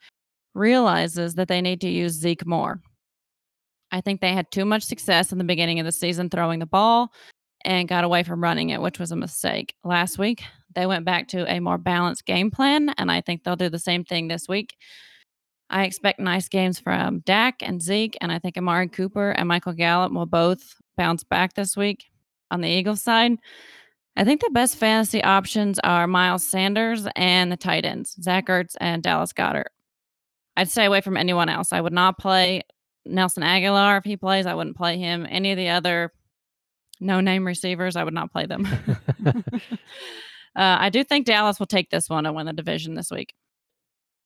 realizes 0.54 1.36
that 1.36 1.48
they 1.48 1.62
need 1.62 1.82
to 1.82 1.90
use 1.90 2.14
Zeke 2.14 2.46
more. 2.46 2.82
I 3.92 4.02
think 4.02 4.22
they 4.22 4.34
had 4.34 4.52
too 4.52 4.66
much 4.66 4.84
success 4.84 5.32
in 5.32 5.38
the 5.38 5.44
beginning 5.44 5.80
of 5.80 5.86
the 5.86 5.92
season 5.92 6.30
throwing 6.30 6.60
the 6.60 6.66
ball 6.66 7.12
and 7.66 7.88
got 7.88 8.04
away 8.04 8.24
from 8.24 8.42
running 8.42 8.70
it, 8.70 8.82
which 8.82 9.00
was 9.00 9.12
a 9.12 9.16
mistake. 9.16 9.76
Last 9.84 10.18
week, 10.18 10.44
they 10.76 10.86
went 10.86 11.06
back 11.06 11.28
to 11.30 11.52
a 11.52 11.60
more 11.60 11.78
balanced 11.78 12.26
game 12.26 12.52
plan, 12.52 12.90
and 12.98 13.12
I 13.12 13.22
think 13.22 13.44
they'll 13.44 13.56
do 13.56 13.70
the 13.70 13.80
same 13.80 14.04
thing 14.04 14.28
this 14.28 14.48
week. 14.48 14.76
I 15.70 15.84
expect 15.84 16.20
nice 16.20 16.48
games 16.48 16.80
from 16.80 17.20
Dak 17.20 17.62
and 17.62 17.82
Zeke, 17.82 18.18
and 18.22 18.32
I 18.32 18.40
think 18.40 18.58
Amari 18.58 18.88
Cooper 18.88 19.32
and 19.32 19.48
Michael 19.48 19.74
Gallup 19.74 20.12
will 20.12 20.26
both 20.26 20.76
bounce 20.98 21.24
back 21.24 21.54
this 21.54 21.78
week 21.78 22.06
on 22.52 22.62
the 22.62 22.70
Eagles 22.70 23.02
side. 23.02 23.38
I 24.16 24.24
think 24.24 24.42
the 24.42 24.50
best 24.50 24.78
fantasy 24.78 25.24
options 25.24 25.80
are 25.80 26.08
Miles 26.08 26.46
Sanders 26.46 27.08
and 27.16 27.52
the 27.52 27.58
tight 27.58 27.86
ends, 27.86 28.16
Zach 28.22 28.48
Ertz 28.48 28.76
and 28.82 29.04
Dallas 29.04 29.32
Goedert. 29.32 29.72
I'd 30.58 30.70
stay 30.70 30.86
away 30.86 31.02
from 31.02 31.16
anyone 31.16 31.48
else. 31.48 31.72
I 31.72 31.80
would 31.80 31.94
not 31.94 32.18
play 32.18 32.64
Nelson 33.06 33.44
Agholor 33.44 33.98
if 33.98 34.04
he 34.04 34.18
plays. 34.18 34.46
I 34.46 34.56
wouldn't 34.56 34.76
play 34.76 34.98
him. 34.98 35.26
Any 35.30 35.52
of 35.52 35.58
the 35.58 35.70
other 35.70 36.12
no 37.00 37.22
name 37.22 37.46
receivers, 37.46 37.96
I 37.96 38.04
would 38.04 38.14
not 38.14 38.32
play 38.32 38.46
them. 38.46 38.66
uh, 39.26 39.34
I 40.56 40.90
do 40.90 41.04
think 41.04 41.26
Dallas 41.26 41.60
will 41.60 41.68
take 41.68 41.90
this 41.90 42.10
one 42.10 42.26
and 42.26 42.36
win 42.36 42.46
the 42.46 42.54
division 42.54 42.96
this 42.96 43.12
week. 43.12 43.34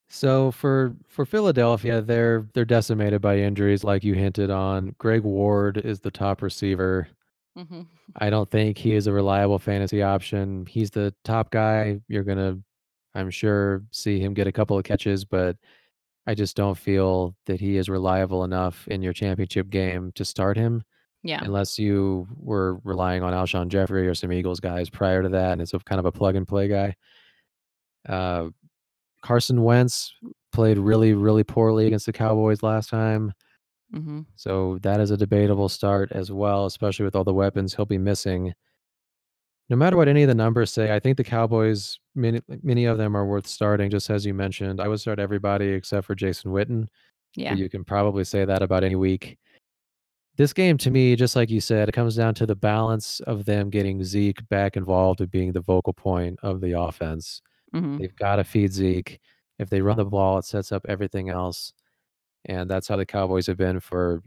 So 0.10 0.52
for 0.52 0.96
for 1.08 1.26
Philadelphia, 1.26 2.02
they're 2.02 2.48
they're 2.54 2.66
decimated 2.66 3.22
by 3.22 3.40
injuries, 3.40 3.84
like 3.84 4.04
you 4.04 4.14
hinted 4.14 4.50
on. 4.52 4.96
Greg 4.98 5.24
Ward 5.24 5.78
is 5.78 6.00
the 6.02 6.12
top 6.12 6.42
receiver. 6.42 7.08
hmm 7.56 7.84
I 8.18 8.30
don't 8.30 8.50
think 8.50 8.78
he 8.78 8.94
is 8.96 9.08
a 9.08 9.14
reliable 9.14 9.60
fantasy 9.60 10.02
option. 10.04 10.66
He's 10.68 10.92
the 10.92 11.14
top 11.24 11.52
guy. 11.52 12.02
You're 12.08 12.24
gonna, 12.24 12.60
I'm 13.16 13.30
sure, 13.32 13.84
see 13.92 14.20
him 14.20 14.34
get 14.34 14.48
a 14.48 14.52
couple 14.52 14.78
of 14.78 14.84
catches, 14.84 15.26
but 15.26 15.58
I 16.28 16.36
just 16.36 16.56
don't 16.58 16.78
feel 16.78 17.36
that 17.48 17.60
he 17.62 17.78
is 17.78 17.90
reliable 17.90 18.44
enough 18.44 18.88
in 18.88 19.02
your 19.02 19.14
championship 19.14 19.70
game 19.70 20.12
to 20.16 20.26
start 20.26 20.58
him. 20.58 20.84
Yeah. 21.24 21.40
Unless 21.42 21.80
you 21.80 22.28
were 22.36 22.80
relying 22.84 23.24
on 23.24 23.34
Alshon 23.34 23.70
Jeffery 23.70 24.08
or 24.08 24.14
some 24.14 24.34
Eagles 24.34 24.60
guys 24.60 24.90
prior 24.90 25.24
to 25.24 25.30
that, 25.30 25.54
and 25.54 25.62
it's 25.62 25.74
a 25.74 25.80
kind 25.80 26.00
of 26.00 26.06
a 26.06 26.12
plug 26.12 26.36
and 26.36 26.48
play 26.48 26.68
guy. 26.68 26.96
Uh, 28.08 28.50
Carson 29.22 29.64
Wentz 29.64 30.14
played 30.52 30.78
really, 30.78 31.14
really 31.14 31.46
poorly 31.46 31.88
against 31.88 32.06
the 32.06 32.14
Cowboys 32.14 32.62
last 32.62 32.90
time. 32.90 33.32
Mm-hmm. 33.96 34.22
So 34.36 34.80
that 34.82 35.00
is 35.00 35.12
a 35.12 35.18
debatable 35.18 35.70
start 35.70 36.12
as 36.12 36.32
well, 36.32 36.66
especially 36.66 37.06
with 37.06 37.16
all 37.16 37.24
the 37.24 37.34
weapons 37.34 37.74
he'll 37.74 37.86
be 37.86 37.98
missing. 37.98 38.54
No 39.70 39.78
matter 39.78 39.96
what 39.96 40.10
any 40.10 40.24
of 40.24 40.28
the 40.28 40.36
numbers 40.36 40.74
say, 40.74 40.94
I 40.94 41.00
think 41.00 41.16
the 41.16 41.24
Cowboys, 41.24 42.00
many, 42.16 42.42
many 42.64 42.84
of 42.84 42.98
them 42.98 43.16
are 43.16 43.26
worth 43.26 43.48
starting, 43.48 43.90
just 43.90 44.10
as 44.10 44.26
you 44.26 44.34
mentioned. 44.34 44.82
I 44.82 44.90
would 44.90 45.00
start 45.00 45.20
everybody 45.20 45.68
except 45.70 46.06
for 46.06 46.16
Jason 46.16 46.52
Witten. 46.52 46.88
Yeah. 47.36 47.54
You 47.54 47.70
can 47.70 47.86
probably 47.86 48.26
say 48.26 48.44
that 48.44 48.62
about 48.62 48.84
any 48.84 48.96
week. 48.96 49.38
This 50.36 50.54
game, 50.54 50.78
to 50.80 50.90
me, 50.90 51.16
just 51.16 51.36
like 51.36 51.50
you 51.52 51.62
said, 51.62 51.90
it 51.90 51.92
comes 51.92 52.16
down 52.16 52.34
to 52.36 52.46
the 52.46 52.56
balance 52.56 53.20
of 53.22 53.46
them 53.46 53.70
getting 53.70 54.04
Zeke 54.04 54.48
back 54.50 54.76
involved 54.76 55.22
and 55.22 55.30
being 55.30 55.52
the 55.52 55.62
vocal 55.62 55.94
point 55.94 56.40
of 56.42 56.60
the 56.62 56.72
offense. 56.80 57.42
hmm 57.72 57.98
They've 57.98 58.16
got 58.16 58.38
to 58.38 58.44
feed 58.44 58.74
Zeke. 58.74 59.20
If 59.60 59.70
they 59.70 59.82
run 59.82 59.98
the 59.98 60.06
ball, 60.06 60.40
it 60.40 60.46
sets 60.46 60.72
up 60.72 60.86
everything 60.90 61.30
else. 61.30 61.74
And 62.46 62.70
that's 62.70 62.88
how 62.88 62.96
the 62.98 63.06
Cowboys 63.06 63.48
have 63.48 63.58
been 63.58 63.80
for 63.80 64.24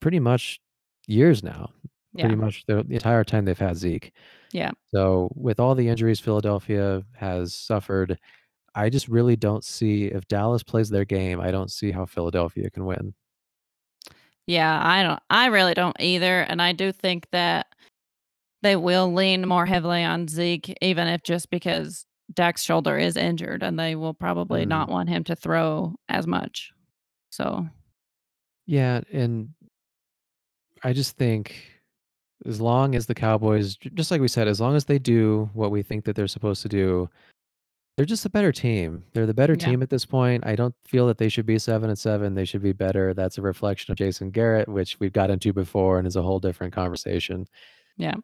pretty 0.00 0.20
much 0.20 0.60
years 1.06 1.42
now. 1.42 1.70
Yeah. 2.14 2.24
Pretty 2.24 2.36
much 2.36 2.64
the, 2.66 2.82
the 2.84 2.94
entire 2.94 3.24
time 3.24 3.44
they've 3.44 3.58
had 3.58 3.76
Zeke. 3.76 4.12
Yeah. 4.52 4.72
So, 4.94 5.30
with 5.34 5.60
all 5.60 5.74
the 5.74 5.88
injuries 5.88 6.20
Philadelphia 6.20 7.04
has 7.14 7.54
suffered, 7.54 8.18
I 8.74 8.90
just 8.90 9.08
really 9.08 9.36
don't 9.36 9.64
see 9.64 10.06
if 10.06 10.26
Dallas 10.28 10.62
plays 10.62 10.88
their 10.90 11.04
game, 11.04 11.40
I 11.40 11.50
don't 11.50 11.70
see 11.70 11.90
how 11.92 12.06
Philadelphia 12.06 12.70
can 12.70 12.86
win. 12.86 13.14
Yeah, 14.48 14.80
I 14.82 15.02
don't 15.02 15.20
I 15.28 15.46
really 15.48 15.74
don't 15.74 15.96
either. 16.00 16.40
And 16.40 16.60
I 16.62 16.72
do 16.72 16.90
think 16.90 17.28
that 17.32 17.66
they 18.62 18.76
will 18.76 19.12
lean 19.12 19.46
more 19.46 19.66
heavily 19.66 20.02
on 20.02 20.26
Zeke, 20.26 20.74
even 20.80 21.06
if 21.06 21.22
just 21.22 21.50
because 21.50 22.06
Dak's 22.32 22.62
shoulder 22.62 22.96
is 22.96 23.16
injured 23.16 23.62
and 23.62 23.78
they 23.78 23.94
will 23.94 24.14
probably 24.14 24.64
Mhm. 24.64 24.68
not 24.68 24.88
want 24.88 25.10
him 25.10 25.22
to 25.24 25.36
throw 25.36 25.94
as 26.08 26.26
much. 26.26 26.72
So 27.30 27.68
Yeah, 28.66 29.02
and 29.12 29.50
I 30.82 30.92
just 30.94 31.16
think 31.16 31.54
as 32.46 32.60
long 32.60 32.94
as 32.94 33.06
the 33.06 33.14
Cowboys, 33.14 33.76
just 33.76 34.10
like 34.10 34.20
we 34.20 34.28
said, 34.28 34.48
as 34.48 34.60
long 34.60 34.76
as 34.76 34.84
they 34.86 34.98
do 34.98 35.50
what 35.54 35.70
we 35.70 35.82
think 35.82 36.04
that 36.06 36.16
they're 36.16 36.28
supposed 36.28 36.62
to 36.62 36.68
do, 36.68 37.10
they're 37.98 38.06
just 38.06 38.24
a 38.24 38.30
better 38.30 38.52
team. 38.52 39.02
They're 39.12 39.26
the 39.26 39.34
better 39.34 39.54
Yeah. 39.58 39.66
team 39.66 39.82
at 39.82 39.90
this 39.90 40.06
point. 40.06 40.46
I 40.46 40.54
don't 40.54 40.74
feel 40.86 41.08
that 41.08 41.18
they 41.18 41.28
should 41.28 41.46
be 41.46 41.58
seven 41.58 41.90
and 41.90 41.98
seven. 41.98 42.34
They 42.36 42.44
should 42.44 42.62
be 42.62 42.72
better. 42.72 43.12
That's 43.12 43.38
a 43.38 43.42
reflection 43.42 43.90
of 43.90 43.98
Jason 43.98 44.30
Garrett, 44.30 44.68
which 44.68 45.00
we've 45.00 45.12
got 45.12 45.30
into 45.30 45.52
before 45.52 45.98
and 45.98 46.06
is 46.06 46.14
a 46.14 46.22
whole 46.22 46.38
different 46.38 46.72
conversation. 46.72 47.46
Yeah. 47.96 48.14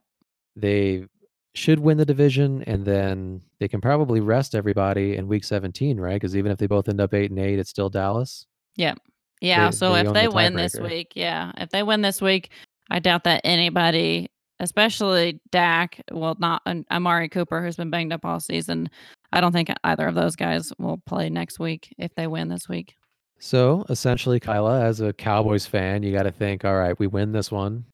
They 0.54 1.06
should 1.54 1.80
win 1.80 1.98
the 1.98 2.04
division 2.04 2.62
and 2.68 2.84
then 2.84 3.40
they 3.58 3.66
can 3.66 3.80
probably 3.80 4.20
rest 4.20 4.54
everybody 4.54 5.16
in 5.16 5.26
week 5.26 5.42
17, 5.42 5.98
right? 5.98 6.14
Because 6.14 6.36
even 6.36 6.52
if 6.52 6.58
they 6.58 6.66
both 6.68 6.88
end 6.88 7.00
up 7.00 7.12
eight 7.12 7.30
and 7.30 7.40
eight, 7.40 7.58
it's 7.58 7.70
still 7.70 7.90
Dallas. 7.90 8.46
yeah. 8.76 8.94
They- 9.40 9.70
so 9.72 9.92
they 9.92 10.00
if 10.02 10.06
own 10.06 10.14
they 10.14 10.26
the 10.26 10.30
win 10.30 10.54
this 10.54 10.76
tiebreaker. 10.76 10.82
week, 10.90 11.12
yeah. 11.16 11.52
If 11.58 11.70
they 11.70 11.82
win 11.82 12.00
this 12.00 12.22
week, 12.22 12.50
I 12.90 12.98
doubt 13.00 13.24
that 13.24 13.40
anybody, 13.44 14.30
especially 14.60 15.40
Dak, 15.50 16.00
well, 16.12 16.36
not 16.38 16.62
Amari 16.90 17.28
Cooper, 17.28 17.62
who's 17.62 17.76
been 17.76 17.90
banged 17.90 18.12
up 18.12 18.24
all 18.24 18.40
season. 18.40 18.88
I 19.35 19.41
don't 19.41 19.51
think 19.53 19.68
either 19.82 20.07
of 20.07 20.14
those 20.14 20.37
guys 20.37 20.72
will 20.78 20.99
play 21.07 21.28
next 21.28 21.59
week 21.59 21.93
if 21.99 22.14
they 22.14 22.28
win 22.28 22.49
this 22.49 22.68
week. 22.68 22.95
So 23.41 23.85
essentially, 23.89 24.39
Kyla, 24.39 24.80
as 24.82 25.01
a 25.01 25.12
Cowboys 25.12 25.66
fan, 25.66 26.05
you 26.05 26.12
got 26.12 26.22
to 26.22 26.30
think, 26.30 26.64
all 26.64 26.76
right, 26.76 26.97
we 26.99 27.09
win 27.09 27.32
this 27.32 27.51
one. 27.51 27.85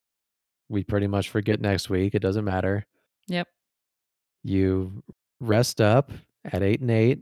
We 0.69 0.85
pretty 0.85 1.07
much 1.07 1.31
forget 1.31 1.61
next 1.61 1.89
week. 1.89 2.15
It 2.15 2.19
doesn't 2.21 2.45
matter. 2.45 2.85
Yep. 3.29 3.49
You 4.45 5.03
rest 5.41 5.81
up 5.81 6.13
at 6.45 6.63
eight 6.63 6.81
and 6.81 6.91
eight, 6.91 7.21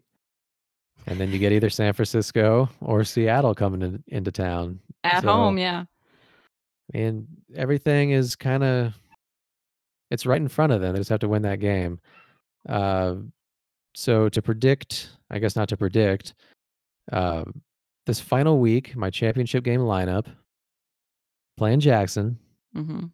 and 1.06 1.18
then 1.20 1.30
you 1.30 1.38
get 1.38 1.52
either 1.52 1.70
San 1.70 1.92
Francisco 1.92 2.68
or 2.80 3.04
Seattle 3.04 3.54
coming 3.54 3.82
in, 3.82 4.02
into 4.08 4.32
town. 4.32 4.80
At 5.04 5.22
So- 5.22 5.32
home, 5.32 5.58
yeah. 5.58 5.84
And 6.92 7.26
everything 7.54 8.10
is 8.10 8.34
kind 8.34 8.64
of, 8.64 8.94
it's 10.10 10.26
right 10.26 10.40
in 10.40 10.48
front 10.48 10.72
of 10.72 10.80
them. 10.80 10.92
They 10.94 10.98
just 11.00 11.10
have 11.10 11.20
to 11.20 11.28
win 11.28 11.42
that 11.42 11.60
game. 11.60 12.00
Uh, 12.68 13.16
so 13.98 14.28
to 14.28 14.40
predict, 14.40 15.10
I 15.28 15.40
guess 15.40 15.56
not 15.56 15.68
to 15.70 15.76
predict, 15.76 16.34
uh, 17.10 17.42
this 18.06 18.20
final 18.20 18.60
week, 18.60 18.94
my 18.94 19.10
championship 19.10 19.64
game 19.64 19.80
lineup, 19.80 20.26
playing 21.56 21.80
Jackson. 21.80 22.38
hmm 22.72 23.06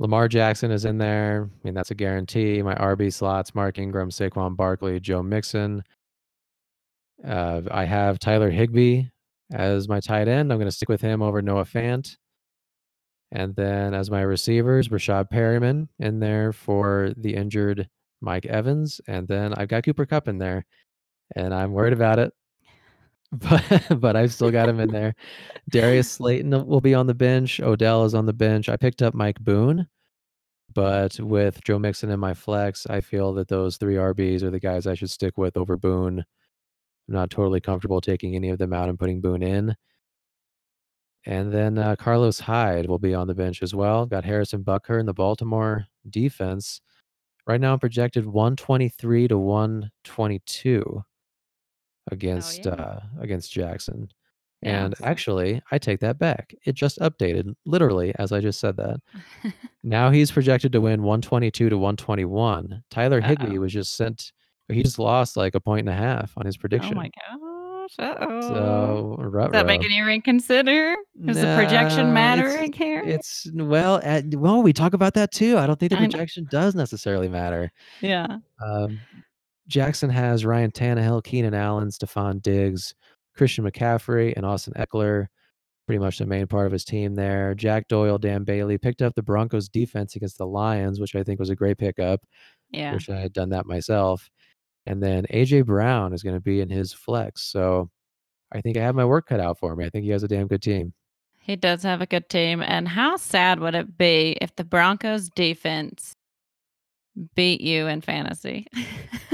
Lamar 0.00 0.28
Jackson 0.28 0.70
is 0.70 0.84
in 0.84 0.98
there. 0.98 1.50
I 1.50 1.58
mean, 1.64 1.74
that's 1.74 1.90
a 1.90 1.94
guarantee. 1.94 2.62
My 2.62 2.74
RB 2.76 3.12
slots, 3.12 3.52
Mark 3.52 3.78
Ingram, 3.78 4.10
Saquon 4.10 4.54
Barkley, 4.54 5.00
Joe 5.00 5.24
Mixon. 5.24 5.82
Uh, 7.26 7.62
I 7.70 7.84
have 7.84 8.20
Tyler 8.20 8.50
Higbee 8.50 9.06
as 9.52 9.88
my 9.88 9.98
tight 9.98 10.28
end. 10.28 10.52
I'm 10.52 10.58
going 10.58 10.70
to 10.70 10.76
stick 10.76 10.88
with 10.88 11.00
him 11.00 11.20
over 11.20 11.42
Noah 11.42 11.64
Fant. 11.64 12.16
And 13.32 13.56
then 13.56 13.92
as 13.92 14.08
my 14.08 14.20
receivers, 14.20 14.88
Rashad 14.88 15.30
Perriman 15.32 15.88
in 15.98 16.20
there 16.20 16.52
for 16.52 17.12
the 17.16 17.34
injured 17.34 17.88
Mike 18.20 18.46
Evans. 18.46 19.00
And 19.06 19.26
then 19.28 19.54
I've 19.54 19.68
got 19.68 19.84
Cooper 19.84 20.06
Kupp 20.06 20.28
in 20.28 20.38
there. 20.38 20.64
And 21.36 21.54
I'm 21.54 21.72
worried 21.72 21.92
about 21.92 22.18
it. 22.18 22.32
But 23.30 24.00
but 24.00 24.16
I've 24.16 24.32
still 24.32 24.50
got 24.50 24.70
him 24.70 24.80
in 24.80 24.90
there. 24.90 25.14
Darius 25.68 26.10
Slayton 26.12 26.66
will 26.66 26.80
be 26.80 26.94
on 26.94 27.06
the 27.06 27.14
bench. 27.14 27.60
Odell 27.60 28.06
is 28.06 28.14
on 28.14 28.24
the 28.24 28.32
bench. 28.32 28.70
I 28.70 28.78
picked 28.78 29.02
up 29.02 29.12
Mike 29.12 29.38
Boone. 29.38 29.86
But 30.74 31.20
with 31.20 31.62
Joe 31.62 31.78
Mixon 31.78 32.10
in 32.10 32.20
my 32.20 32.32
flex, 32.32 32.86
I 32.86 33.02
feel 33.02 33.34
that 33.34 33.48
those 33.48 33.76
three 33.76 33.96
RBs 33.96 34.42
are 34.42 34.50
the 34.50 34.60
guys 34.60 34.86
I 34.86 34.94
should 34.94 35.10
stick 35.10 35.36
with 35.36 35.58
over 35.58 35.76
Boone. 35.76 36.20
I'm 36.20 37.14
not 37.14 37.30
totally 37.30 37.60
comfortable 37.60 38.00
taking 38.00 38.34
any 38.34 38.48
of 38.50 38.58
them 38.58 38.72
out 38.72 38.88
and 38.88 38.98
putting 38.98 39.20
Boone 39.20 39.42
in. 39.42 39.74
And 41.26 41.52
then 41.52 41.78
uh, 41.78 41.96
Carlos 41.96 42.40
Hyde 42.40 42.86
will 42.86 42.98
be 42.98 43.14
on 43.14 43.26
the 43.26 43.34
bench 43.34 43.62
as 43.62 43.74
well. 43.74 44.06
Got 44.06 44.24
Harrison 44.24 44.62
Butker 44.64 45.00
in 45.00 45.06
the 45.06 45.14
Baltimore 45.14 45.86
defense. 46.08 46.80
Right 47.48 47.60
now, 47.60 47.72
I'm 47.72 47.78
projected 47.78 48.26
123 48.26 49.28
to 49.28 49.38
122 49.38 51.04
against 52.12 52.66
yeah. 52.66 52.72
uh, 52.72 53.00
against 53.20 53.50
Jackson. 53.52 54.10
Yeah, 54.62 54.84
And 54.84 54.96
so- 54.96 55.04
actually, 55.04 55.62
I 55.70 55.78
take 55.78 56.00
that 56.00 56.18
back. 56.18 56.54
It 56.66 56.74
just 56.74 56.98
updated, 56.98 57.54
literally, 57.64 58.12
as 58.18 58.32
I 58.32 58.40
just 58.40 58.60
said 58.60 58.76
that. 58.76 59.00
Now 59.84 60.10
he's 60.10 60.30
projected 60.30 60.72
to 60.72 60.80
win 60.82 61.02
122 61.02 61.70
to 61.70 61.78
121. 61.78 62.82
Tyler 62.90 63.20
Higbee 63.22 63.54
Uh-oh. 63.56 63.60
was 63.60 63.72
just 63.72 63.96
sent. 63.96 64.32
He 64.68 64.82
just 64.82 64.98
lost 64.98 65.34
like 65.36 65.54
a 65.54 65.60
point 65.60 65.88
and 65.88 65.88
a 65.88 65.92
half 65.94 66.32
on 66.36 66.44
his 66.44 66.56
oh 66.56 66.60
prediction. 66.60 66.96
my 66.96 67.08
gosh. 67.96 68.16
Uh-oh. 68.20 69.16
So 69.20 69.38
Is 69.44 69.52
that 69.52 69.66
making 69.66 69.90
you 69.90 70.04
reconsider? 70.04 70.96
Is 71.26 71.36
the 71.36 71.54
projection 71.56 72.08
Nah, 72.08 72.12
mattering 72.14 72.68
it's, 72.68 72.78
here? 72.78 73.02
It's 73.04 73.46
well, 73.54 74.00
at, 74.02 74.34
well, 74.34 74.62
we 74.62 74.72
talk 74.72 74.94
about 74.94 75.14
that 75.14 75.32
too. 75.32 75.58
I 75.58 75.66
don't 75.66 75.78
think 75.78 75.90
the 75.90 75.96
projection 75.96 76.46
does 76.50 76.74
necessarily 76.74 77.28
matter. 77.28 77.72
yeah. 78.00 78.38
Um, 78.64 78.98
Jackson 79.68 80.08
has 80.08 80.46
Ryan 80.46 80.70
Tannehill, 80.70 81.22
Keenan 81.24 81.52
Allen, 81.54 81.88
Stefon 81.90 82.40
Diggs, 82.40 82.94
Christian 83.36 83.64
McCaffrey, 83.70 84.32
and 84.36 84.46
Austin 84.46 84.72
Ekeler. 84.78 85.26
Pretty 85.86 85.98
much 85.98 86.18
the 86.18 86.26
main 86.26 86.46
part 86.46 86.66
of 86.66 86.72
his 86.72 86.84
team 86.84 87.14
there. 87.14 87.54
Jack 87.54 87.88
Doyle, 87.88 88.18
Dan 88.18 88.44
Bailey 88.44 88.76
picked 88.78 89.00
up 89.02 89.14
the 89.14 89.22
Broncos 89.22 89.68
defense 89.68 90.16
against 90.16 90.36
the 90.38 90.46
Lions, 90.46 91.00
which 91.00 91.14
I 91.14 91.22
think 91.22 91.38
was 91.40 91.48
a 91.50 91.56
great 91.56 91.78
pickup. 91.78 92.20
Yeah. 92.70 92.92
Wish 92.92 93.08
I 93.08 93.16
had 93.16 93.32
done 93.32 93.48
that 93.50 93.64
myself. 93.66 94.28
And 94.88 95.02
then 95.02 95.26
AJ 95.30 95.66
Brown 95.66 96.14
is 96.14 96.22
going 96.22 96.34
to 96.34 96.40
be 96.40 96.62
in 96.62 96.70
his 96.70 96.94
flex. 96.94 97.42
So 97.42 97.90
I 98.52 98.62
think 98.62 98.78
I 98.78 98.80
have 98.80 98.94
my 98.94 99.04
work 99.04 99.26
cut 99.28 99.38
out 99.38 99.58
for 99.58 99.76
me. 99.76 99.84
I 99.84 99.90
think 99.90 100.04
he 100.04 100.10
has 100.10 100.22
a 100.22 100.28
damn 100.28 100.46
good 100.46 100.62
team. 100.62 100.94
He 101.40 101.56
does 101.56 101.82
have 101.82 102.00
a 102.00 102.06
good 102.06 102.30
team. 102.30 102.62
And 102.62 102.88
how 102.88 103.16
sad 103.16 103.60
would 103.60 103.74
it 103.74 103.98
be 103.98 104.38
if 104.40 104.56
the 104.56 104.64
Broncos 104.64 105.28
defense 105.28 106.14
beat 107.34 107.60
you 107.60 107.86
in 107.86 108.00
fantasy? 108.00 108.66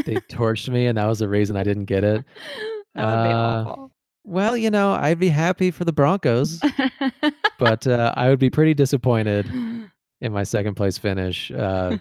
They 0.05 0.15
torched 0.31 0.69
me, 0.69 0.87
and 0.87 0.99
that 0.99 1.07
was 1.07 1.21
the 1.21 1.29
reason 1.29 1.57
I 1.57 1.63
didn't 1.63 1.85
get 1.85 2.03
it. 2.03 2.25
that 2.97 3.05
would 3.05 3.29
be 3.29 3.33
Uh, 3.33 3.37
awful. 3.71 3.91
Well, 4.25 4.57
you 4.57 4.71
know, 4.71 4.93
I'd 4.93 5.19
be 5.21 5.29
happy 5.29 5.71
for 5.71 5.85
the 5.85 5.93
Broncos, 5.93 6.61
but 7.59 7.87
uh, 7.87 8.13
I 8.17 8.29
would 8.29 8.39
be 8.41 8.49
pretty 8.51 8.75
disappointed 8.75 9.47
in 9.47 10.33
my 10.33 10.43
second 10.43 10.75
place 10.77 10.97
finish. 10.99 11.51
Uh, 11.53 11.99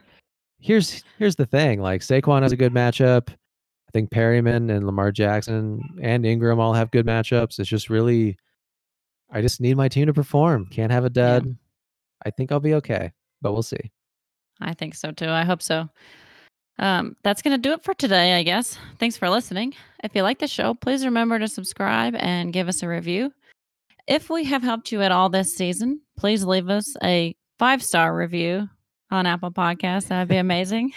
here's 0.59 1.03
here's 1.19 1.35
the 1.35 1.45
thing: 1.45 1.81
like 1.81 2.01
Saquon 2.01 2.41
has 2.43 2.53
a 2.53 2.55
good 2.55 2.73
matchup. 2.73 3.27
I 3.93 3.99
think 3.99 4.09
Perriman 4.09 4.71
and 4.75 4.87
Lamar 4.87 5.11
Jackson 5.11 5.79
and 6.01 6.25
Ingram 6.25 6.59
all 6.59 6.73
have 6.73 6.89
good 6.89 7.05
matchups. 7.05 7.59
It's 7.59 7.69
just 7.69 7.91
really, 7.91 8.35
I 9.31 9.39
just 9.41 9.61
need 9.61 9.77
my 9.77 9.87
team 9.87 10.07
to 10.07 10.13
perform. 10.13 10.65
Can't 10.71 10.91
have 10.91 11.03
a 11.03 11.11
Yeah. 11.13 11.39
dud. 11.39 11.57
I 12.25 12.31
think 12.31 12.51
I'll 12.51 12.59
be 12.59 12.73
okay, 12.75 13.11
but 13.41 13.53
we'll 13.53 13.61
see. 13.61 13.91
I 14.59 14.73
think 14.73 14.95
so 14.95 15.11
too. 15.11 15.29
I 15.29 15.43
hope 15.43 15.61
so. 15.61 15.89
Um, 16.79 17.15
that's 17.23 17.43
going 17.43 17.51
to 17.55 17.61
do 17.61 17.73
it 17.73 17.83
for 17.83 17.93
today, 17.93 18.33
I 18.33 18.41
guess. 18.41 18.79
Thanks 18.97 19.15
for 19.15 19.29
listening. 19.29 19.75
If 20.03 20.15
you 20.15 20.23
like 20.23 20.39
the 20.39 20.47
show, 20.47 20.73
please 20.73 21.05
remember 21.05 21.37
to 21.37 21.47
subscribe 21.47 22.15
and 22.15 22.51
give 22.51 22.67
us 22.67 22.81
a 22.81 22.87
review. 22.87 23.31
If 24.07 24.31
we 24.31 24.43
have 24.45 24.63
helped 24.63 24.91
you 24.91 25.03
at 25.03 25.11
all 25.11 25.29
this 25.29 25.55
season, 25.55 26.01
please 26.17 26.43
leave 26.43 26.69
us 26.69 26.95
a 27.03 27.35
five 27.59 27.83
star 27.83 28.15
review 28.15 28.69
on 29.11 29.27
Apple 29.27 29.51
Podcasts. 29.51 30.07
That'd 30.07 30.29
be 30.29 30.37
amazing. 30.37 30.93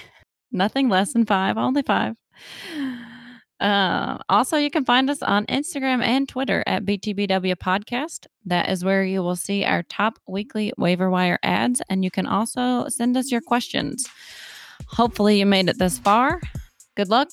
Nothing 0.50 0.88
less 0.88 1.12
than 1.12 1.26
five, 1.26 1.58
only 1.58 1.82
five. 1.82 2.16
Uh, 3.58 4.18
also, 4.28 4.56
you 4.58 4.70
can 4.70 4.84
find 4.84 5.08
us 5.08 5.22
on 5.22 5.46
Instagram 5.46 6.02
and 6.02 6.28
Twitter 6.28 6.62
at 6.66 6.84
BTBW 6.84 7.56
Podcast. 7.56 8.26
That 8.44 8.68
is 8.68 8.84
where 8.84 9.02
you 9.02 9.22
will 9.22 9.36
see 9.36 9.64
our 9.64 9.82
top 9.82 10.18
weekly 10.28 10.72
waiver 10.76 11.08
wire 11.08 11.38
ads, 11.42 11.80
and 11.88 12.04
you 12.04 12.10
can 12.10 12.26
also 12.26 12.86
send 12.88 13.16
us 13.16 13.32
your 13.32 13.40
questions. 13.40 14.06
Hopefully, 14.88 15.38
you 15.38 15.46
made 15.46 15.68
it 15.68 15.78
this 15.78 15.98
far. 15.98 16.40
Good 16.96 17.08
luck. 17.08 17.30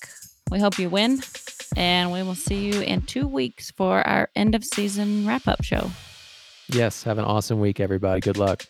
We 0.49 0.59
hope 0.59 0.79
you 0.79 0.89
win, 0.89 1.21
and 1.75 2.11
we 2.11 2.23
will 2.23 2.35
see 2.35 2.71
you 2.71 2.81
in 2.81 3.01
two 3.01 3.27
weeks 3.27 3.71
for 3.71 4.05
our 4.07 4.29
end 4.35 4.55
of 4.55 4.63
season 4.63 5.27
wrap 5.27 5.47
up 5.47 5.63
show. 5.63 5.91
Yes, 6.69 7.03
have 7.03 7.17
an 7.17 7.25
awesome 7.25 7.59
week, 7.59 7.79
everybody. 7.81 8.21
Good 8.21 8.37
luck. 8.37 8.65